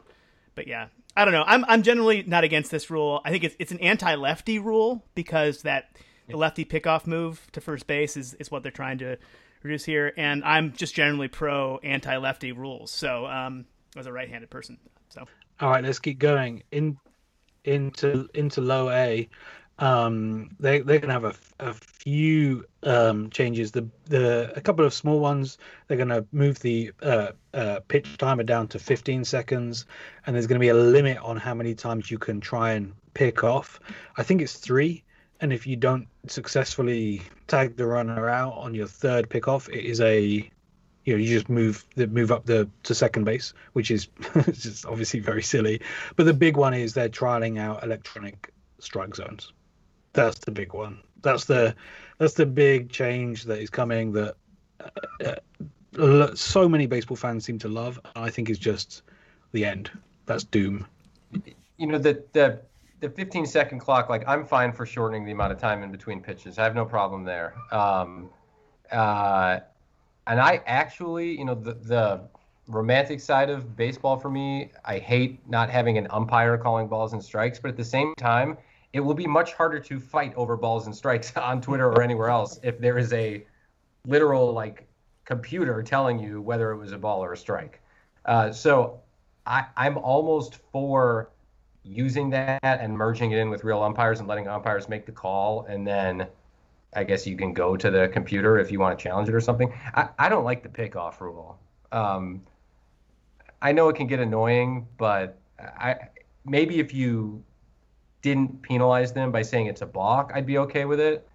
But 0.56 0.68
yeah, 0.68 0.88
I 1.18 1.26
don't 1.26 1.34
know. 1.34 1.44
I'm 1.46 1.66
I'm 1.66 1.84
generally 1.84 2.24
not 2.24 2.44
against 2.44 2.72
this 2.72 2.90
rule. 2.90 3.22
I 3.26 3.32
think 3.32 3.44
it's 3.44 3.56
it's 3.60 3.72
an 3.72 3.80
anti-lefty 3.80 4.60
rule 4.60 5.04
because 5.14 5.64
that 5.64 5.90
the 6.30 6.38
lefty 6.38 6.66
pickoff 6.66 7.06
move 7.06 7.46
to 7.52 7.62
first 7.62 7.88
base 7.88 8.16
is 8.16 8.34
is 8.36 8.50
what 8.50 8.64
they're 8.64 8.72
trying 8.72 9.00
to 9.00 9.18
reduce 9.64 9.84
here. 9.84 10.14
And 10.16 10.44
I'm 10.46 10.72
just 10.72 10.96
generally 10.96 11.28
pro 11.28 11.78
anti-lefty 11.80 12.54
rules. 12.54 12.92
So 12.92 13.26
um, 13.26 13.66
as 13.98 14.06
a 14.06 14.14
right-handed 14.14 14.50
person, 14.50 14.78
so 15.10 15.26
all 15.60 15.72
right, 15.72 15.84
let's 15.84 16.00
keep 16.00 16.20
going 16.20 16.64
in 16.72 16.98
into 17.66 18.30
into 18.34 18.62
low 18.62 18.90
A 18.90 19.28
um, 19.78 20.52
they 20.60 20.80
they're 20.80 21.00
gonna 21.00 21.14
have 21.14 21.26
a, 21.26 21.36
a 21.60 21.74
few 21.74 22.66
um, 22.84 23.30
changes. 23.30 23.72
The 23.72 23.88
the 24.06 24.54
a 24.56 24.62
couple 24.62 24.86
of 24.86 24.94
small 24.94 25.20
ones. 25.20 25.58
They're 25.88 25.98
gonna 25.98 26.26
move 26.32 26.60
the 26.60 26.94
uh, 27.02 27.32
uh, 27.54 27.82
pitch 27.88 28.18
timer 28.18 28.44
down 28.44 28.70
to 28.70 28.80
15 28.80 29.26
seconds, 29.26 29.86
and 30.26 30.36
there's 30.36 30.48
gonna 30.48 30.60
be 30.60 30.70
a 30.70 30.74
limit 30.76 31.18
on 31.18 31.38
how 31.38 31.54
many 31.54 31.76
times 31.76 32.10
you 32.10 32.18
can 32.18 32.40
try 32.40 32.72
and 32.72 32.94
pick 33.14 33.44
off. 33.44 33.80
I 34.16 34.24
think 34.24 34.42
it's 34.42 34.54
three, 34.54 35.04
and 35.42 35.52
if 35.52 35.68
you 35.68 35.76
don't 35.76 36.08
successfully 36.28 37.22
tag 37.48 37.76
the 37.76 37.86
runner 37.86 38.30
out 38.30 38.54
on 38.54 38.74
your 38.74 38.88
third 38.88 39.30
pick 39.30 39.48
off, 39.50 39.68
it 39.68 39.84
is 39.84 40.00
a 40.00 40.50
you 41.04 41.14
know 41.14 41.20
you 41.20 41.28
just 41.28 41.50
move 41.50 41.86
the 41.96 42.08
move 42.08 42.32
up 42.32 42.46
the 42.46 42.70
to 42.84 42.96
second 42.96 43.26
base, 43.26 43.54
which 43.74 43.92
is 43.92 44.08
just 44.54 44.86
obviously 44.86 45.20
very 45.20 45.44
silly. 45.44 45.82
But 46.16 46.28
the 46.28 46.34
big 46.34 46.56
one 46.56 46.74
is 46.74 46.94
they're 46.94 47.10
trialing 47.10 47.60
out 47.60 47.84
electronic 47.84 48.54
strike 48.80 49.16
zones. 49.16 49.52
That's 50.16 50.40
the 50.40 50.52
big 50.52 50.74
one. 50.74 51.00
That's 51.22 51.46
the 51.46 51.76
that's 52.18 52.34
the 52.34 52.46
big 52.46 52.90
change 52.90 53.44
that 53.44 53.60
is 53.60 53.70
coming 53.70 54.14
that 54.14 54.36
uh, 55.26 55.36
uh, 56.00 56.36
so 56.36 56.70
many 56.70 56.88
baseball 56.88 57.18
fans 57.18 57.46
seem 57.46 57.60
to 57.60 57.68
love. 57.68 58.00
I 58.16 58.30
think 58.30 58.50
is 58.50 58.58
just 58.58 59.04
the 59.52 59.66
end. 59.66 59.92
That's 60.26 60.44
doom. 60.44 60.88
You 61.78 61.88
know 61.88 61.98
the 61.98 62.24
the 62.34 62.62
the 63.02 63.10
15 63.10 63.46
second 63.46 63.80
clock. 63.80 64.10
Like 64.10 64.24
I'm 64.28 64.46
fine 64.46 64.72
for 64.72 64.86
shortening 64.86 65.26
the 65.26 65.32
amount 65.32 65.52
of 65.52 65.60
time 65.60 65.84
in 65.84 65.92
between 65.92 66.22
pitches. 66.22 66.58
I 66.58 66.64
have 66.64 66.76
no 66.76 66.86
problem 66.86 67.24
there. 67.24 67.54
Um, 67.72 68.30
uh, 68.92 69.60
and 70.28 70.40
I 70.40 70.62
actually, 70.66 71.38
you 71.38 71.46
know, 71.46 71.56
the 71.56 71.74
the 71.74 72.22
romantic 72.68 73.20
side 73.20 73.50
of 73.50 73.76
baseball 73.76 74.18
for 74.18 74.30
me, 74.30 74.72
I 74.86 74.98
hate 74.98 75.40
not 75.48 75.70
having 75.70 75.98
an 75.98 76.08
umpire 76.10 76.58
calling 76.58 76.88
balls 76.88 77.14
and 77.14 77.24
strikes, 77.24 77.60
but 77.60 77.70
at 77.70 77.78
the 77.78 77.86
same 77.86 78.14
time, 78.18 78.58
it 78.96 79.02
will 79.02 79.14
be 79.14 79.28
much 79.28 79.52
harder 79.52 79.78
to 79.78 80.00
fight 80.00 80.34
over 80.38 80.56
balls 80.56 80.86
and 80.86 80.96
strikes 80.96 81.36
on 81.38 81.62
Twitter 81.62 81.92
or 81.92 82.02
anywhere 82.02 82.30
else 82.30 82.60
if 82.64 82.80
there 82.80 82.98
is 82.98 83.12
a 83.12 83.46
literal 84.08 84.54
like 84.54 84.88
computer 85.26 85.84
telling 85.84 86.18
you 86.18 86.42
whether 86.42 86.72
it 86.72 86.78
was 86.78 86.94
a 86.94 86.98
ball 86.98 87.22
or 87.22 87.34
a 87.34 87.38
strike. 87.38 87.82
Uh, 88.24 88.54
so 88.54 89.02
I, 89.46 89.66
I'm 89.76 89.98
almost 89.98 90.60
for 90.72 91.30
using 91.84 92.30
that 92.30 92.60
and 92.64 92.98
merging 92.98 93.32
it 93.32 93.38
in 93.38 93.50
with 93.50 93.66
real 93.66 93.84
umpires 93.84 94.20
and 94.20 94.30
letting 94.30 94.48
umpires 94.48 94.88
make 94.88 95.06
the 95.06 95.12
call 95.12 95.66
and 95.68 95.86
then 95.86 96.26
I 96.96 97.04
guess 97.04 97.28
you 97.28 97.36
can 97.36 97.52
go 97.52 97.76
to 97.76 97.92
the 97.92 98.08
computer 98.14 98.58
if 98.60 98.72
you 98.72 98.80
want 98.80 98.98
to 98.98 99.04
challenge 99.04 99.28
it 99.28 99.36
or 99.36 99.42
something. 99.42 99.74
I, 99.94 100.08
I 100.18 100.30
don't 100.30 100.46
like 100.46 100.64
the 100.64 100.70
pickoff 100.70 101.20
rule. 101.20 101.60
Um, 101.92 102.42
I 103.62 103.74
know 103.74 103.90
it 103.90 103.98
can 103.98 104.08
get 104.08 104.22
annoying, 104.22 104.88
but 104.98 105.38
I 105.60 105.98
maybe 106.46 106.80
if 106.80 106.94
you 106.94 107.44
didn't 108.26 108.64
penalize 108.64 109.14
them 109.14 109.32
by 109.32 109.44
saying 109.44 109.68
it's 109.68 109.82
a 109.82 109.86
balk, 109.86 110.32
I'd 110.34 110.48
be 110.48 110.58
okay 110.58 110.86
with 110.86 111.00
it. 111.00 111.28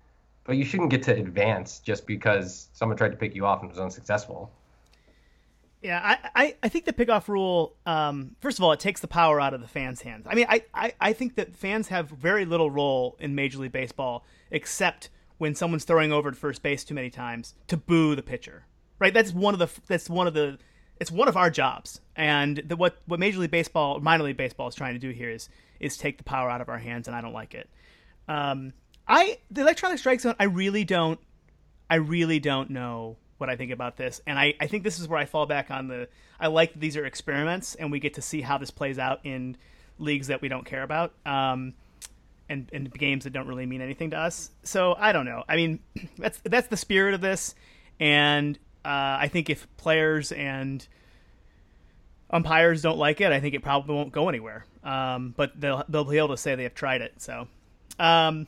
But 0.44 0.56
you 0.56 0.64
shouldn't 0.64 0.90
get 0.90 1.04
to 1.04 1.12
advance 1.14 1.78
just 1.78 2.06
because 2.06 2.68
someone 2.72 2.98
tried 2.98 3.10
to 3.10 3.16
pick 3.16 3.36
you 3.36 3.46
off 3.46 3.60
and 3.60 3.70
was 3.70 3.78
unsuccessful. 3.78 4.50
Yeah, 5.82 6.00
I, 6.02 6.30
I, 6.34 6.56
I 6.64 6.68
think 6.68 6.84
the 6.86 6.92
pickoff 6.92 7.28
rule, 7.28 7.76
um, 7.86 8.36
first 8.40 8.58
of 8.58 8.64
all, 8.64 8.72
it 8.72 8.80
takes 8.80 9.00
the 9.00 9.06
power 9.06 9.40
out 9.40 9.54
of 9.54 9.60
the 9.60 9.68
fans' 9.68 10.02
hands. 10.02 10.26
I 10.28 10.34
mean, 10.34 10.46
I, 10.48 10.64
I, 10.74 10.92
I 11.00 11.12
think 11.12 11.36
that 11.36 11.54
fans 11.54 11.88
have 11.88 12.08
very 12.08 12.44
little 12.44 12.70
role 12.70 13.16
in 13.20 13.34
Major 13.34 13.58
League 13.58 13.72
Baseball 13.72 14.24
except 14.50 15.08
when 15.38 15.54
someone's 15.54 15.84
throwing 15.84 16.12
over 16.12 16.28
at 16.28 16.36
first 16.36 16.62
base 16.62 16.84
too 16.84 16.94
many 16.94 17.10
times 17.10 17.54
to 17.68 17.76
boo 17.76 18.16
the 18.16 18.22
pitcher. 18.22 18.66
Right? 18.98 19.14
That's 19.14 19.32
one 19.32 19.54
of 19.54 19.60
the 19.60 19.70
that's 19.86 20.10
one 20.10 20.26
of 20.26 20.34
the 20.34 20.58
it's 21.00 21.10
one 21.10 21.28
of 21.28 21.36
our 21.36 21.50
jobs. 21.50 22.00
And 22.14 22.58
the, 22.58 22.76
what 22.76 22.98
what 23.06 23.18
Major 23.18 23.38
League 23.38 23.50
Baseball, 23.50 23.98
minor 24.00 24.24
league 24.24 24.36
baseball 24.36 24.68
is 24.68 24.74
trying 24.74 24.94
to 24.94 25.00
do 25.00 25.10
here 25.10 25.30
is 25.30 25.48
is 25.80 25.96
take 25.96 26.18
the 26.18 26.24
power 26.24 26.50
out 26.50 26.60
of 26.60 26.68
our 26.68 26.78
hands, 26.78 27.08
and 27.08 27.16
I 27.16 27.22
don't 27.22 27.32
like 27.32 27.54
it. 27.54 27.68
Um, 28.28 28.74
I 29.08 29.38
the 29.50 29.62
electronic 29.62 29.98
strike 29.98 30.20
zone. 30.20 30.36
I 30.38 30.44
really 30.44 30.84
don't. 30.84 31.18
I 31.88 31.96
really 31.96 32.38
don't 32.38 32.70
know 32.70 33.16
what 33.38 33.48
I 33.48 33.56
think 33.56 33.72
about 33.72 33.96
this, 33.96 34.20
and 34.26 34.38
I, 34.38 34.54
I 34.60 34.66
think 34.66 34.84
this 34.84 35.00
is 35.00 35.08
where 35.08 35.18
I 35.18 35.24
fall 35.24 35.46
back 35.46 35.70
on 35.70 35.88
the. 35.88 36.08
I 36.38 36.48
like 36.48 36.74
that 36.74 36.78
these 36.80 36.96
are 36.96 37.06
experiments, 37.06 37.74
and 37.74 37.90
we 37.90 37.98
get 37.98 38.14
to 38.14 38.22
see 38.22 38.42
how 38.42 38.58
this 38.58 38.70
plays 38.70 38.98
out 38.98 39.20
in 39.24 39.56
leagues 39.98 40.28
that 40.28 40.42
we 40.42 40.48
don't 40.48 40.64
care 40.64 40.82
about, 40.82 41.14
um, 41.24 41.72
and 42.50 42.68
and 42.72 42.92
games 42.92 43.24
that 43.24 43.32
don't 43.32 43.48
really 43.48 43.66
mean 43.66 43.80
anything 43.80 44.10
to 44.10 44.18
us. 44.18 44.50
So 44.62 44.94
I 44.96 45.12
don't 45.12 45.24
know. 45.24 45.42
I 45.48 45.56
mean, 45.56 45.80
that's 46.18 46.38
that's 46.44 46.68
the 46.68 46.76
spirit 46.76 47.14
of 47.14 47.22
this, 47.22 47.54
and 47.98 48.58
uh, 48.84 49.18
I 49.20 49.28
think 49.28 49.50
if 49.50 49.66
players 49.76 50.32
and 50.32 50.86
umpires 52.30 52.82
don't 52.82 52.98
like 52.98 53.20
it, 53.20 53.32
I 53.32 53.40
think 53.40 53.54
it 53.54 53.62
probably 53.62 53.94
won't 53.94 54.12
go 54.12 54.28
anywhere. 54.28 54.64
Um, 54.82 55.34
but 55.36 55.60
they'll 55.60 55.84
they'll 55.88 56.04
be 56.04 56.18
able 56.18 56.28
to 56.28 56.36
say 56.36 56.54
they 56.54 56.62
have 56.62 56.74
tried 56.74 57.02
it. 57.02 57.14
So, 57.18 57.48
um, 57.98 58.46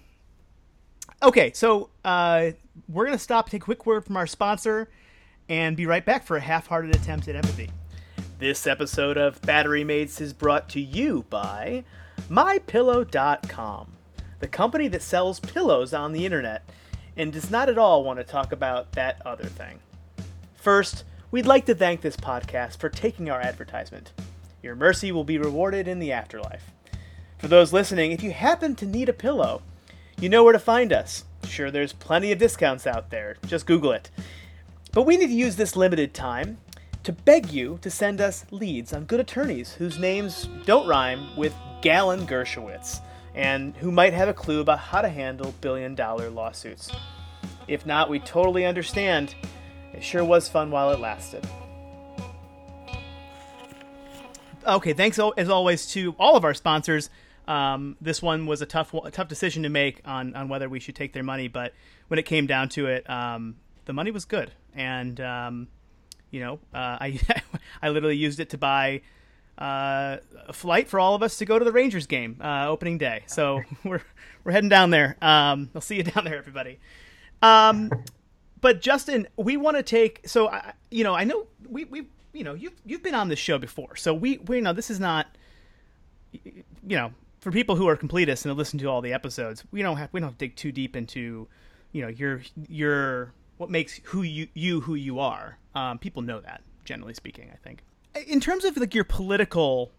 okay, 1.22 1.52
so 1.52 1.90
uh, 2.04 2.52
we're 2.88 3.04
gonna 3.04 3.18
stop, 3.18 3.50
take 3.50 3.62
a 3.62 3.64
quick 3.64 3.84
word 3.84 4.04
from 4.04 4.16
our 4.16 4.26
sponsor, 4.26 4.88
and 5.48 5.76
be 5.76 5.86
right 5.86 6.04
back 6.04 6.24
for 6.24 6.36
a 6.36 6.40
half-hearted 6.40 6.94
attempt 6.94 7.28
at 7.28 7.36
empathy. 7.36 7.70
This 8.38 8.66
episode 8.66 9.18
of 9.18 9.40
Battery 9.42 9.84
Mates 9.84 10.20
is 10.20 10.32
brought 10.32 10.68
to 10.70 10.80
you 10.80 11.24
by 11.30 11.84
MyPillow.com, 12.28 13.92
the 14.40 14.48
company 14.48 14.88
that 14.88 15.02
sells 15.02 15.38
pillows 15.38 15.92
on 15.92 16.12
the 16.12 16.24
internet, 16.24 16.62
and 17.16 17.32
does 17.32 17.50
not 17.50 17.68
at 17.68 17.78
all 17.78 18.02
want 18.02 18.18
to 18.18 18.24
talk 18.24 18.52
about 18.52 18.92
that 18.92 19.20
other 19.26 19.44
thing. 19.44 19.78
First, 20.62 21.02
we'd 21.32 21.44
like 21.44 21.66
to 21.66 21.74
thank 21.74 22.02
this 22.02 22.16
podcast 22.16 22.76
for 22.76 22.88
taking 22.88 23.28
our 23.28 23.40
advertisement. 23.40 24.12
Your 24.62 24.76
mercy 24.76 25.10
will 25.10 25.24
be 25.24 25.36
rewarded 25.36 25.88
in 25.88 25.98
the 25.98 26.12
afterlife. 26.12 26.70
For 27.38 27.48
those 27.48 27.72
listening, 27.72 28.12
if 28.12 28.22
you 28.22 28.30
happen 28.30 28.76
to 28.76 28.86
need 28.86 29.08
a 29.08 29.12
pillow, 29.12 29.62
you 30.20 30.28
know 30.28 30.44
where 30.44 30.52
to 30.52 30.60
find 30.60 30.92
us. 30.92 31.24
Sure, 31.48 31.72
there's 31.72 31.92
plenty 31.92 32.30
of 32.30 32.38
discounts 32.38 32.86
out 32.86 33.10
there. 33.10 33.38
Just 33.44 33.66
Google 33.66 33.90
it. 33.90 34.08
But 34.92 35.02
we 35.02 35.16
need 35.16 35.26
to 35.26 35.32
use 35.32 35.56
this 35.56 35.74
limited 35.74 36.14
time 36.14 36.58
to 37.02 37.10
beg 37.10 37.50
you 37.50 37.80
to 37.82 37.90
send 37.90 38.20
us 38.20 38.46
leads 38.52 38.92
on 38.92 39.06
good 39.06 39.18
attorneys 39.18 39.72
whose 39.72 39.98
names 39.98 40.48
don't 40.64 40.86
rhyme 40.86 41.36
with 41.36 41.56
Gallon 41.80 42.24
Dershowitz 42.24 43.00
and 43.34 43.76
who 43.78 43.90
might 43.90 44.12
have 44.12 44.28
a 44.28 44.32
clue 44.32 44.60
about 44.60 44.78
how 44.78 45.02
to 45.02 45.08
handle 45.08 45.56
billion 45.60 45.96
dollar 45.96 46.30
lawsuits. 46.30 46.88
If 47.66 47.84
not, 47.84 48.08
we 48.08 48.20
totally 48.20 48.64
understand 48.64 49.34
sure 50.02 50.24
was 50.24 50.48
fun 50.48 50.70
while 50.70 50.90
it 50.92 51.00
lasted. 51.00 51.46
Okay, 54.66 54.92
thanks 54.92 55.18
as 55.36 55.48
always 55.48 55.86
to 55.88 56.14
all 56.18 56.36
of 56.36 56.44
our 56.44 56.54
sponsors. 56.54 57.10
Um, 57.48 57.96
this 58.00 58.22
one 58.22 58.46
was 58.46 58.62
a 58.62 58.66
tough, 58.66 58.94
a 58.94 59.10
tough 59.10 59.28
decision 59.28 59.64
to 59.64 59.68
make 59.68 60.00
on, 60.04 60.36
on 60.36 60.48
whether 60.48 60.68
we 60.68 60.78
should 60.78 60.94
take 60.94 61.12
their 61.12 61.24
money, 61.24 61.48
but 61.48 61.72
when 62.08 62.18
it 62.18 62.24
came 62.24 62.46
down 62.46 62.68
to 62.70 62.86
it, 62.86 63.08
um, 63.10 63.56
the 63.84 63.92
money 63.92 64.12
was 64.12 64.24
good, 64.24 64.52
and 64.74 65.20
um, 65.20 65.68
you 66.30 66.40
know, 66.40 66.54
uh, 66.72 66.98
I 67.00 67.20
I 67.82 67.88
literally 67.88 68.16
used 68.16 68.38
it 68.38 68.50
to 68.50 68.58
buy 68.58 69.02
uh, 69.58 70.18
a 70.46 70.52
flight 70.52 70.88
for 70.88 71.00
all 71.00 71.14
of 71.14 71.22
us 71.22 71.38
to 71.38 71.44
go 71.44 71.58
to 71.58 71.64
the 71.64 71.72
Rangers 71.72 72.06
game 72.06 72.38
uh, 72.40 72.68
opening 72.68 72.98
day. 72.98 73.24
So 73.26 73.62
we're 73.84 74.02
we're 74.44 74.52
heading 74.52 74.68
down 74.68 74.90
there. 74.90 75.16
Um, 75.20 75.70
I'll 75.74 75.80
see 75.80 75.96
you 75.96 76.04
down 76.04 76.24
there, 76.24 76.36
everybody. 76.36 76.78
But 78.62 78.80
Justin, 78.80 79.28
we 79.36 79.58
want 79.58 79.76
to 79.76 79.82
take 79.82 80.22
so 80.24 80.48
I, 80.48 80.72
you 80.90 81.04
know 81.04 81.14
I 81.14 81.24
know 81.24 81.46
we 81.68 81.84
we 81.84 82.06
you 82.32 82.44
know 82.44 82.54
you've 82.54 82.80
you've 82.86 83.02
been 83.02 83.14
on 83.14 83.28
this 83.28 83.38
show 83.38 83.58
before, 83.58 83.96
so 83.96 84.14
we 84.14 84.38
we 84.38 84.62
know 84.62 84.72
this 84.72 84.90
is 84.90 84.98
not 84.98 85.26
you 86.32 86.64
know 86.82 87.12
for 87.40 87.50
people 87.50 87.74
who 87.74 87.88
are 87.88 87.96
completists 87.96 88.44
and 88.44 88.50
have 88.50 88.56
listened 88.56 88.80
to 88.80 88.86
all 88.86 89.02
the 89.02 89.12
episodes, 89.12 89.64
we 89.72 89.82
don't 89.82 89.96
have 89.96 90.08
we 90.12 90.20
don't 90.20 90.38
dig 90.38 90.54
too 90.56 90.70
deep 90.70 90.96
into 90.96 91.48
you 91.90 92.02
know 92.02 92.08
your 92.08 92.40
your 92.68 93.34
what 93.58 93.68
makes 93.68 94.00
who 94.04 94.22
you 94.22 94.46
you 94.54 94.80
who 94.80 94.94
you 94.94 95.18
are. 95.18 95.58
Um, 95.74 95.98
people 95.98 96.22
know 96.22 96.40
that 96.40 96.62
generally 96.84 97.14
speaking. 97.14 97.50
I 97.52 97.56
think 97.56 97.82
in 98.26 98.38
terms 98.38 98.64
of 98.64 98.76
like 98.76 98.94
your 98.94 99.04
political 99.04 99.90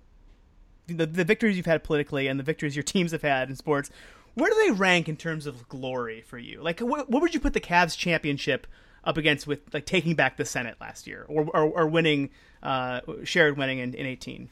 the, 0.88 1.06
the 1.06 1.26
victories 1.26 1.58
you've 1.58 1.66
had 1.66 1.84
politically 1.84 2.28
and 2.28 2.40
the 2.40 2.44
victories 2.44 2.76
your 2.76 2.84
teams 2.84 3.12
have 3.12 3.22
had 3.22 3.50
in 3.50 3.56
sports 3.56 3.90
where 4.36 4.50
do 4.50 4.56
they 4.66 4.72
rank 4.72 5.08
in 5.08 5.18
terms 5.18 5.46
of 5.46 5.68
glory 5.70 6.22
for 6.22 6.38
you? 6.38 6.62
Like 6.62 6.80
what, 6.80 7.10
what 7.10 7.22
would 7.22 7.34
you 7.34 7.40
put 7.40 7.54
the 7.54 7.62
Cavs 7.62 7.98
championship 7.98 8.68
up 9.04 9.18
against 9.18 9.48
with 9.48 9.60
like 9.74 9.86
taking 9.86 10.16
back 10.16 10.38
the 10.38 10.46
Senate 10.46 10.78
last 10.80 11.08
year 11.08 11.26
or 11.28 11.46
or, 11.54 11.64
or 11.64 11.88
winning 11.88 12.30
uh 12.62 13.02
shared 13.24 13.58
winning 13.58 13.80
in, 13.80 13.94
in 13.94 14.06
18 14.06 14.50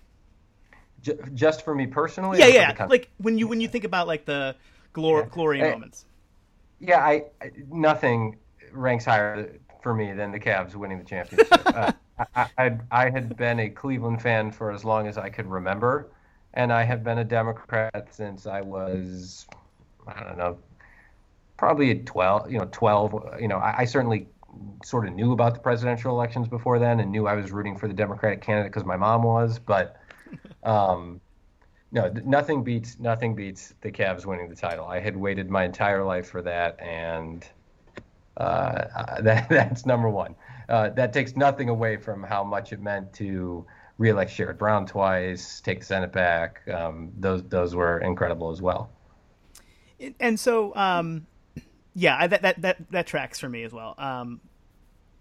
just 1.33 1.63
for 1.63 1.73
me 1.73 1.87
personally 1.87 2.37
yeah 2.39 2.47
yeah. 2.47 2.85
like 2.89 3.09
when 3.17 3.37
you 3.37 3.47
when 3.47 3.61
you 3.61 3.67
think 3.67 3.85
about 3.85 4.07
like 4.07 4.25
the 4.25 4.55
glory 4.93 5.23
yeah. 5.23 5.29
glory 5.29 5.63
I, 5.63 5.71
moments. 5.71 6.05
yeah 6.79 6.99
I 6.99 7.25
nothing 7.69 8.37
ranks 8.71 9.05
higher 9.05 9.57
for 9.81 9.93
me 9.93 10.13
than 10.13 10.31
the 10.31 10.39
Cavs 10.39 10.75
winning 10.75 10.99
the 10.99 11.05
championship. 11.05 11.47
Uh, 11.71 11.91
I, 12.35 12.49
I, 12.57 12.77
I 12.91 13.09
had 13.09 13.35
been 13.35 13.61
a 13.61 13.69
Cleveland 13.69 14.21
fan 14.21 14.51
for 14.51 14.71
as 14.71 14.85
long 14.85 15.07
as 15.07 15.17
I 15.17 15.29
could 15.29 15.47
remember 15.47 16.11
and 16.53 16.71
I 16.71 16.83
have 16.83 17.03
been 17.03 17.17
a 17.17 17.23
Democrat 17.23 18.09
since 18.11 18.45
I 18.45 18.61
was 18.61 19.47
I 20.07 20.23
don't 20.23 20.37
know 20.37 20.57
probably 21.57 21.93
12 21.95 22.51
you 22.51 22.57
know 22.57 22.67
12 22.71 23.37
you 23.39 23.47
know 23.47 23.57
I, 23.57 23.79
I 23.79 23.85
certainly 23.85 24.27
sort 24.83 25.07
of 25.07 25.13
knew 25.13 25.31
about 25.31 25.53
the 25.53 25.59
presidential 25.59 26.11
elections 26.11 26.47
before 26.47 26.79
then 26.79 26.99
and 26.99 27.11
knew 27.11 27.27
I 27.27 27.35
was 27.35 27.51
rooting 27.51 27.77
for 27.77 27.87
the 27.87 27.93
Democratic 27.93 28.41
candidate 28.41 28.71
because 28.71 28.85
my 28.85 28.97
mom 28.97 29.23
was 29.23 29.59
but 29.59 29.97
um, 30.63 31.21
no, 31.91 32.11
nothing 32.25 32.63
beats 32.63 32.99
nothing 32.99 33.35
beats 33.35 33.73
the 33.81 33.91
Cavs 33.91 34.25
winning 34.25 34.49
the 34.49 34.55
title. 34.55 34.85
I 34.85 34.99
had 34.99 35.15
waited 35.15 35.49
my 35.49 35.65
entire 35.65 36.03
life 36.03 36.29
for 36.29 36.41
that, 36.41 36.79
and 36.79 37.45
uh, 38.37 39.19
that 39.21 39.49
that's 39.49 39.85
number 39.85 40.09
one. 40.09 40.35
Uh, 40.69 40.89
that 40.89 41.11
takes 41.11 41.35
nothing 41.35 41.67
away 41.67 41.97
from 41.97 42.23
how 42.23 42.43
much 42.43 42.71
it 42.71 42.81
meant 42.81 43.11
to 43.13 43.65
reelect 43.97 44.31
Sherrod 44.31 44.57
Brown 44.57 44.85
twice, 44.85 45.59
take 45.59 45.79
the 45.79 45.85
Senate 45.85 46.13
back. 46.13 46.61
Um, 46.69 47.11
those 47.19 47.43
those 47.43 47.75
were 47.75 47.99
incredible 47.99 48.51
as 48.51 48.61
well. 48.61 48.89
And 50.19 50.39
so, 50.39 50.75
um, 50.75 51.27
yeah, 51.93 52.27
that, 52.27 52.41
that 52.41 52.61
that 52.61 52.91
that 52.91 53.07
tracks 53.07 53.39
for 53.39 53.49
me 53.49 53.63
as 53.63 53.71
well. 53.71 53.95
Um, 53.97 54.41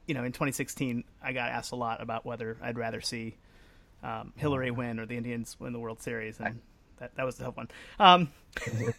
you 0.06 0.14
know, 0.14 0.24
in 0.24 0.32
2016, 0.32 1.04
I 1.22 1.32
got 1.32 1.50
asked 1.50 1.72
a 1.72 1.76
lot 1.76 2.02
about 2.02 2.26
whether 2.26 2.56
I'd 2.62 2.78
rather 2.78 3.00
see 3.00 3.36
um, 4.02 4.32
Hillary 4.36 4.70
win 4.70 4.98
or 4.98 5.06
the 5.06 5.16
Indians 5.16 5.56
win 5.58 5.72
the 5.72 5.78
World 5.78 6.00
Series, 6.00 6.40
and 6.40 6.60
that, 6.98 7.14
that 7.16 7.24
was 7.24 7.40
a 7.40 7.44
tough 7.44 7.56
one. 7.56 7.68
Um, 7.98 8.30
it 8.66 8.94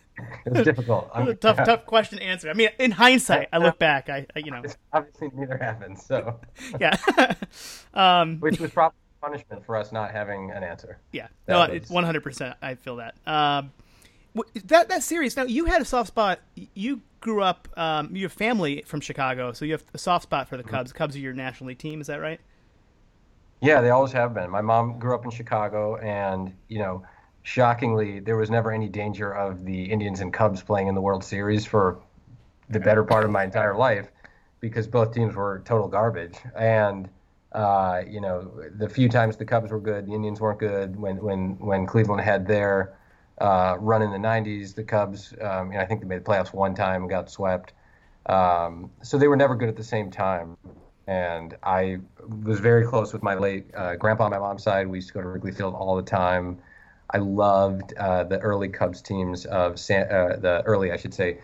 was 0.45 0.63
difficult. 0.63 1.09
it 1.15 1.19
was 1.19 1.29
a 1.29 1.36
tough, 1.36 1.57
tough 1.57 1.86
question 1.86 2.19
to 2.19 2.23
answer. 2.23 2.49
I 2.49 2.53
mean, 2.53 2.69
in 2.79 2.91
hindsight, 2.91 3.49
I 3.53 3.57
look 3.57 3.79
back, 3.79 4.09
I, 4.09 4.25
I 4.36 4.39
you 4.39 4.51
know, 4.51 4.63
obviously 4.93 5.29
neither 5.34 5.57
happened. 5.57 5.99
So 5.99 6.39
yeah, 6.79 6.97
um, 7.93 8.39
which 8.39 8.59
was 8.59 8.71
probably 8.71 8.97
punishment 9.21 9.65
for 9.65 9.77
us 9.77 9.91
not 9.91 10.11
having 10.11 10.51
an 10.51 10.63
answer. 10.63 10.97
Yeah, 11.11 11.27
that 11.45 11.71
no, 11.71 11.79
one 11.89 12.03
hundred 12.03 12.23
percent. 12.23 12.55
I 12.61 12.75
feel 12.75 12.97
that. 12.97 13.15
Um, 13.25 13.71
that 14.65 14.89
that 14.89 15.03
series. 15.03 15.36
Now 15.36 15.43
you 15.43 15.65
had 15.65 15.82
a 15.82 15.86
soft 15.86 16.07
spot. 16.07 16.39
You 16.55 17.01
grew 17.19 17.41
up. 17.41 17.67
Um, 17.77 18.15
your 18.15 18.29
family 18.29 18.84
from 18.86 19.01
Chicago, 19.01 19.53
so 19.53 19.65
you 19.65 19.73
have 19.73 19.84
a 19.93 19.97
soft 19.97 20.23
spot 20.23 20.49
for 20.49 20.57
the 20.57 20.63
mm-hmm. 20.63 20.75
Cubs. 20.75 20.93
Cubs 20.93 21.15
are 21.15 21.19
your 21.19 21.34
National 21.34 21.69
League 21.69 21.77
team. 21.77 22.01
Is 22.01 22.07
that 22.07 22.21
right? 22.21 22.39
Yeah, 23.61 23.82
they 23.82 23.91
always 23.91 24.11
have 24.13 24.34
been. 24.34 24.49
My 24.49 24.61
mom 24.61 24.97
grew 24.97 25.13
up 25.13 25.23
in 25.23 25.32
Chicago, 25.32 25.97
and 25.97 26.53
you 26.67 26.79
know, 26.79 27.03
shockingly, 27.43 28.19
there 28.19 28.38
was 28.38 28.49
never 28.49 28.71
any 28.71 28.89
danger 28.89 29.32
of 29.32 29.65
the 29.65 29.84
Indians 29.84 30.19
and 30.19 30.34
Cubs 30.34 30.63
playing 30.63 30.88
in 30.88 30.95
the 30.95 31.01
World 31.01 31.23
Series 31.23 31.65
for 31.65 31.99
the 32.69 32.79
better 32.79 33.03
part 33.03 33.23
of 33.23 33.29
my 33.29 33.43
entire 33.43 33.75
life, 33.75 34.09
because 34.61 34.88
both 34.88 35.13
teams 35.13 35.36
were 35.36 35.61
total 35.65 35.88
garbage. 35.88 36.38
And 36.55 37.09
uh, 37.51 38.01
you 38.09 38.21
know, 38.21 38.51
the 38.77 38.89
few 38.89 39.09
times 39.09 39.38
the 39.38 39.45
Cubs 39.45 39.71
were 39.71 39.79
good, 39.79 40.07
the 40.07 40.13
Indians 40.13 40.41
weren't 40.41 40.59
good. 40.59 40.95
When 40.95 41.17
when 41.17 41.59
when 41.59 41.86
Cleveland 41.86 42.21
had 42.21 42.47
their 42.47 42.97
uh, 43.41 43.75
run 43.79 44.01
in 44.01 44.11
the 44.11 44.17
'90s, 44.17 44.75
the 44.75 44.83
Cubs, 44.83 45.33
um, 45.41 45.71
I 45.75 45.85
think 45.85 46.01
they 46.01 46.07
made 46.07 46.19
the 46.19 46.29
playoffs 46.29 46.53
one 46.53 46.75
time 46.75 47.01
and 47.01 47.09
got 47.09 47.29
swept. 47.29 47.73
Um, 48.27 48.91
so 49.01 49.17
they 49.17 49.27
were 49.27 49.35
never 49.35 49.55
good 49.55 49.69
at 49.69 49.75
the 49.75 49.83
same 49.83 50.11
time 50.11 50.57
and 51.07 51.57
I 51.63 51.97
was 52.43 52.59
very 52.59 52.85
close 52.85 53.11
with 53.11 53.23
my 53.23 53.35
late 53.35 53.65
uh, 53.75 53.95
grandpa 53.95 54.25
on 54.25 54.31
my 54.31 54.39
mom's 54.39 54.63
side. 54.63 54.87
We 54.87 54.99
used 54.99 55.09
to 55.09 55.13
go 55.13 55.21
to 55.21 55.27
Wrigley 55.27 55.51
Field 55.51 55.73
all 55.73 55.95
the 55.95 56.03
time. 56.03 56.57
I 57.09 57.17
loved 57.17 57.93
uh, 57.95 58.23
the 58.23 58.39
early 58.39 58.69
Cubs 58.69 59.01
teams 59.01 59.45
of 59.45 59.79
San, 59.79 60.03
uh, 60.03 60.37
the 60.37 60.61
early, 60.65 60.91
I 60.91 60.97
should 60.97 61.13
say, 61.13 61.39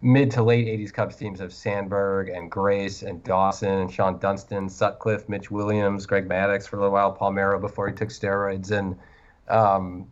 mid 0.00 0.30
to 0.32 0.42
late 0.42 0.66
'80s 0.66 0.92
Cubs 0.92 1.16
teams 1.16 1.40
of 1.40 1.52
Sandberg 1.52 2.30
and 2.30 2.50
Grace 2.50 3.02
and 3.02 3.22
Dawson 3.24 3.88
Shawon 3.88 4.20
Dunston, 4.20 4.68
Sutcliffe, 4.68 5.28
Mitch 5.28 5.50
Williams, 5.50 6.06
Greg 6.06 6.26
Maddux 6.26 6.66
for 6.66 6.76
a 6.76 6.78
little 6.78 6.92
while, 6.92 7.14
Palmeiro 7.14 7.60
before 7.60 7.88
he 7.88 7.94
took 7.94 8.08
steroids, 8.08 8.70
and 8.70 8.96
um, 9.48 10.08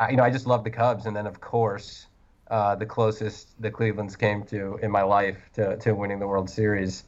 I, 0.00 0.10
you 0.10 0.16
know 0.16 0.24
I 0.24 0.30
just 0.30 0.46
love 0.46 0.64
the 0.64 0.70
Cubs. 0.70 1.06
And 1.06 1.16
then 1.16 1.26
of 1.26 1.40
course 1.40 2.06
uh, 2.50 2.74
the 2.74 2.86
closest 2.86 3.60
the 3.62 3.70
Cleveland's 3.70 4.16
came 4.16 4.42
to 4.44 4.78
in 4.82 4.90
my 4.90 5.02
life 5.02 5.50
to, 5.54 5.76
to 5.78 5.92
winning 5.92 6.18
the 6.18 6.26
World 6.26 6.50
Series 6.50 7.04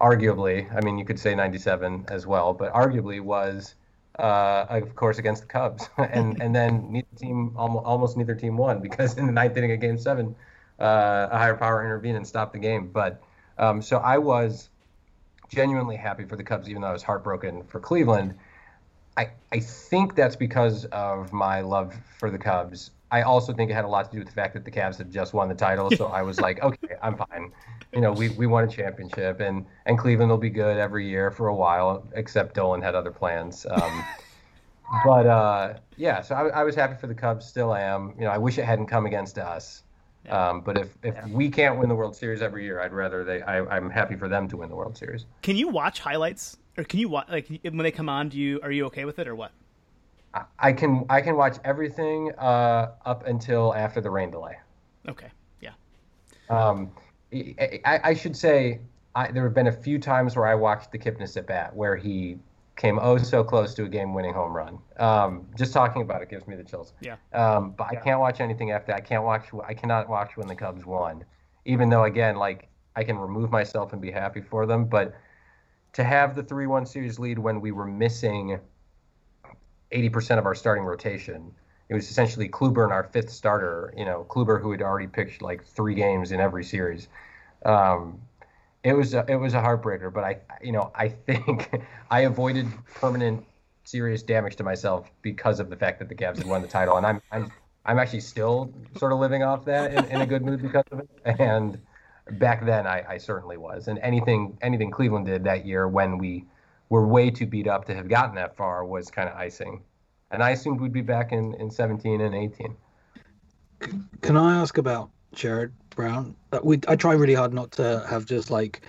arguably, 0.00 0.74
I 0.74 0.80
mean, 0.80 0.98
you 0.98 1.04
could 1.04 1.18
say 1.18 1.34
97 1.34 2.06
as 2.08 2.26
well, 2.26 2.52
but 2.52 2.72
arguably 2.72 3.20
was, 3.20 3.74
uh, 4.18 4.66
of 4.68 4.94
course, 4.94 5.18
against 5.18 5.42
the 5.42 5.48
Cubs. 5.48 5.88
and 5.98 6.40
and 6.42 6.54
then 6.54 6.90
neither 6.90 7.06
team, 7.16 7.54
almost, 7.56 7.86
almost 7.86 8.16
neither 8.16 8.34
team 8.34 8.56
won 8.56 8.80
because 8.80 9.16
in 9.16 9.26
the 9.26 9.32
ninth 9.32 9.56
inning 9.56 9.72
of 9.72 9.80
Game 9.80 9.98
Seven, 9.98 10.34
uh, 10.80 11.28
a 11.30 11.38
higher 11.38 11.56
power 11.56 11.82
intervened 11.82 12.16
and 12.16 12.26
stopped 12.26 12.52
the 12.52 12.58
game. 12.58 12.90
But 12.92 13.22
um, 13.58 13.80
so 13.82 13.98
I 13.98 14.18
was 14.18 14.68
genuinely 15.48 15.96
happy 15.96 16.24
for 16.24 16.36
the 16.36 16.44
Cubs, 16.44 16.68
even 16.68 16.82
though 16.82 16.88
I 16.88 16.92
was 16.92 17.02
heartbroken 17.02 17.64
for 17.64 17.80
Cleveland. 17.80 18.34
I, 19.16 19.30
I 19.52 19.60
think 19.60 20.14
that's 20.14 20.36
because 20.36 20.84
of 20.86 21.32
my 21.32 21.60
love 21.60 21.94
for 22.18 22.30
the 22.30 22.38
Cubs. 22.38 22.90
I 23.10 23.22
also 23.22 23.52
think 23.52 23.70
it 23.70 23.74
had 23.74 23.84
a 23.84 23.88
lot 23.88 24.06
to 24.06 24.10
do 24.10 24.18
with 24.18 24.28
the 24.28 24.34
fact 24.34 24.54
that 24.54 24.64
the 24.64 24.70
Cavs 24.70 24.98
had 24.98 25.12
just 25.12 25.34
won 25.34 25.48
the 25.48 25.54
title. 25.54 25.90
So 25.90 26.06
I 26.06 26.22
was 26.22 26.40
like, 26.40 26.62
okay, 26.62 26.96
I'm 27.00 27.16
fine 27.16 27.52
you 27.94 28.00
know, 28.00 28.12
we, 28.12 28.30
we 28.30 28.46
won 28.46 28.64
a 28.64 28.68
championship, 28.68 29.40
and 29.40 29.64
and 29.86 29.98
Cleveland 29.98 30.30
will 30.30 30.38
be 30.38 30.50
good 30.50 30.76
every 30.76 31.08
year 31.08 31.30
for 31.30 31.48
a 31.48 31.54
while, 31.54 32.06
except 32.14 32.54
Dolan 32.54 32.82
had 32.82 32.94
other 32.94 33.12
plans. 33.12 33.66
Um, 33.70 34.04
but 35.04 35.26
uh, 35.26 35.74
yeah, 35.96 36.20
so 36.20 36.34
I, 36.34 36.48
I, 36.48 36.64
was 36.64 36.74
happy 36.74 36.96
for 37.00 37.06
the 37.06 37.14
Cubs, 37.14 37.46
still 37.46 37.74
am. 37.74 38.14
You 38.18 38.24
know, 38.24 38.30
I 38.30 38.38
wish 38.38 38.58
it 38.58 38.64
hadn't 38.64 38.86
come 38.86 39.06
against 39.06 39.38
us. 39.38 39.82
Um, 40.28 40.62
but 40.62 40.78
if, 40.78 40.96
if 41.02 41.14
yeah. 41.14 41.26
we 41.28 41.50
can't 41.50 41.78
win 41.78 41.88
the 41.88 41.94
World 41.94 42.16
Series 42.16 42.40
every 42.40 42.64
year, 42.64 42.80
I'd 42.80 42.92
rather 42.92 43.24
they. 43.24 43.42
I, 43.42 43.76
am 43.76 43.90
happy 43.90 44.16
for 44.16 44.28
them 44.28 44.48
to 44.48 44.56
win 44.56 44.68
the 44.68 44.76
World 44.76 44.96
Series. 44.96 45.26
Can 45.42 45.56
you 45.56 45.68
watch 45.68 46.00
highlights, 46.00 46.56
or 46.76 46.84
can 46.84 47.00
you 47.00 47.08
watch 47.08 47.28
like 47.28 47.48
when 47.62 47.78
they 47.78 47.90
come 47.90 48.08
on? 48.08 48.28
Do 48.28 48.38
you 48.38 48.60
are 48.62 48.70
you 48.70 48.86
okay 48.86 49.04
with 49.04 49.18
it, 49.18 49.28
or 49.28 49.34
what? 49.34 49.52
I, 50.58 50.72
can 50.72 51.04
I 51.08 51.20
can 51.20 51.36
watch 51.36 51.58
everything 51.64 52.32
uh, 52.38 52.92
up 53.04 53.26
until 53.26 53.74
after 53.74 54.00
the 54.00 54.10
rain 54.10 54.30
delay. 54.30 54.56
Okay. 55.08 55.28
Yeah. 55.60 55.70
Um, 56.50 56.90
I, 57.32 58.00
I 58.02 58.14
should 58.14 58.36
say 58.36 58.80
I, 59.14 59.30
there 59.30 59.44
have 59.44 59.54
been 59.54 59.68
a 59.68 59.72
few 59.72 59.98
times 59.98 60.36
where 60.36 60.46
I 60.46 60.54
watched 60.54 60.90
the 60.92 60.98
Kipnis 60.98 61.36
at 61.36 61.46
bat 61.46 61.74
where 61.74 61.96
he 61.96 62.38
came 62.76 62.98
oh 63.00 63.16
so 63.18 63.44
close 63.44 63.74
to 63.74 63.84
a 63.84 63.88
game-winning 63.88 64.34
home 64.34 64.52
run. 64.52 64.78
Um, 64.98 65.46
just 65.56 65.72
talking 65.72 66.02
about 66.02 66.22
it 66.22 66.28
gives 66.28 66.46
me 66.48 66.56
the 66.56 66.64
chills. 66.64 66.94
Yeah. 67.00 67.16
Um, 67.32 67.70
but 67.70 67.88
yeah. 67.92 68.00
I 68.00 68.02
can't 68.02 68.20
watch 68.20 68.40
anything 68.40 68.72
after. 68.72 68.92
I 68.92 69.00
can't 69.00 69.22
watch. 69.22 69.46
I 69.64 69.74
cannot 69.74 70.08
watch 70.08 70.36
when 70.36 70.48
the 70.48 70.56
Cubs 70.56 70.84
won, 70.84 71.24
even 71.64 71.88
though 71.88 72.04
again, 72.04 72.36
like 72.36 72.68
I 72.96 73.04
can 73.04 73.18
remove 73.18 73.50
myself 73.50 73.92
and 73.92 74.02
be 74.02 74.10
happy 74.10 74.40
for 74.40 74.66
them. 74.66 74.86
But 74.86 75.14
to 75.94 76.04
have 76.04 76.34
the 76.34 76.42
three-one 76.42 76.86
series 76.86 77.18
lead 77.18 77.38
when 77.38 77.60
we 77.60 77.72
were 77.72 77.86
missing 77.86 78.60
80% 79.92 80.38
of 80.38 80.46
our 80.46 80.54
starting 80.54 80.84
rotation, 80.84 81.52
it 81.88 81.94
was 81.94 82.10
essentially 82.10 82.48
Kluber 82.48 82.84
and 82.84 82.92
our 82.92 83.04
fifth 83.04 83.30
starter. 83.30 83.94
You 83.96 84.04
know, 84.04 84.26
Kluber 84.28 84.60
who 84.60 84.70
had 84.72 84.82
already 84.82 85.06
pitched 85.06 85.40
like 85.42 85.64
three 85.64 85.94
games 85.94 86.32
in 86.32 86.40
every 86.40 86.64
series. 86.64 87.08
Um, 87.64 88.20
it 88.82 88.92
was 88.92 89.14
a, 89.14 89.24
it 89.28 89.36
was 89.36 89.54
a 89.54 89.60
heartbreaker, 89.60 90.12
but 90.12 90.24
I 90.24 90.38
you 90.62 90.72
know 90.72 90.90
I 90.94 91.08
think 91.08 91.70
I 92.10 92.20
avoided 92.20 92.66
permanent 92.94 93.44
serious 93.84 94.22
damage 94.22 94.56
to 94.56 94.64
myself 94.64 95.10
because 95.22 95.60
of 95.60 95.70
the 95.70 95.76
fact 95.76 95.98
that 96.00 96.08
the 96.08 96.14
Cavs 96.14 96.38
had 96.38 96.46
won 96.46 96.62
the 96.62 96.68
title, 96.68 96.96
and 96.96 97.06
I'm 97.06 97.22
I'm 97.30 97.52
I'm 97.86 97.98
actually 97.98 98.20
still 98.20 98.72
sort 98.96 99.12
of 99.12 99.18
living 99.18 99.42
off 99.42 99.64
that 99.66 99.92
in, 99.92 100.04
in 100.06 100.20
a 100.22 100.26
good 100.26 100.42
mood 100.42 100.60
because 100.60 100.84
of 100.90 101.00
it. 101.00 101.08
And 101.24 101.78
back 102.32 102.64
then, 102.64 102.86
I, 102.86 103.04
I 103.08 103.18
certainly 103.18 103.56
was. 103.56 103.88
And 103.88 103.98
anything 104.00 104.56
anything 104.62 104.90
Cleveland 104.90 105.26
did 105.26 105.44
that 105.44 105.66
year 105.66 105.88
when 105.88 106.18
we 106.18 106.44
were 106.88 107.06
way 107.06 107.30
too 107.30 107.46
beat 107.46 107.66
up 107.66 107.84
to 107.86 107.94
have 107.94 108.08
gotten 108.08 108.34
that 108.36 108.56
far 108.56 108.84
was 108.84 109.10
kind 109.10 109.28
of 109.28 109.36
icing. 109.36 109.82
And 110.30 110.42
I 110.42 110.50
assumed 110.50 110.80
we'd 110.80 110.92
be 110.92 111.00
back 111.00 111.32
in, 111.32 111.54
in 111.54 111.70
17 111.70 112.20
and 112.20 112.34
18. 112.34 112.76
Can 114.22 114.36
I 114.36 114.60
ask 114.60 114.78
about 114.78 115.10
Sherrod 115.34 115.72
Brown? 115.90 116.34
Uh, 116.52 116.60
we 116.62 116.80
I 116.88 116.96
try 116.96 117.14
really 117.14 117.34
hard 117.34 117.52
not 117.52 117.72
to 117.72 118.04
have 118.08 118.24
just 118.26 118.50
like 118.50 118.82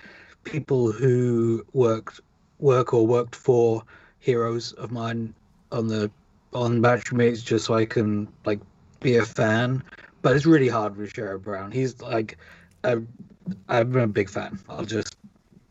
people 0.44 0.92
who 0.92 1.64
worked 1.72 2.20
work 2.58 2.94
or 2.94 3.06
worked 3.06 3.34
for 3.34 3.82
heroes 4.18 4.72
of 4.72 4.90
mine 4.90 5.34
on 5.72 5.88
the 5.88 6.10
on 6.52 6.80
Matchmates 6.80 7.44
just 7.44 7.66
so 7.66 7.74
I 7.74 7.84
can 7.84 8.28
like 8.44 8.60
be 9.00 9.16
a 9.16 9.24
fan. 9.24 9.82
But 10.22 10.34
it's 10.34 10.46
really 10.46 10.68
hard 10.68 10.96
with 10.96 11.12
Sherrod 11.12 11.42
Brown. 11.42 11.70
He's 11.70 12.00
like 12.00 12.38
a, 12.86 13.02
I'm 13.68 13.96
a 13.96 14.06
big 14.06 14.30
fan. 14.30 14.58
I'll 14.68 14.84
just 14.84 15.16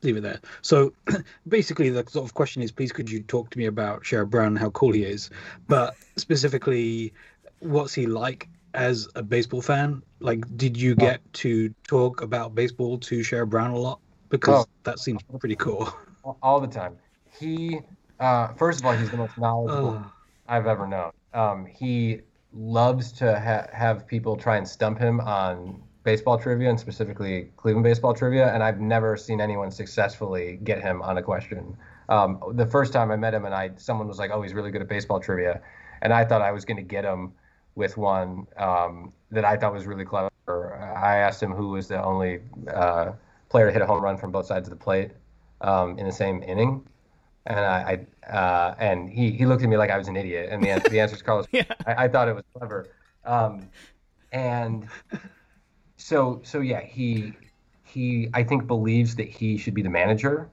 leave 0.04 0.18
it 0.18 0.22
there. 0.22 0.40
So 0.62 0.94
basically, 1.48 1.90
the 1.90 2.06
sort 2.08 2.26
of 2.26 2.34
question 2.34 2.62
is, 2.62 2.72
please 2.72 2.92
could 2.92 3.10
you 3.10 3.24
talk 3.24 3.50
to 3.52 3.58
me 3.58 3.66
about 3.66 4.04
Sherrod 4.04 4.30
Brown 4.30 4.48
and 4.48 4.60
how 4.60 4.70
cool 4.72 4.92
he 4.92 5.04
is, 5.04 5.30
but 5.68 5.96
specifically, 6.16 7.14
what's 7.60 7.94
he 7.94 8.06
like 8.06 8.48
as 8.74 9.08
a 9.16 9.24
baseball 9.24 9.62
fan? 9.62 10.02
Like, 10.20 10.44
did 10.58 10.78
you 10.78 10.96
get 10.96 11.22
to 11.34 11.74
talk 11.88 12.22
about 12.22 12.56
baseball 12.56 12.98
to 13.00 13.20
Sherrod 13.20 13.50
Brown 13.50 13.72
a 13.72 13.78
lot? 13.78 14.00
Because 14.30 14.66
oh, 14.66 14.70
that 14.84 15.00
seems 15.00 15.22
pretty 15.40 15.56
cool. 15.56 15.94
All 16.42 16.60
the 16.60 16.68
time. 16.68 16.98
He, 17.40 17.80
uh, 18.20 18.50
first 18.54 18.80
of 18.80 18.86
all, 18.86 18.94
he's 18.94 19.12
the 19.12 19.18
most 19.18 19.38
knowledgeable 19.38 20.04
oh. 20.04 20.12
I've 20.48 20.68
ever 20.68 20.88
known. 20.88 21.12
Um, 21.34 21.66
he 21.66 22.22
loves 22.54 23.12
to 23.14 23.40
ha- 23.40 23.68
have 23.74 24.08
people 24.08 24.36
try 24.36 24.58
and 24.58 24.68
stump 24.68 24.98
him 24.98 25.20
on 25.20 25.84
baseball 26.06 26.38
trivia 26.38 26.70
and 26.70 26.80
specifically 26.80 27.50
Cleveland 27.58 27.84
baseball 27.84 28.14
trivia, 28.14 28.54
and 28.54 28.64
I've 28.64 28.80
never 28.80 29.18
seen 29.18 29.42
anyone 29.42 29.72
successfully 29.72 30.60
get 30.64 30.82
him 30.82 31.02
on 31.02 31.18
a 31.18 31.24
question. 31.24 31.76
Um, 32.08 32.40
the 32.54 32.68
first 32.68 32.94
time 32.94 33.12
I 33.12 33.18
met 33.18 33.34
him, 33.34 33.44
and 33.44 33.54
I 33.54 33.72
someone 33.76 34.08
was 34.08 34.20
like, 34.20 34.32
"Oh, 34.32 34.42
he's 34.42 34.54
really 34.54 34.72
good 34.72 34.82
at 34.82 34.88
baseball 34.88 35.20
trivia," 35.20 35.62
and 36.02 36.14
I 36.14 36.24
thought 36.24 36.42
I 36.42 36.52
was 36.52 36.64
going 36.64 36.78
to 36.78 36.84
get 36.84 37.04
him 37.04 37.34
with 37.74 37.98
one 37.98 38.48
um, 38.56 39.12
that 39.32 39.44
I 39.44 39.58
thought 39.58 39.74
was 39.74 39.86
really 39.86 40.06
clever. 40.06 40.32
I 40.96 41.18
asked 41.18 41.42
him 41.42 41.52
who 41.52 41.70
was 41.70 41.88
the 41.88 42.02
only 42.02 42.40
uh, 42.72 43.14
player 43.50 43.66
to 43.66 43.74
hit 43.74 43.82
a 43.82 43.86
home 43.88 44.02
run 44.02 44.16
from 44.16 44.32
both 44.32 44.46
sides 44.46 44.68
of 44.68 44.78
the 44.78 44.82
plate 44.82 45.12
um, 45.62 45.98
in 45.98 46.06
the 46.06 46.14
same 46.14 46.44
inning, 46.44 46.88
and 47.48 47.60
I, 47.60 48.06
I 48.32 48.32
uh, 48.32 48.76
and 48.78 49.10
he 49.10 49.32
he 49.32 49.48
looked 49.48 49.64
at 49.64 49.70
me 49.70 49.78
like 49.78 49.90
I 49.90 49.98
was 49.98 50.08
an 50.08 50.16
idiot, 50.16 50.50
and 50.52 50.64
the 50.64 50.88
the 50.88 51.00
answer 51.00 51.16
is 51.16 51.24
Carlos. 51.24 51.48
yeah. 51.52 51.64
I, 51.88 52.06
I, 52.06 52.08
thought 52.08 52.28
it 52.28 52.36
was 52.36 52.44
clever, 52.56 52.90
um, 53.26 53.68
and 54.32 54.88
so 55.98 56.42
so 56.44 56.60
yeah, 56.60 56.82
he 56.82 57.34
he 57.84 58.30
I 58.34 58.44
think 58.44 58.68
believes 58.68 59.16
that 59.16 59.28
he 59.28 59.58
should 59.58 59.74
be 59.74 59.82
the 59.82 59.90
manager. 59.90 60.50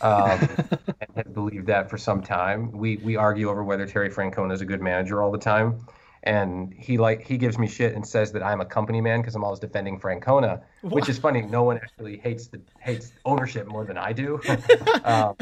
um, 0.00 0.38
and 1.00 1.10
has 1.16 1.26
believed 1.32 1.66
that 1.66 1.90
for 1.90 1.98
some 1.98 2.22
time. 2.22 2.72
We 2.72 2.96
we 2.98 3.16
argue 3.16 3.50
over 3.50 3.62
whether 3.62 3.86
Terry 3.86 4.10
Francona 4.10 4.52
is 4.52 4.60
a 4.60 4.64
good 4.64 4.80
manager 4.80 5.22
all 5.22 5.30
the 5.30 5.38
time, 5.38 5.86
and 6.22 6.72
he 6.72 6.98
like 6.98 7.22
he 7.22 7.36
gives 7.36 7.58
me 7.58 7.66
shit 7.66 7.94
and 7.94 8.06
says 8.06 8.32
that 8.32 8.42
I'm 8.42 8.60
a 8.60 8.64
company 8.64 9.00
man 9.00 9.20
because 9.20 9.34
I'm 9.34 9.44
always 9.44 9.60
defending 9.60 10.00
Francona, 10.00 10.62
what? 10.80 10.94
which 10.94 11.08
is 11.08 11.18
funny. 11.18 11.42
No 11.42 11.64
one 11.64 11.76
actually 11.76 12.16
hates 12.16 12.46
the 12.48 12.60
hates 12.80 13.12
ownership 13.24 13.66
more 13.66 13.84
than 13.84 13.98
I 13.98 14.12
do. 14.12 14.40
um, 15.04 15.36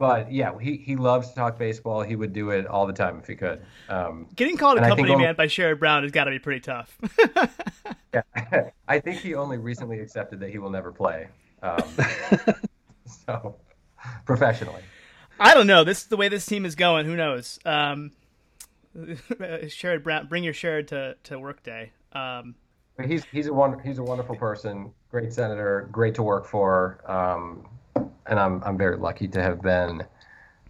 but 0.00 0.32
yeah, 0.32 0.58
he, 0.58 0.78
he 0.78 0.96
loves 0.96 1.28
to 1.28 1.34
talk 1.34 1.58
baseball. 1.58 2.00
He 2.00 2.16
would 2.16 2.32
do 2.32 2.48
it 2.48 2.66
all 2.66 2.86
the 2.86 2.92
time 2.94 3.18
if 3.18 3.26
he 3.26 3.36
could. 3.36 3.60
Um, 3.90 4.28
Getting 4.34 4.56
called 4.56 4.78
a 4.78 4.80
company 4.80 5.14
man 5.14 5.34
by 5.34 5.46
Sherrod 5.46 5.78
Brown 5.78 6.04
has 6.04 6.10
got 6.10 6.24
to 6.24 6.30
be 6.30 6.38
pretty 6.38 6.60
tough. 6.60 6.96
yeah, 8.14 8.22
I 8.88 8.98
think 8.98 9.18
he 9.18 9.34
only 9.34 9.58
recently 9.58 10.00
accepted 10.00 10.40
that 10.40 10.48
he 10.48 10.58
will 10.58 10.70
never 10.70 10.90
play. 10.90 11.28
Um, 11.62 11.82
so 13.26 13.56
professionally, 14.24 14.80
I 15.38 15.52
don't 15.52 15.66
know. 15.66 15.84
This 15.84 15.98
is 15.98 16.06
the 16.06 16.16
way 16.16 16.28
this 16.28 16.46
team 16.46 16.64
is 16.64 16.76
going. 16.76 17.04
Who 17.04 17.14
knows? 17.14 17.58
Um, 17.66 18.12
Sherrod 18.96 20.02
Brown, 20.02 20.28
bring 20.28 20.44
your 20.44 20.54
Sherrod 20.54 20.86
to 20.86 21.16
to 21.24 21.38
work 21.38 21.62
day. 21.62 21.92
Um, 22.14 22.54
he's 23.04 23.24
he's 23.24 23.48
a 23.48 23.52
one 23.52 23.78
he's 23.80 23.98
a 23.98 24.02
wonderful 24.02 24.36
person. 24.36 24.94
Great 25.10 25.34
senator. 25.34 25.90
Great 25.92 26.14
to 26.14 26.22
work 26.22 26.46
for. 26.46 27.02
Um, 27.04 27.68
and 28.26 28.38
I'm 28.38 28.62
I'm 28.64 28.78
very 28.78 28.96
lucky 28.96 29.28
to 29.28 29.42
have 29.42 29.62
been 29.62 30.04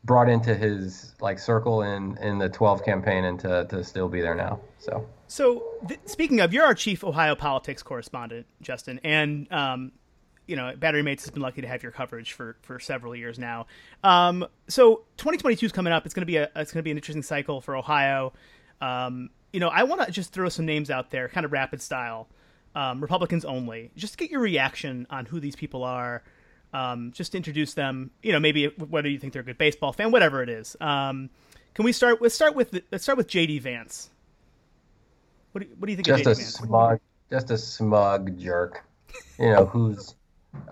brought 0.04 0.28
into 0.28 0.54
his 0.54 1.14
like 1.20 1.38
circle 1.38 1.82
in 1.82 2.16
in 2.18 2.38
the 2.38 2.48
12 2.48 2.84
campaign 2.84 3.24
and 3.24 3.38
to 3.40 3.66
to 3.70 3.84
still 3.84 4.08
be 4.08 4.20
there 4.20 4.34
now. 4.34 4.60
So. 4.78 5.06
So 5.26 5.62
th- 5.86 6.00
speaking 6.06 6.40
of, 6.40 6.52
you're 6.52 6.64
our 6.64 6.74
chief 6.74 7.04
Ohio 7.04 7.36
politics 7.36 7.84
correspondent, 7.84 8.46
Justin, 8.62 8.98
and 9.04 9.50
um, 9.52 9.92
you 10.50 10.56
know, 10.56 10.74
Battery 10.76 11.02
Mates 11.02 11.22
has 11.22 11.30
been 11.30 11.42
lucky 11.42 11.60
to 11.60 11.68
have 11.68 11.84
your 11.84 11.92
coverage 11.92 12.32
for 12.32 12.56
for 12.62 12.80
several 12.80 13.14
years 13.14 13.38
now. 13.38 13.66
Um, 14.02 14.44
so 14.66 15.04
2022 15.18 15.66
is 15.66 15.72
coming 15.72 15.92
up. 15.92 16.04
It's 16.04 16.14
going 16.14 16.22
to 16.22 16.26
be 16.26 16.38
a 16.38 16.50
it's 16.56 16.72
going 16.72 16.80
to 16.80 16.82
be 16.82 16.90
an 16.90 16.96
interesting 16.96 17.22
cycle 17.22 17.60
for 17.60 17.76
Ohio. 17.76 18.32
Um, 18.80 19.30
you 19.52 19.60
know, 19.60 19.68
I 19.68 19.84
want 19.84 20.04
to 20.04 20.10
just 20.10 20.32
throw 20.32 20.48
some 20.48 20.66
names 20.66 20.90
out 20.90 21.10
there, 21.10 21.28
kind 21.28 21.44
of 21.44 21.52
rapid 21.52 21.80
style, 21.80 22.28
um, 22.74 23.00
Republicans 23.00 23.44
only, 23.44 23.90
just 23.96 24.18
get 24.18 24.30
your 24.30 24.40
reaction 24.40 25.06
on 25.10 25.26
who 25.26 25.40
these 25.40 25.56
people 25.56 25.84
are 25.84 26.22
um, 26.72 27.12
just 27.12 27.34
introduce 27.34 27.74
them. 27.74 28.10
You 28.22 28.32
know, 28.32 28.40
maybe 28.40 28.66
whether 28.66 29.08
you 29.08 29.18
think 29.18 29.32
they're 29.32 29.42
a 29.42 29.44
good 29.44 29.58
baseball 29.58 29.92
fan, 29.92 30.10
whatever 30.10 30.42
it 30.42 30.48
is. 30.48 30.76
Um, 30.80 31.30
can 31.74 31.84
we 31.84 31.92
start? 31.92 32.20
Let's 32.20 32.34
start 32.34 32.54
with 32.54 32.80
let's 32.90 33.04
start 33.04 33.18
with 33.18 33.28
JD 33.28 33.60
Vance. 33.62 34.10
What 35.52 35.62
do 35.62 35.68
you, 35.68 35.76
what 35.78 35.86
do 35.86 35.92
you 35.92 35.96
think? 35.96 36.06
Just 36.06 36.22
a 36.22 36.34
Vance? 36.34 36.54
smug, 36.54 37.00
just 37.30 37.50
a 37.50 37.58
smug 37.58 38.38
jerk. 38.38 38.84
You 39.38 39.50
know 39.50 39.66
who's 39.66 40.14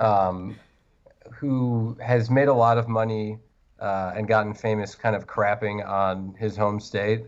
um, 0.01 0.57
who 1.32 1.96
has 2.01 2.30
made 2.30 2.49
a 2.49 2.55
lot 2.55 2.78
of 2.78 2.88
money 2.88 3.38
uh, 3.80 4.12
and 4.16 4.26
gotten 4.26 4.55
famous, 4.55 4.94
kind 4.94 5.14
of 5.14 5.26
crapping 5.26 5.86
on 5.86 6.34
his 6.38 6.57
home 6.57 6.80
state, 6.80 7.26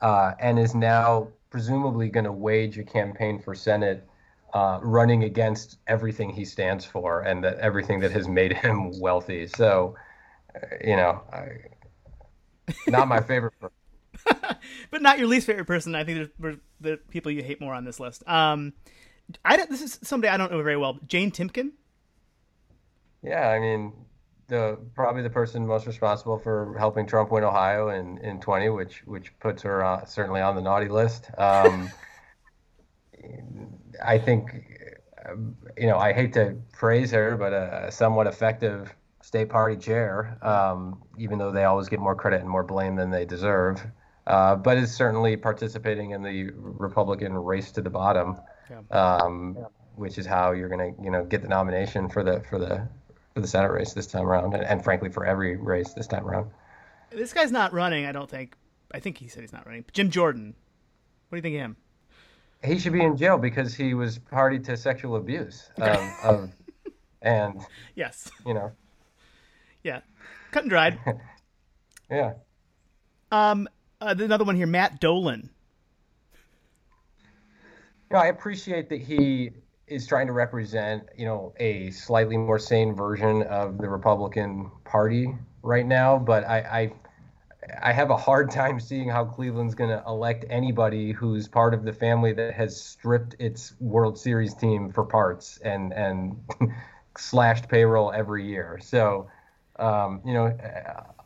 uh, 0.00 0.32
and 0.40 0.58
is 0.58 0.74
now 0.74 1.28
presumably 1.50 2.08
going 2.08 2.24
to 2.24 2.32
wage 2.32 2.78
a 2.78 2.84
campaign 2.84 3.40
for 3.40 3.54
Senate 3.54 4.06
uh, 4.52 4.80
running 4.82 5.24
against 5.24 5.78
everything 5.86 6.30
he 6.30 6.44
stands 6.44 6.84
for 6.84 7.22
and 7.22 7.44
that 7.44 7.58
everything 7.58 8.00
that 8.00 8.10
has 8.10 8.28
made 8.28 8.52
him 8.52 8.90
wealthy. 9.00 9.46
So, 9.46 9.96
uh, 10.54 10.76
you 10.84 10.96
know, 10.96 11.22
I, 11.32 11.48
not 12.88 13.08
my 13.08 13.20
favorite 13.20 13.54
person. 13.60 13.76
but 14.90 15.02
not 15.02 15.18
your 15.18 15.28
least 15.28 15.46
favorite 15.46 15.66
person. 15.66 15.94
I 15.94 16.04
think 16.04 16.30
there's, 16.38 16.58
the 16.80 16.96
people 17.10 17.30
you 17.30 17.42
hate 17.42 17.60
more 17.60 17.74
on 17.74 17.84
this 17.84 18.00
list. 18.00 18.22
Um, 18.26 18.72
I 19.44 19.56
don't, 19.56 19.70
this 19.70 19.82
is 19.82 19.98
somebody 20.02 20.30
I 20.30 20.36
don't 20.36 20.50
know 20.50 20.62
very 20.62 20.76
well. 20.76 20.98
Jane 21.06 21.30
Timken. 21.30 21.72
Yeah, 23.22 23.48
I 23.48 23.58
mean, 23.60 23.92
the 24.48 24.78
probably 24.94 25.22
the 25.22 25.30
person 25.30 25.66
most 25.66 25.86
responsible 25.86 26.38
for 26.38 26.74
helping 26.78 27.06
Trump 27.06 27.30
win 27.30 27.44
Ohio 27.44 27.90
in, 27.90 28.18
in 28.18 28.40
20, 28.40 28.70
which 28.70 29.02
which 29.06 29.38
puts 29.38 29.62
her 29.62 29.84
uh, 29.84 30.04
certainly 30.04 30.40
on 30.40 30.56
the 30.56 30.62
naughty 30.62 30.88
list. 30.88 31.30
Um, 31.38 31.90
I 34.04 34.18
think, 34.18 34.50
you 35.76 35.86
know, 35.86 35.98
I 35.98 36.12
hate 36.12 36.32
to 36.34 36.56
praise 36.72 37.10
her, 37.12 37.36
but 37.36 37.52
a, 37.52 37.90
somewhat 37.90 38.26
effective 38.26 38.94
state 39.22 39.48
party 39.48 39.76
chair, 39.76 40.38
um, 40.42 41.02
even 41.18 41.38
though 41.38 41.52
they 41.52 41.64
always 41.64 41.88
get 41.88 42.00
more 42.00 42.14
credit 42.14 42.40
and 42.40 42.48
more 42.48 42.64
blame 42.64 42.96
than 42.96 43.10
they 43.10 43.24
deserve. 43.24 43.80
Uh, 44.26 44.54
but 44.54 44.76
is 44.76 44.94
certainly 44.94 45.36
participating 45.36 46.10
in 46.12 46.22
the 46.22 46.50
Republican 46.54 47.34
race 47.34 47.72
to 47.72 47.80
the 47.80 47.90
bottom, 47.90 48.36
yeah. 48.70 48.80
Um, 48.90 49.56
yeah. 49.58 49.66
which 49.96 50.18
is 50.18 50.26
how 50.26 50.52
you're 50.52 50.68
going 50.68 50.94
to, 50.94 51.02
you 51.02 51.10
know, 51.10 51.24
get 51.24 51.42
the 51.42 51.48
nomination 51.48 52.08
for 52.08 52.22
the 52.22 52.40
for 52.48 52.58
the 52.58 52.86
for 53.34 53.40
the 53.40 53.48
Senate 53.48 53.72
race 53.72 53.92
this 53.92 54.06
time 54.06 54.26
around, 54.26 54.54
and, 54.54 54.62
and 54.62 54.84
frankly 54.84 55.08
for 55.08 55.24
every 55.24 55.56
race 55.56 55.94
this 55.94 56.06
time 56.06 56.26
around. 56.26 56.50
This 57.10 57.32
guy's 57.32 57.50
not 57.50 57.72
running. 57.72 58.06
I 58.06 58.12
don't 58.12 58.30
think. 58.30 58.56
I 58.92 59.00
think 59.00 59.18
he 59.18 59.28
said 59.28 59.42
he's 59.42 59.52
not 59.52 59.66
running. 59.66 59.84
Jim 59.92 60.10
Jordan. 60.10 60.54
What 61.28 61.36
do 61.36 61.38
you 61.38 61.42
think 61.42 61.54
of 61.56 61.60
him? 61.60 61.76
He 62.64 62.78
should 62.78 62.92
be 62.92 63.02
in 63.02 63.16
jail 63.16 63.38
because 63.38 63.74
he 63.74 63.94
was 63.94 64.18
party 64.18 64.58
to 64.58 64.76
sexual 64.76 65.16
abuse 65.16 65.70
um, 65.80 66.12
of, 66.22 66.50
and 67.22 67.60
yes, 67.94 68.30
you 68.46 68.54
know, 68.54 68.72
yeah, 69.82 70.00
cut 70.50 70.64
and 70.64 70.70
dried. 70.70 70.98
yeah. 72.10 72.34
Um, 73.32 73.68
uh, 74.00 74.14
another 74.18 74.44
one 74.44 74.56
here, 74.56 74.66
Matt 74.66 75.00
Dolan. 75.00 75.50
You 78.10 78.16
know, 78.16 78.18
I 78.18 78.26
appreciate 78.26 78.88
that 78.88 79.00
he 79.00 79.50
is 79.86 80.06
trying 80.06 80.26
to 80.26 80.32
represent, 80.32 81.04
you 81.16 81.26
know, 81.26 81.52
a 81.58 81.90
slightly 81.90 82.36
more 82.36 82.58
sane 82.58 82.94
version 82.94 83.42
of 83.42 83.78
the 83.78 83.88
Republican 83.88 84.70
Party 84.84 85.34
right 85.62 85.86
now, 85.86 86.18
but 86.18 86.44
I, 86.44 86.58
I 86.58 86.92
I 87.82 87.92
have 87.92 88.10
a 88.10 88.16
hard 88.16 88.50
time 88.50 88.80
seeing 88.80 89.08
how 89.08 89.24
Cleveland's 89.24 89.74
going 89.74 89.90
to 89.90 90.02
elect 90.06 90.44
anybody 90.48 91.12
who's 91.12 91.48
part 91.48 91.74
of 91.74 91.84
the 91.84 91.92
family 91.92 92.32
that 92.32 92.54
has 92.54 92.80
stripped 92.80 93.36
its 93.38 93.74
World 93.80 94.18
Series 94.18 94.54
team 94.54 94.90
for 94.92 95.04
parts 95.04 95.58
and 95.58 95.92
and 95.92 96.36
slashed 97.18 97.68
payroll 97.68 98.12
every 98.12 98.46
year. 98.46 98.78
So, 98.82 99.28
um, 99.78 100.20
you 100.24 100.32
know, 100.32 100.56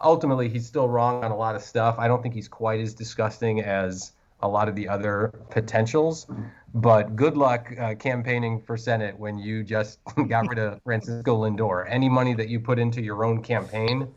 ultimately 0.00 0.48
he's 0.48 0.66
still 0.66 0.88
wrong 0.88 1.24
on 1.24 1.30
a 1.30 1.36
lot 1.36 1.54
of 1.54 1.62
stuff. 1.62 1.96
I 1.98 2.08
don't 2.08 2.22
think 2.22 2.34
he's 2.34 2.48
quite 2.48 2.80
as 2.80 2.94
disgusting 2.94 3.60
as 3.60 4.12
a 4.40 4.48
lot 4.48 4.68
of 4.68 4.74
the 4.74 4.88
other 4.88 5.32
potentials. 5.50 6.26
But 6.74 7.16
good 7.16 7.36
luck 7.36 7.72
uh, 7.78 7.94
campaigning 7.94 8.60
for 8.60 8.76
Senate 8.76 9.18
when 9.18 9.38
you 9.38 9.62
just 9.62 10.00
got 10.28 10.48
rid 10.48 10.58
of 10.58 10.82
Francisco 10.82 11.42
Lindor. 11.42 11.86
Any 11.88 12.08
money 12.08 12.34
that 12.34 12.48
you 12.48 12.60
put 12.60 12.78
into 12.78 13.00
your 13.00 13.24
own 13.24 13.42
campaign, 13.42 14.08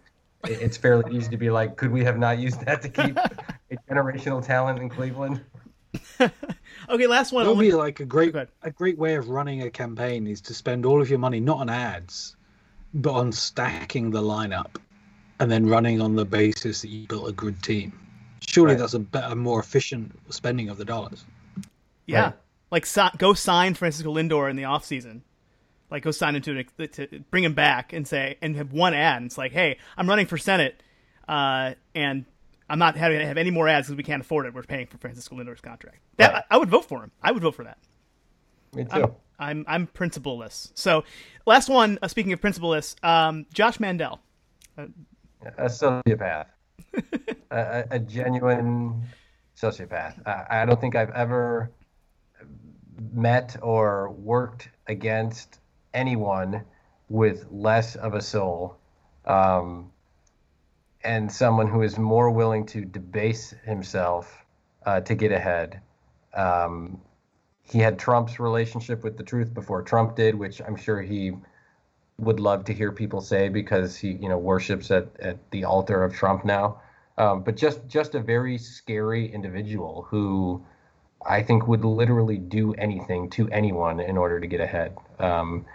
it's 0.43 0.77
fairly 0.77 1.15
easy 1.15 1.29
to 1.29 1.37
be 1.37 1.49
like, 1.49 1.75
could 1.75 1.91
we 1.91 2.03
have 2.03 2.17
not 2.17 2.39
used 2.39 2.65
that 2.65 2.81
to 2.81 2.89
keep 2.89 3.17
a 3.71 3.77
generational 3.89 4.45
talent 4.45 4.79
in 4.79 4.89
Cleveland? 4.89 5.41
okay, 6.89 7.07
last 7.07 7.31
one. 7.31 7.43
It'll 7.43 7.55
be 7.55 7.71
like 7.71 7.99
a 7.99 8.05
great 8.05 8.35
a 8.35 8.71
great 8.71 8.97
way 8.97 9.15
of 9.15 9.29
running 9.29 9.63
a 9.63 9.69
campaign 9.69 10.27
is 10.27 10.41
to 10.41 10.53
spend 10.53 10.85
all 10.85 11.01
of 11.01 11.09
your 11.09 11.19
money 11.19 11.39
not 11.39 11.57
on 11.57 11.69
ads, 11.69 12.35
but 12.93 13.13
on 13.13 13.31
stacking 13.31 14.11
the 14.11 14.21
lineup, 14.21 14.77
and 15.39 15.49
then 15.49 15.65
running 15.65 16.01
on 16.01 16.15
the 16.15 16.25
basis 16.25 16.81
that 16.81 16.89
you 16.89 17.07
built 17.07 17.29
a 17.29 17.31
good 17.31 17.61
team. 17.63 17.97
Surely 18.41 18.73
right. 18.73 18.79
that's 18.79 18.93
a 18.93 18.99
better, 18.99 19.35
more 19.35 19.59
efficient 19.59 20.11
spending 20.29 20.69
of 20.69 20.77
the 20.77 20.85
dollars. 20.85 21.25
Yeah, 22.05 22.23
right. 22.23 22.33
like 22.71 22.85
so, 22.85 23.07
go 23.17 23.33
sign 23.33 23.73
Francisco 23.73 24.13
Lindor 24.13 24.49
in 24.49 24.55
the 24.55 24.65
off 24.65 24.85
season. 24.85 25.23
Like 25.89 26.03
go 26.03 26.11
sign 26.11 26.35
him 26.35 26.41
to, 26.41 26.63
to 26.63 27.19
bring 27.31 27.43
him 27.43 27.53
back 27.53 27.93
and 27.93 28.07
say 28.07 28.37
and 28.41 28.55
have 28.55 28.73
one 28.73 28.93
ad. 28.93 29.17
And 29.17 29.25
it's 29.25 29.37
like, 29.37 29.53
hey, 29.53 29.77
I'm 29.95 30.07
running 30.07 30.25
for 30.25 30.37
Senate, 30.37 30.81
uh, 31.27 31.73
and 31.95 32.25
I'm 32.69 32.79
not 32.79 32.97
having 32.97 33.19
to 33.19 33.25
have 33.25 33.37
any 33.37 33.51
more 33.51 33.67
ads 33.67 33.87
because 33.87 33.97
we 33.97 34.03
can't 34.03 34.21
afford 34.21 34.45
it. 34.45 34.53
We're 34.53 34.63
paying 34.63 34.87
for 34.87 34.97
Francisco 34.97 35.35
Lindor's 35.35 35.61
contract. 35.61 35.99
That 36.17 36.33
right. 36.33 36.43
I, 36.49 36.55
I, 36.55 36.57
would 36.57 36.69
vote 36.69 36.85
for 36.85 37.03
him. 37.03 37.11
I 37.21 37.31
would 37.31 37.41
vote 37.41 37.55
for 37.55 37.63
that. 37.63 37.77
Me 38.73 38.83
too. 38.83 38.89
I'm 38.91 39.15
I'm, 39.39 39.65
I'm 39.67 39.87
principleless. 39.87 40.71
So, 40.75 41.03
last 41.45 41.69
one. 41.69 41.99
Uh, 42.01 42.07
speaking 42.07 42.33
of 42.33 42.41
principleless, 42.41 42.95
um, 43.03 43.45
Josh 43.53 43.79
Mandel. 43.79 44.19
Uh, 44.77 44.87
a 45.57 45.65
sociopath. 45.65 46.47
a, 47.51 47.85
a, 47.91 47.99
genuine 47.99 49.03
sociopath. 49.55 50.25
I, 50.25 50.61
I 50.61 50.65
don't 50.65 50.81
think 50.81 50.95
I've 50.95 51.11
ever 51.11 51.71
met 53.13 53.57
or 53.61 54.09
worked 54.11 54.69
against 54.87 55.59
anyone 55.93 56.63
with 57.09 57.47
less 57.51 57.95
of 57.95 58.13
a 58.13 58.21
soul. 58.21 58.77
Um, 59.25 59.91
and 61.03 61.31
someone 61.31 61.67
who 61.67 61.81
is 61.83 61.97
more 61.97 62.29
willing 62.29 62.65
to 62.67 62.83
debase 62.83 63.53
himself 63.63 64.45
uh, 64.85 65.01
to 65.01 65.15
get 65.15 65.31
ahead. 65.31 65.81
Um, 66.33 66.99
he 67.63 67.79
had 67.79 67.99
Trump's 67.99 68.39
relationship 68.39 69.03
with 69.03 69.17
the 69.17 69.23
truth 69.23 69.53
before 69.53 69.81
Trump 69.83 70.15
did, 70.15 70.35
which 70.35 70.61
I'm 70.61 70.75
sure 70.75 71.01
he 71.01 71.33
would 72.17 72.39
love 72.39 72.65
to 72.65 72.73
hear 72.73 72.91
people 72.91 73.21
say 73.21 73.49
because 73.49 73.95
he, 73.95 74.11
you 74.11 74.29
know, 74.29 74.37
worships 74.37 74.89
at, 74.91 75.07
at 75.19 75.37
the 75.51 75.65
altar 75.65 76.03
of 76.03 76.13
Trump 76.13 76.45
now. 76.45 76.81
Um, 77.17 77.43
but 77.43 77.55
just 77.55 77.87
just 77.87 78.15
a 78.15 78.19
very 78.19 78.57
scary 78.57 79.31
individual 79.31 80.05
who 80.09 80.63
I 81.25 81.41
think 81.41 81.67
would 81.67 81.83
literally 81.83 82.37
do 82.37 82.73
anything 82.73 83.29
to 83.31 83.49
anyone 83.49 83.99
in 83.99 84.17
order 84.17 84.39
to 84.39 84.47
get 84.47 84.61
ahead. 84.61 84.95
Um, 85.19 85.65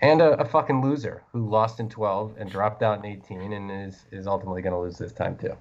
and 0.00 0.22
a, 0.22 0.40
a, 0.40 0.44
fucking 0.44 0.82
loser 0.82 1.22
who 1.32 1.48
lost 1.48 1.80
in 1.80 1.88
12 1.88 2.36
and 2.38 2.50
dropped 2.50 2.82
out 2.82 2.98
in 2.98 3.04
18 3.04 3.52
and 3.52 3.70
is 3.70 4.04
is 4.10 4.26
ultimately 4.26 4.62
going 4.62 4.72
to 4.72 4.78
lose 4.78 4.98
this 4.98 5.12
time 5.12 5.36
too. 5.36 5.56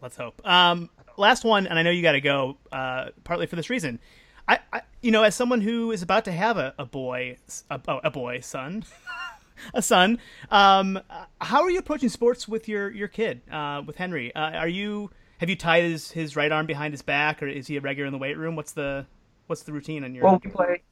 Let's 0.00 0.16
hope. 0.16 0.40
Um, 0.46 0.90
last 1.16 1.44
one, 1.44 1.66
and 1.66 1.78
I 1.78 1.82
know 1.82 1.90
you 1.90 2.02
got 2.02 2.12
to 2.12 2.20
go. 2.20 2.56
Uh, 2.70 3.08
partly 3.24 3.46
for 3.46 3.56
this 3.56 3.68
reason, 3.68 3.98
I, 4.46 4.60
I, 4.72 4.82
you 5.02 5.10
know, 5.10 5.24
as 5.24 5.34
someone 5.34 5.60
who 5.60 5.90
is 5.92 6.02
about 6.02 6.24
to 6.26 6.32
have 6.32 6.56
a, 6.56 6.74
a 6.78 6.86
boy, 6.86 7.36
a, 7.70 7.80
a 7.86 8.10
boy 8.10 8.40
son, 8.40 8.84
a 9.74 9.82
son, 9.82 10.18
um, 10.50 11.00
how 11.40 11.62
are 11.62 11.70
you 11.70 11.78
approaching 11.78 12.08
sports 12.08 12.48
with 12.48 12.68
your 12.68 12.90
your 12.90 13.08
kid, 13.08 13.42
uh, 13.50 13.82
with 13.84 13.96
Henry? 13.96 14.34
Uh, 14.34 14.50
are 14.52 14.68
you 14.68 15.10
have 15.38 15.50
you 15.50 15.56
tied 15.56 15.84
his 15.84 16.12
his 16.12 16.36
right 16.36 16.50
arm 16.50 16.66
behind 16.66 16.94
his 16.94 17.02
back, 17.02 17.42
or 17.42 17.48
is 17.48 17.66
he 17.66 17.76
a 17.76 17.80
regular 17.80 18.06
in 18.06 18.12
the 18.12 18.18
weight 18.18 18.38
room? 18.38 18.56
What's 18.56 18.72
the 18.72 19.06
what's 19.48 19.62
the 19.64 19.72
routine 19.72 20.04
on 20.04 20.14
your? 20.14 20.24
Well, 20.24 20.40
we 20.42 20.50
play 20.50 20.82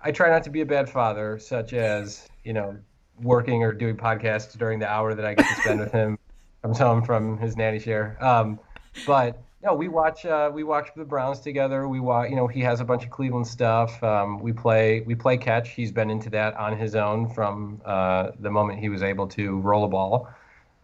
I 0.00 0.12
try 0.12 0.30
not 0.30 0.44
to 0.44 0.50
be 0.50 0.60
a 0.60 0.66
bad 0.66 0.88
father, 0.88 1.38
such 1.38 1.72
as 1.72 2.28
you 2.44 2.52
know 2.52 2.76
working 3.20 3.62
or 3.62 3.72
doing 3.72 3.96
podcasts 3.96 4.56
during 4.56 4.78
the 4.78 4.88
hour 4.88 5.14
that 5.14 5.24
I 5.24 5.34
get 5.34 5.48
to 5.48 5.60
spend 5.60 5.80
with 5.80 5.92
him. 5.92 6.18
Comes 6.62 6.78
home 6.78 7.04
from 7.04 7.38
his 7.38 7.56
nanny 7.56 7.78
share. 7.78 8.16
Um, 8.24 8.58
but 9.06 9.40
no, 9.62 9.74
we 9.74 9.88
watch 9.88 10.24
uh, 10.24 10.50
we 10.52 10.62
watch 10.64 10.88
the 10.96 11.04
Browns 11.04 11.40
together. 11.40 11.88
We 11.88 12.00
watch, 12.00 12.30
you 12.30 12.36
know, 12.36 12.46
he 12.46 12.60
has 12.60 12.80
a 12.80 12.84
bunch 12.84 13.04
of 13.04 13.10
Cleveland 13.10 13.46
stuff. 13.46 14.02
Um, 14.02 14.40
we 14.40 14.52
play 14.52 15.00
we 15.00 15.14
play 15.14 15.36
catch. 15.36 15.70
He's 15.70 15.92
been 15.92 16.10
into 16.10 16.30
that 16.30 16.54
on 16.56 16.76
his 16.76 16.94
own 16.94 17.28
from 17.28 17.80
uh, 17.84 18.32
the 18.38 18.50
moment 18.50 18.78
he 18.78 18.88
was 18.88 19.02
able 19.02 19.26
to 19.28 19.58
roll 19.60 19.84
a 19.84 19.88
ball. 19.88 20.28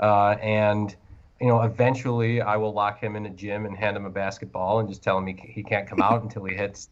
Uh, 0.01 0.37
and 0.43 0.95
you 1.41 1.49
know, 1.49 1.62
eventually 1.62 2.41
I 2.41 2.57
will 2.57 2.73
lock 2.73 3.01
him 3.01 3.17
in 3.17 3.27
a 3.27 3.31
gym 3.31 3.67
and 3.67 3.77
hand 3.77 3.97
him 3.97 4.07
a 4.07 4.11
basketball 4.11 4.81
and 4.81 4.89
just 4.89 5.03
tell 5.03 5.19
him 5.19 5.27
he, 5.27 5.35
he 5.35 5.62
can't 5.62 5.89
come 5.89 6.01
out 6.01 6.23
until 6.25 6.45
he 6.45 6.55
hits 6.55 6.89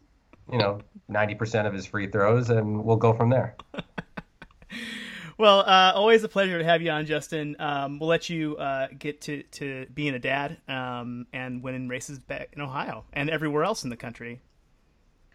you 0.51 0.57
know, 0.57 0.79
90% 1.09 1.65
of 1.65 1.73
his 1.73 1.85
free 1.85 2.07
throws, 2.07 2.49
and 2.49 2.83
we'll 2.83 2.97
go 2.97 3.13
from 3.13 3.29
there. 3.29 3.55
well, 5.37 5.59
uh, 5.59 5.91
always 5.95 6.23
a 6.23 6.29
pleasure 6.29 6.57
to 6.57 6.65
have 6.65 6.81
you 6.81 6.91
on, 6.91 7.05
Justin. 7.05 7.55
Um, 7.59 7.99
we'll 7.99 8.09
let 8.09 8.29
you 8.29 8.57
uh, 8.57 8.87
get 8.97 9.21
to, 9.21 9.43
to 9.43 9.85
being 9.93 10.13
a 10.13 10.19
dad 10.19 10.57
um, 10.67 11.27
and 11.33 11.63
winning 11.63 11.87
races 11.87 12.19
back 12.19 12.49
in 12.53 12.61
Ohio 12.61 13.05
and 13.13 13.29
everywhere 13.29 13.63
else 13.63 13.83
in 13.83 13.89
the 13.89 13.97
country. 13.97 14.41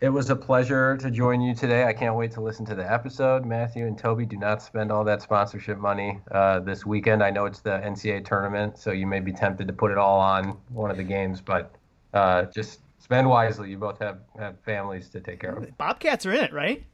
It 0.00 0.10
was 0.10 0.30
a 0.30 0.36
pleasure 0.36 0.96
to 0.98 1.10
join 1.10 1.40
you 1.40 1.56
today. 1.56 1.84
I 1.84 1.92
can't 1.92 2.14
wait 2.14 2.30
to 2.32 2.40
listen 2.40 2.64
to 2.66 2.76
the 2.76 2.88
episode. 2.88 3.44
Matthew 3.44 3.84
and 3.84 3.98
Toby, 3.98 4.26
do 4.26 4.36
not 4.36 4.62
spend 4.62 4.92
all 4.92 5.02
that 5.02 5.22
sponsorship 5.22 5.76
money 5.76 6.20
uh, 6.30 6.60
this 6.60 6.86
weekend. 6.86 7.20
I 7.20 7.30
know 7.30 7.46
it's 7.46 7.58
the 7.58 7.80
NCAA 7.84 8.24
tournament, 8.24 8.78
so 8.78 8.92
you 8.92 9.08
may 9.08 9.18
be 9.18 9.32
tempted 9.32 9.66
to 9.66 9.72
put 9.72 9.90
it 9.90 9.98
all 9.98 10.20
on 10.20 10.56
one 10.68 10.92
of 10.92 10.98
the 10.98 11.02
games, 11.02 11.40
but 11.40 11.74
uh, 12.14 12.44
just 12.44 12.78
spend 13.08 13.26
wisely. 13.26 13.70
You 13.70 13.78
both 13.78 13.98
have, 14.00 14.18
have 14.38 14.60
families 14.60 15.08
to 15.10 15.20
take 15.20 15.40
care 15.40 15.52
of. 15.52 15.78
Bobcats 15.78 16.26
are 16.26 16.32
in 16.32 16.44
it, 16.44 16.52
right? 16.52 16.84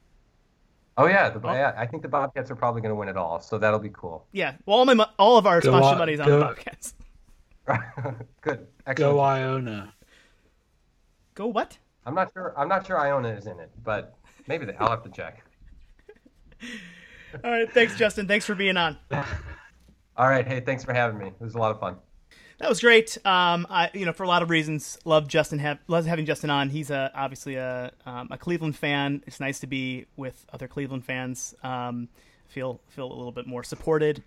Oh 0.97 1.07
yeah, 1.07 1.29
the, 1.29 1.45
oh. 1.45 1.51
yeah. 1.51 1.73
I 1.75 1.85
think 1.85 2.03
the 2.03 2.09
Bobcats 2.09 2.49
are 2.49 2.55
probably 2.55 2.81
going 2.81 2.91
to 2.91 2.95
win 2.95 3.09
it 3.09 3.17
all, 3.17 3.41
so 3.41 3.57
that'll 3.57 3.79
be 3.79 3.89
cool. 3.89 4.25
Yeah, 4.31 4.55
well, 4.65 4.77
all 4.77 4.85
my 4.85 5.07
all 5.19 5.37
of 5.37 5.45
our 5.45 5.59
go 5.59 5.71
sponsorship 5.71 5.97
money 5.97 6.13
is 6.13 6.19
on 6.21 6.29
the 6.29 6.39
Bobcats. 6.39 6.93
Good. 8.41 8.67
Excellent. 8.87 8.95
Go 8.95 9.19
Iona. 9.19 9.93
Go 11.33 11.47
what? 11.47 11.77
I'm 12.05 12.15
not 12.15 12.31
sure. 12.31 12.53
I'm 12.57 12.69
not 12.69 12.87
sure 12.87 12.97
Iona 12.97 13.29
is 13.29 13.45
in 13.45 13.59
it, 13.59 13.71
but 13.83 14.15
maybe 14.47 14.65
they, 14.65 14.75
I'll 14.75 14.89
have 14.89 15.03
to 15.03 15.09
check. 15.09 15.43
all 17.43 17.51
right. 17.51 17.69
Thanks, 17.73 17.97
Justin. 17.97 18.25
Thanks 18.25 18.45
for 18.45 18.55
being 18.55 18.77
on. 18.77 18.97
all 19.11 20.29
right. 20.29 20.47
Hey, 20.47 20.61
thanks 20.61 20.85
for 20.85 20.93
having 20.93 21.17
me. 21.17 21.27
It 21.27 21.41
was 21.41 21.55
a 21.55 21.57
lot 21.57 21.71
of 21.71 21.79
fun 21.81 21.97
that 22.59 22.69
was 22.69 22.79
great. 22.79 23.17
Um, 23.25 23.67
I, 23.69 23.89
you 23.93 24.05
know, 24.05 24.13
for 24.13 24.23
a 24.23 24.27
lot 24.27 24.41
of 24.41 24.49
reasons, 24.49 24.97
love 25.05 25.27
Justin. 25.27 25.79
Love 25.87 26.05
having 26.05 26.25
Justin 26.25 26.49
on. 26.49 26.69
He's 26.69 26.89
a 26.89 27.11
obviously 27.13 27.55
a 27.55 27.91
um, 28.05 28.29
a 28.31 28.37
Cleveland 28.37 28.75
fan. 28.75 29.23
It's 29.27 29.39
nice 29.39 29.59
to 29.59 29.67
be 29.67 30.05
with 30.15 30.45
other 30.53 30.67
Cleveland 30.67 31.05
fans. 31.05 31.55
Um, 31.63 32.09
feel 32.47 32.79
feel 32.89 33.07
a 33.07 33.13
little 33.13 33.31
bit 33.31 33.47
more 33.47 33.63
supported. 33.63 34.23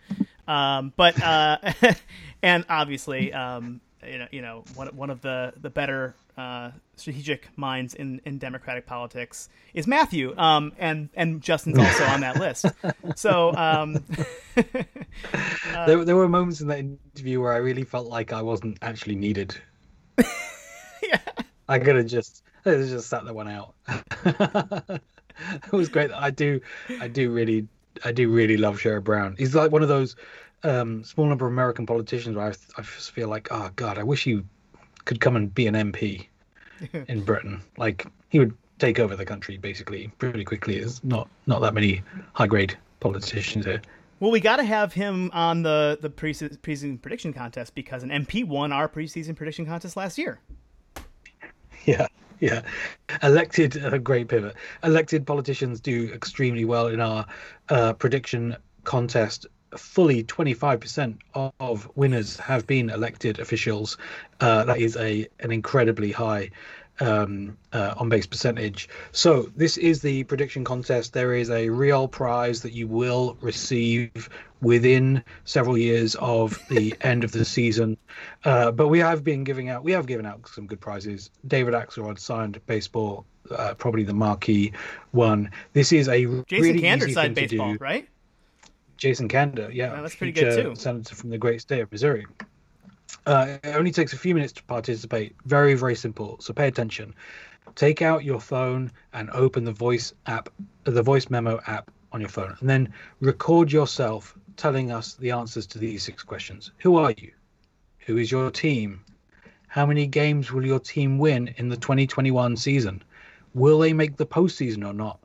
Um, 0.47 0.93
but 0.97 1.20
uh, 1.22 1.59
and 2.43 2.64
obviously, 2.68 3.33
um, 3.33 3.81
you 4.07 4.18
know, 4.18 4.26
you 4.31 4.43
know, 4.43 4.64
one 4.74 4.89
one 4.89 5.11
of 5.11 5.22
the 5.22 5.53
the 5.61 5.70
better 5.70 6.14
uh, 6.39 6.70
strategic 6.95 7.49
minds 7.57 7.95
in, 7.95 8.20
in 8.24 8.39
Democratic 8.39 8.86
politics 8.86 9.49
is 9.74 9.89
Matthew, 9.89 10.39
um, 10.39 10.72
and 10.78 11.09
and 11.14 11.43
Justin's 11.43 11.78
also 11.78 12.05
on 12.05 12.20
that 12.20 12.39
list. 12.39 12.66
So 13.16 13.55
um, 13.55 14.05
uh, 14.57 14.62
there, 15.86 16.05
there 16.05 16.16
were 16.16 16.28
moments 16.28 16.61
in 16.61 16.68
that 16.68 16.78
interview 16.78 17.41
where 17.41 17.53
I 17.53 17.57
really 17.57 17.84
felt 17.84 18.07
like 18.07 18.32
I 18.32 18.43
wasn't 18.43 18.78
actually 18.82 19.16
needed. 19.16 19.57
yeah, 21.03 21.20
I 21.68 21.78
could 21.78 21.97
have 21.97 22.07
just 22.07 22.43
I 22.64 22.74
just 22.74 23.09
sat 23.09 23.24
that 23.24 23.34
one 23.34 23.49
out. 23.49 23.74
it 24.24 25.72
was 25.72 25.89
great. 25.89 26.12
I 26.12 26.30
do, 26.30 26.61
I 27.01 27.09
do 27.09 27.30
really, 27.30 27.66
I 28.05 28.12
do 28.12 28.30
really 28.30 28.57
love 28.57 28.78
Sherrod 28.78 29.05
Brown. 29.05 29.34
He's 29.39 29.55
like 29.55 29.72
one 29.72 29.82
of 29.82 29.89
those 29.89 30.16
um, 30.62 31.03
small 31.03 31.26
number 31.26 31.47
of 31.47 31.53
American 31.53 31.86
politicians 31.86 32.36
where 32.36 32.47
I, 32.47 32.55
I 32.76 32.82
just 32.82 33.12
feel 33.12 33.28
like, 33.28 33.49
oh 33.51 33.70
God, 33.74 33.99
I 33.99 34.03
wish 34.03 34.24
he 34.24 34.43
could 35.09 35.21
come 35.21 35.37
and 35.37 35.53
be 35.53 35.67
an 35.67 35.75
MP 35.75 36.27
in 37.09 37.25
Britain. 37.25 37.63
Like 37.77 38.07
he 38.29 38.39
would 38.39 38.55
take 38.79 39.01
over 39.01 39.17
the 39.17 39.25
country 39.25 39.57
basically 39.57 40.13
pretty 40.19 40.45
quickly. 40.45 40.79
There's 40.79 41.03
not 41.03 41.29
not 41.47 41.61
that 41.63 41.75
many 41.75 42.03
high 42.35 42.47
grade 42.47 42.77
politicians 43.01 43.65
here. 43.65 43.83
Well, 44.21 44.31
we 44.31 44.41
got 44.41 44.57
to 44.57 44.65
have 44.65 44.93
him 44.93 45.31
on 45.33 45.63
the 45.63 45.99
the 46.01 46.11
preseason 46.11 47.01
prediction 47.01 47.33
contest 47.33 47.75
because 47.75 48.03
an 48.03 48.11
MP 48.11 48.47
won 48.47 48.71
our 48.71 48.89
preseason 48.89 49.35
prediction 49.35 49.65
contest 49.67 49.97
last 49.97 50.19
year. 50.19 50.39
Yeah, 51.87 52.07
yeah. 52.39 52.63
Elected 53.23 53.77
a 53.77 53.95
uh, 53.95 53.99
great 53.99 54.29
pivot. 54.29 54.57
Elected 54.85 55.27
politicians 55.27 55.81
do 55.81 56.13
extremely 56.13 56.67
well 56.67 56.89
in 56.89 57.01
our 57.01 57.25
uh, 57.71 57.95
prediction 57.95 58.57
contest 58.85 59.47
fully 59.77 60.25
25% 60.25 61.19
of 61.61 61.91
winners 61.95 62.37
have 62.39 62.66
been 62.66 62.91
elected 62.91 63.39
officials. 63.39 63.97
Uh, 64.41 64.64
that 64.64 64.79
is 64.79 64.97
a 64.97 65.27
an 65.41 65.53
incredibly 65.53 66.12
high 66.12 66.51
um, 67.01 67.57
uh, 67.73 67.95
on 67.97 68.09
base 68.09 68.27
percentage. 68.27 68.89
So 69.12 69.51
this 69.57 69.77
is 69.77 70.03
the 70.03 70.25
prediction 70.25 70.64
contest. 70.64 71.12
There 71.12 71.35
is 71.35 71.51
a 71.51 71.69
real 71.69 72.09
prize 72.09 72.62
that 72.62 72.73
you 72.73 72.87
will 72.87 73.37
receive 73.41 74.29
within 74.61 75.23
several 75.45 75.79
years 75.79 76.16
of 76.16 76.59
the 76.69 76.95
end 77.01 77.25
of 77.25 77.33
the 77.33 77.45
season. 77.45 77.97
Uh, 78.45 78.73
but 78.73 78.89
we 78.89 78.99
have 78.99 79.23
been 79.23 79.45
giving 79.45 79.69
out, 79.69 79.85
we 79.85 79.93
have 79.93 80.07
given 80.07 80.27
out 80.27 80.49
some 80.49 80.66
good 80.66 80.81
prizes. 80.81 81.31
David 81.47 81.75
Axelrod 81.75 82.19
signed 82.19 82.61
baseball, 82.66 83.25
uh, 83.51 83.75
probably 83.75 84.03
the 84.03 84.14
marquee 84.14 84.73
one. 85.12 85.51
This 85.73 85.93
is 85.93 86.09
a 86.09 86.25
Jason 86.45 86.45
really 86.51 86.81
Kander 86.81 87.05
easy 87.05 87.12
signed 87.12 87.37
thing 87.37 87.49
to 87.49 87.57
baseball, 87.57 87.73
do. 87.75 87.79
right? 87.81 88.09
Jason 88.99 89.28
Kander, 89.28 89.72
yeah, 89.72 89.94
Wow, 89.94 90.03
that's 90.03 90.16
pretty 90.16 90.32
good, 90.32 90.62
too. 90.62 90.74
Senator 90.74 91.14
from 91.14 91.30
the 91.30 91.38
great 91.38 91.61
state 91.61 91.80
of 91.80 91.90
Missouri. 91.90 92.26
Uh, 93.24 93.57
it 93.62 93.76
only 93.76 93.92
takes 93.92 94.12
a 94.12 94.18
few 94.18 94.34
minutes 94.34 94.53
to 94.55 94.64
participate. 94.64 95.34
Very, 95.46 95.74
very 95.74 95.94
simple. 95.94 96.36
So 96.40 96.53
pay 96.53 96.66
attention. 96.66 97.14
Take 97.74 98.03
out 98.03 98.24
your 98.24 98.40
phone 98.40 98.90
and 99.12 99.30
open 99.30 99.64
the 99.64 99.72
voice 99.72 100.12
app, 100.26 100.49
the 100.84 101.03
voice 101.03 101.30
memo 101.30 101.61
app 101.66 101.90
on 102.11 102.20
your 102.20 102.28
phone, 102.28 102.57
and 102.61 102.68
then 102.68 102.92
record 103.20 103.70
yourself 103.70 104.36
telling 104.57 104.90
us 104.90 105.14
the 105.14 105.30
answers 105.30 105.66
to 105.68 105.78
these 105.78 106.03
six 106.03 106.22
questions. 106.24 106.72
Who 106.78 106.96
are 106.96 107.12
you? 107.12 107.32
Who 108.07 108.16
is 108.16 108.30
your 108.32 108.51
team? 108.51 109.05
How 109.68 109.86
many 109.86 110.07
games 110.07 110.51
will 110.51 110.66
your 110.66 110.80
team 110.80 111.18
win 111.18 111.55
in 111.59 111.68
the 111.68 111.76
2021 111.76 112.57
season? 112.57 113.03
Will 113.55 113.78
they 113.78 113.92
make 113.92 114.16
the 114.16 114.26
postseason 114.26 114.84
or 114.86 114.94
not? 114.94 115.20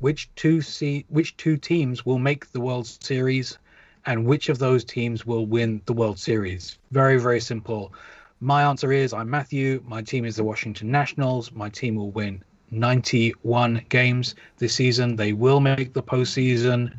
Which 0.00 0.32
two 0.36 0.60
se- 0.60 1.06
which 1.08 1.36
two 1.36 1.56
teams 1.56 2.06
will 2.06 2.18
make 2.18 2.52
the 2.52 2.60
World 2.60 2.86
Series, 2.86 3.58
and 4.06 4.24
which 4.24 4.48
of 4.48 4.58
those 4.58 4.84
teams 4.84 5.26
will 5.26 5.46
win 5.46 5.82
the 5.86 5.92
World 5.92 6.18
Series? 6.18 6.78
Very 6.92 7.18
very 7.18 7.40
simple. 7.40 7.92
My 8.40 8.62
answer 8.62 8.92
is 8.92 9.12
I'm 9.12 9.28
Matthew. 9.28 9.82
My 9.86 10.02
team 10.02 10.24
is 10.24 10.36
the 10.36 10.44
Washington 10.44 10.90
Nationals. 10.92 11.50
My 11.50 11.68
team 11.68 11.96
will 11.96 12.12
win 12.12 12.42
91 12.70 13.84
games 13.88 14.36
this 14.58 14.74
season. 14.74 15.16
They 15.16 15.32
will 15.32 15.58
make 15.58 15.92
the 15.92 16.02
postseason. 16.02 16.96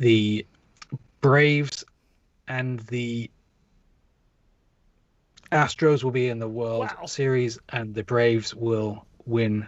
The 0.00 0.44
Braves 1.20 1.84
and 2.48 2.80
the 2.80 3.30
Astros 5.52 6.02
will 6.02 6.10
be 6.10 6.28
in 6.28 6.40
the 6.40 6.48
World 6.48 6.88
Wow. 6.98 7.06
Series, 7.06 7.58
and 7.68 7.94
the 7.94 8.02
Braves 8.02 8.54
will 8.54 9.06
win 9.26 9.66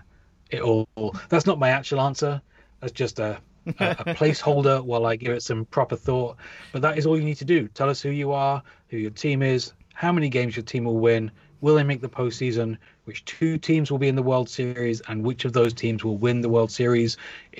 it 0.50 0.61
all. 0.61 0.88
That's 1.28 1.46
not 1.46 1.59
my 1.59 1.68
actual 1.70 2.00
answer. 2.00 2.42
That's 2.80 2.92
just 2.92 3.18
a, 3.18 3.38
a, 3.66 3.70
a 3.70 3.94
placeholder 4.14 4.82
while 4.82 5.06
I 5.06 5.16
give 5.16 5.32
it 5.32 5.42
some 5.42 5.64
proper 5.66 5.96
thought. 5.96 6.36
But 6.72 6.82
that 6.82 6.98
is 6.98 7.06
all 7.06 7.18
you 7.18 7.24
need 7.24 7.36
to 7.36 7.44
do. 7.44 7.68
Tell 7.68 7.90
us 7.90 8.00
who 8.00 8.10
you 8.10 8.32
are, 8.32 8.62
who 8.88 8.96
your 8.96 9.10
team 9.10 9.42
is, 9.42 9.72
how 9.94 10.12
many 10.12 10.28
games 10.28 10.56
your 10.56 10.64
team 10.64 10.84
will 10.84 10.98
win, 10.98 11.30
will 11.60 11.74
they 11.74 11.82
make 11.82 12.00
the 12.00 12.08
postseason, 12.08 12.76
which 13.04 13.24
two 13.24 13.58
teams 13.58 13.90
will 13.90 13.98
be 13.98 14.08
in 14.08 14.14
the 14.14 14.22
World 14.22 14.48
Series, 14.48 15.00
and 15.08 15.24
which 15.24 15.44
of 15.44 15.52
those 15.52 15.74
teams 15.74 16.04
will 16.04 16.16
win 16.16 16.40
the 16.40 16.48
World 16.48 16.70
Series. 16.70 17.16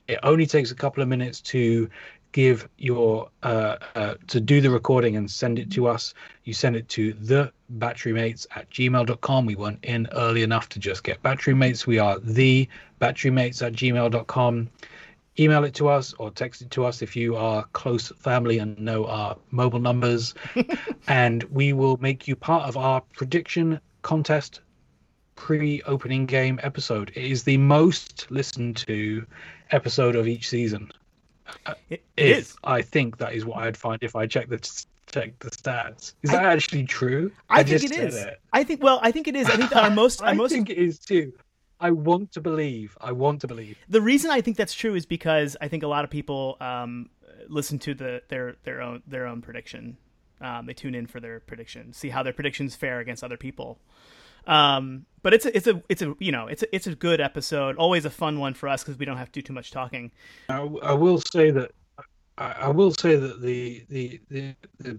It 0.07 0.21
only 0.23 0.47
takes 0.47 0.71
a 0.71 0.75
couple 0.75 1.03
of 1.03 1.09
minutes 1.09 1.41
to 1.41 1.91
give 2.33 2.69
your 2.77 3.31
uh, 3.43 3.77
uh, 3.95 4.15
to 4.27 4.41
do 4.41 4.61
the 4.61 4.71
recording 4.71 5.17
and 5.17 5.31
send 5.31 5.59
it 5.59 5.71
to 5.73 5.89
us. 5.89 6.15
You 6.45 6.53
send 6.53 6.77
it 6.77 6.89
to 6.91 7.15
the 7.15 7.53
batterymates 7.79 8.47
at 8.55 8.71
gmail.com 8.71 9.47
we 9.47 9.57
weren't 9.57 9.83
in 9.83 10.09
early 10.13 10.43
enough 10.43 10.69
to 10.71 10.79
just 10.79 11.05
get 11.05 11.23
battery 11.23 11.55
mates. 11.55 11.87
We 11.87 11.99
are 11.99 12.19
the 12.19 12.69
batterymates 13.01 13.67
at 13.67 13.73
gmail.com 13.73 14.69
email 15.39 15.65
it 15.65 15.75
to 15.75 15.89
us 15.89 16.15
or 16.15 16.31
text 16.31 16.63
it 16.63 16.71
to 16.71 16.85
us 16.85 17.03
if 17.03 17.15
you 17.17 17.37
are 17.37 17.65
close 17.73 18.09
family 18.19 18.59
and 18.59 18.79
know 18.79 19.07
our 19.07 19.37
mobile 19.51 19.79
numbers 19.79 20.35
and 21.09 21.45
we 21.45 21.73
will 21.73 21.97
make 21.99 22.27
you 22.27 22.37
part 22.37 22.69
of 22.69 22.77
our 22.77 23.01
prediction 23.15 23.81
contest 24.03 24.61
pre-opening 25.37 26.27
game 26.27 26.59
episode 26.63 27.11
it 27.15 27.25
is 27.25 27.45
the 27.45 27.57
most 27.57 28.27
listened 28.31 28.77
to 28.77 29.25
episode 29.71 30.17
of 30.17 30.27
each 30.27 30.49
season 30.49 30.91
It, 31.89 32.03
if 32.17 32.39
is. 32.39 32.57
I 32.65 32.83
think 32.83 33.19
that 33.19 33.35
is 33.35 33.45
what 33.45 33.59
I'd 33.59 33.77
find 33.77 33.99
if 34.03 34.17
I 34.17 34.27
check 34.27 34.49
the 34.49 34.59
check 35.11 35.39
the 35.39 35.51
stats. 35.51 36.15
Is 36.23 36.31
that 36.31 36.45
actually 36.45 36.85
true? 36.85 37.33
I, 37.49 37.63
think 37.63 37.81
just 37.81 37.95
it 37.95 38.15
it. 38.15 38.41
I 38.53 38.65
think. 38.65 38.83
Well, 38.83 39.01
I 39.03 39.11
think 39.11 39.29
it 39.29 39.37
is. 39.37 39.49
I 39.49 39.57
think 39.57 39.75
our 39.75 39.91
most. 40.03 40.23
I 40.23 40.35
most. 40.35 40.53
think 40.53 40.71
it 40.71 40.79
is 40.79 40.99
too. 40.99 41.33
I 41.81 41.91
want 41.91 42.33
to 42.33 42.41
believe. 42.41 42.97
I 43.01 43.13
want 43.13 43.41
to 43.43 43.47
believe. 43.47 43.79
the 43.89 44.01
reason 44.01 44.31
I 44.31 44.41
think 44.41 44.57
that's 44.57 44.75
true 44.75 44.95
is 44.95 45.07
because 45.07 45.57
I 45.61 45.69
think 45.69 45.83
a 45.83 45.89
lot 45.89 46.05
of 46.05 46.11
people 46.11 46.57
um, 46.61 47.11
listen 47.49 47.79
to 47.81 47.95
the 47.95 48.23
their 48.29 48.57
their 48.65 48.83
own 48.83 49.03
their 49.07 49.27
own 49.27 49.43
prediction. 49.43 49.97
Um, 50.41 50.67
they 50.67 50.75
tune 50.75 50.95
in 50.95 51.07
for 51.07 51.19
their 51.21 51.41
prediction, 51.41 51.93
see 51.93 52.11
how 52.11 52.23
their 52.23 52.33
predictions 52.33 52.77
fare 52.77 53.01
against 53.01 53.25
other 53.25 53.37
people. 53.37 53.81
Um, 54.47 55.05
but 55.23 55.35
it's 55.35 55.47
a, 55.47 55.57
it's 55.57 55.67
a 55.67 55.83
it's 55.89 56.03
a 56.03 56.15
you 56.19 56.33
know 56.33 56.47
it's 56.47 56.63
a, 56.63 56.75
it's 56.75 56.87
a 56.87 56.95
good 56.95 57.21
episode. 57.21 57.77
Always 57.77 58.05
a 58.05 58.11
fun 58.11 58.39
one 58.39 58.55
for 58.55 58.69
us 58.69 58.83
because 58.83 58.99
we 58.99 59.05
don't 59.05 59.17
have 59.19 59.31
to 59.33 59.41
do 59.41 59.43
too 59.43 59.53
much 59.53 59.71
talking. 59.71 60.11
I, 60.49 60.61
I 60.83 60.93
will 60.95 61.21
say 61.21 61.51
that. 61.51 61.73
I, 62.39 62.53
I 62.53 62.69
will 62.69 62.93
say 62.93 63.17
that 63.17 63.43
the, 63.43 63.85
the 63.89 64.21
the 64.31 64.55
the 64.79 64.99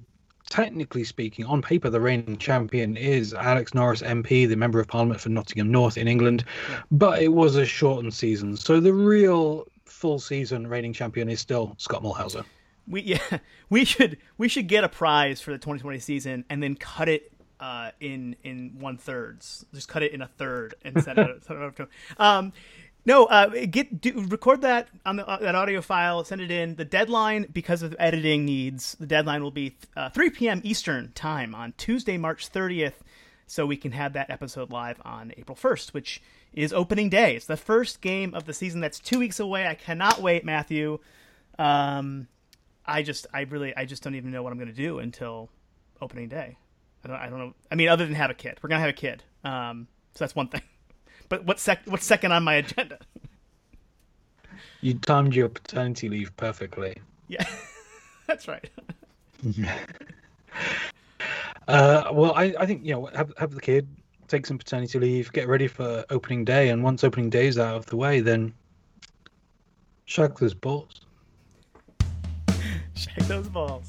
technically 0.49 1.03
speaking, 1.03 1.45
on 1.45 1.61
paper, 1.61 1.89
the 1.89 2.01
reigning 2.01 2.37
champion 2.37 2.97
is 2.97 3.33
Alex 3.33 3.73
Norris 3.73 4.01
MP, 4.01 4.47
the 4.47 4.55
member 4.55 4.79
of 4.79 4.87
Parliament 4.87 5.21
for 5.21 5.29
Nottingham 5.29 5.71
North 5.71 5.97
in 5.97 6.07
England. 6.07 6.43
But 6.91 7.21
it 7.21 7.29
was 7.29 7.55
a 7.55 7.65
shortened 7.65 8.13
season, 8.13 8.57
so 8.57 8.79
the 8.79 8.93
real 8.93 9.67
full 9.85 10.19
season 10.19 10.67
reigning 10.67 10.93
champion 10.93 11.29
is 11.29 11.39
still 11.39 11.75
Scott 11.77 12.03
Mulhauser. 12.03 12.43
We 12.87 13.01
yeah 13.01 13.39
we 13.69 13.85
should 13.85 14.17
we 14.37 14.47
should 14.47 14.67
get 14.67 14.83
a 14.83 14.89
prize 14.89 15.41
for 15.41 15.51
the 15.51 15.57
2020 15.57 15.99
season 15.99 16.45
and 16.49 16.61
then 16.61 16.75
cut 16.75 17.09
it 17.09 17.31
uh, 17.59 17.91
in 17.99 18.35
in 18.43 18.77
one 18.79 18.97
thirds. 18.97 19.65
Just 19.73 19.87
cut 19.87 20.03
it 20.03 20.13
in 20.13 20.21
a 20.21 20.27
third 20.27 20.75
and 20.83 21.01
send 21.03 21.19
it. 21.19 21.43
send 21.45 21.59
it 21.59 21.63
over 21.63 21.75
to 21.75 21.83
him. 21.83 21.89
Um, 22.17 22.53
no, 23.05 23.25
uh, 23.25 23.47
get 23.69 24.01
do, 24.01 24.25
record 24.27 24.61
that 24.61 24.89
on 25.05 25.15
the, 25.15 25.27
uh, 25.27 25.37
that 25.37 25.55
audio 25.55 25.81
file. 25.81 26.23
Send 26.23 26.41
it 26.41 26.51
in. 26.51 26.75
The 26.75 26.85
deadline, 26.85 27.47
because 27.51 27.81
of 27.81 27.95
editing 27.97 28.45
needs, 28.45 28.95
the 28.99 29.07
deadline 29.07 29.41
will 29.41 29.51
be 29.51 29.77
uh, 29.95 30.09
3 30.09 30.29
p.m. 30.31 30.61
Eastern 30.63 31.11
time 31.13 31.55
on 31.55 31.73
Tuesday, 31.77 32.17
March 32.17 32.51
30th, 32.51 32.93
so 33.47 33.65
we 33.65 33.77
can 33.77 33.91
have 33.93 34.13
that 34.13 34.29
episode 34.29 34.69
live 34.69 35.01
on 35.03 35.33
April 35.37 35.55
1st, 35.55 35.93
which 35.93 36.21
is 36.53 36.73
opening 36.73 37.09
day. 37.09 37.35
It's 37.35 37.45
the 37.45 37.57
first 37.57 38.01
game 38.01 38.33
of 38.33 38.45
the 38.45 38.53
season. 38.53 38.81
That's 38.81 38.99
two 38.99 39.19
weeks 39.19 39.39
away. 39.39 39.65
I 39.65 39.75
cannot 39.75 40.21
wait, 40.21 40.43
Matthew. 40.43 40.99
Um, 41.57 42.27
I 42.85 43.01
just, 43.03 43.27
I 43.33 43.41
really, 43.41 43.75
I 43.75 43.85
just 43.85 44.03
don't 44.03 44.15
even 44.15 44.31
know 44.31 44.43
what 44.43 44.51
I'm 44.51 44.57
going 44.57 44.69
to 44.69 44.73
do 44.73 44.99
until 44.99 45.49
opening 46.01 46.27
day. 46.27 46.57
I 47.03 47.07
don't, 47.07 47.17
I 47.17 47.29
don't 47.29 47.39
know. 47.39 47.53
I 47.71 47.75
mean, 47.75 47.89
other 47.89 48.05
than 48.05 48.15
have 48.15 48.29
a 48.29 48.33
kid, 48.33 48.57
we're 48.61 48.69
gonna 48.69 48.81
have 48.81 48.89
a 48.89 48.93
kid. 48.93 49.23
Um, 49.43 49.87
so 50.13 50.23
that's 50.23 50.35
one 50.35 50.47
thing. 50.47 50.61
But 51.29 51.45
what's 51.45 51.61
sec- 51.61 51.85
what's 51.85 52.05
second 52.05 52.31
on 52.31 52.43
my 52.43 52.55
agenda? 52.55 52.99
You 54.81 54.95
timed 54.95 55.35
your 55.35 55.49
paternity 55.49 56.09
leave 56.09 56.35
perfectly. 56.37 56.97
Yeah, 57.27 57.45
that's 58.27 58.47
right. 58.47 58.69
Uh, 61.67 62.09
well, 62.11 62.33
I, 62.35 62.55
I 62.59 62.65
think 62.65 62.83
you 62.83 62.93
know 62.93 63.05
have 63.13 63.31
have 63.37 63.51
the 63.51 63.61
kid, 63.61 63.87
take 64.27 64.47
some 64.47 64.57
paternity 64.57 64.97
leave, 64.97 65.31
get 65.31 65.47
ready 65.47 65.67
for 65.67 66.03
opening 66.09 66.43
day, 66.43 66.69
and 66.69 66.83
once 66.83 67.03
opening 67.03 67.29
day 67.29 67.45
is 67.45 67.59
out 67.59 67.75
of 67.75 67.85
the 67.85 67.95
way, 67.95 68.21
then 68.21 68.51
shag 70.05 70.35
those 70.39 70.55
balls. 70.55 71.01
Shake 72.95 73.27
those 73.27 73.47
balls. 73.47 73.87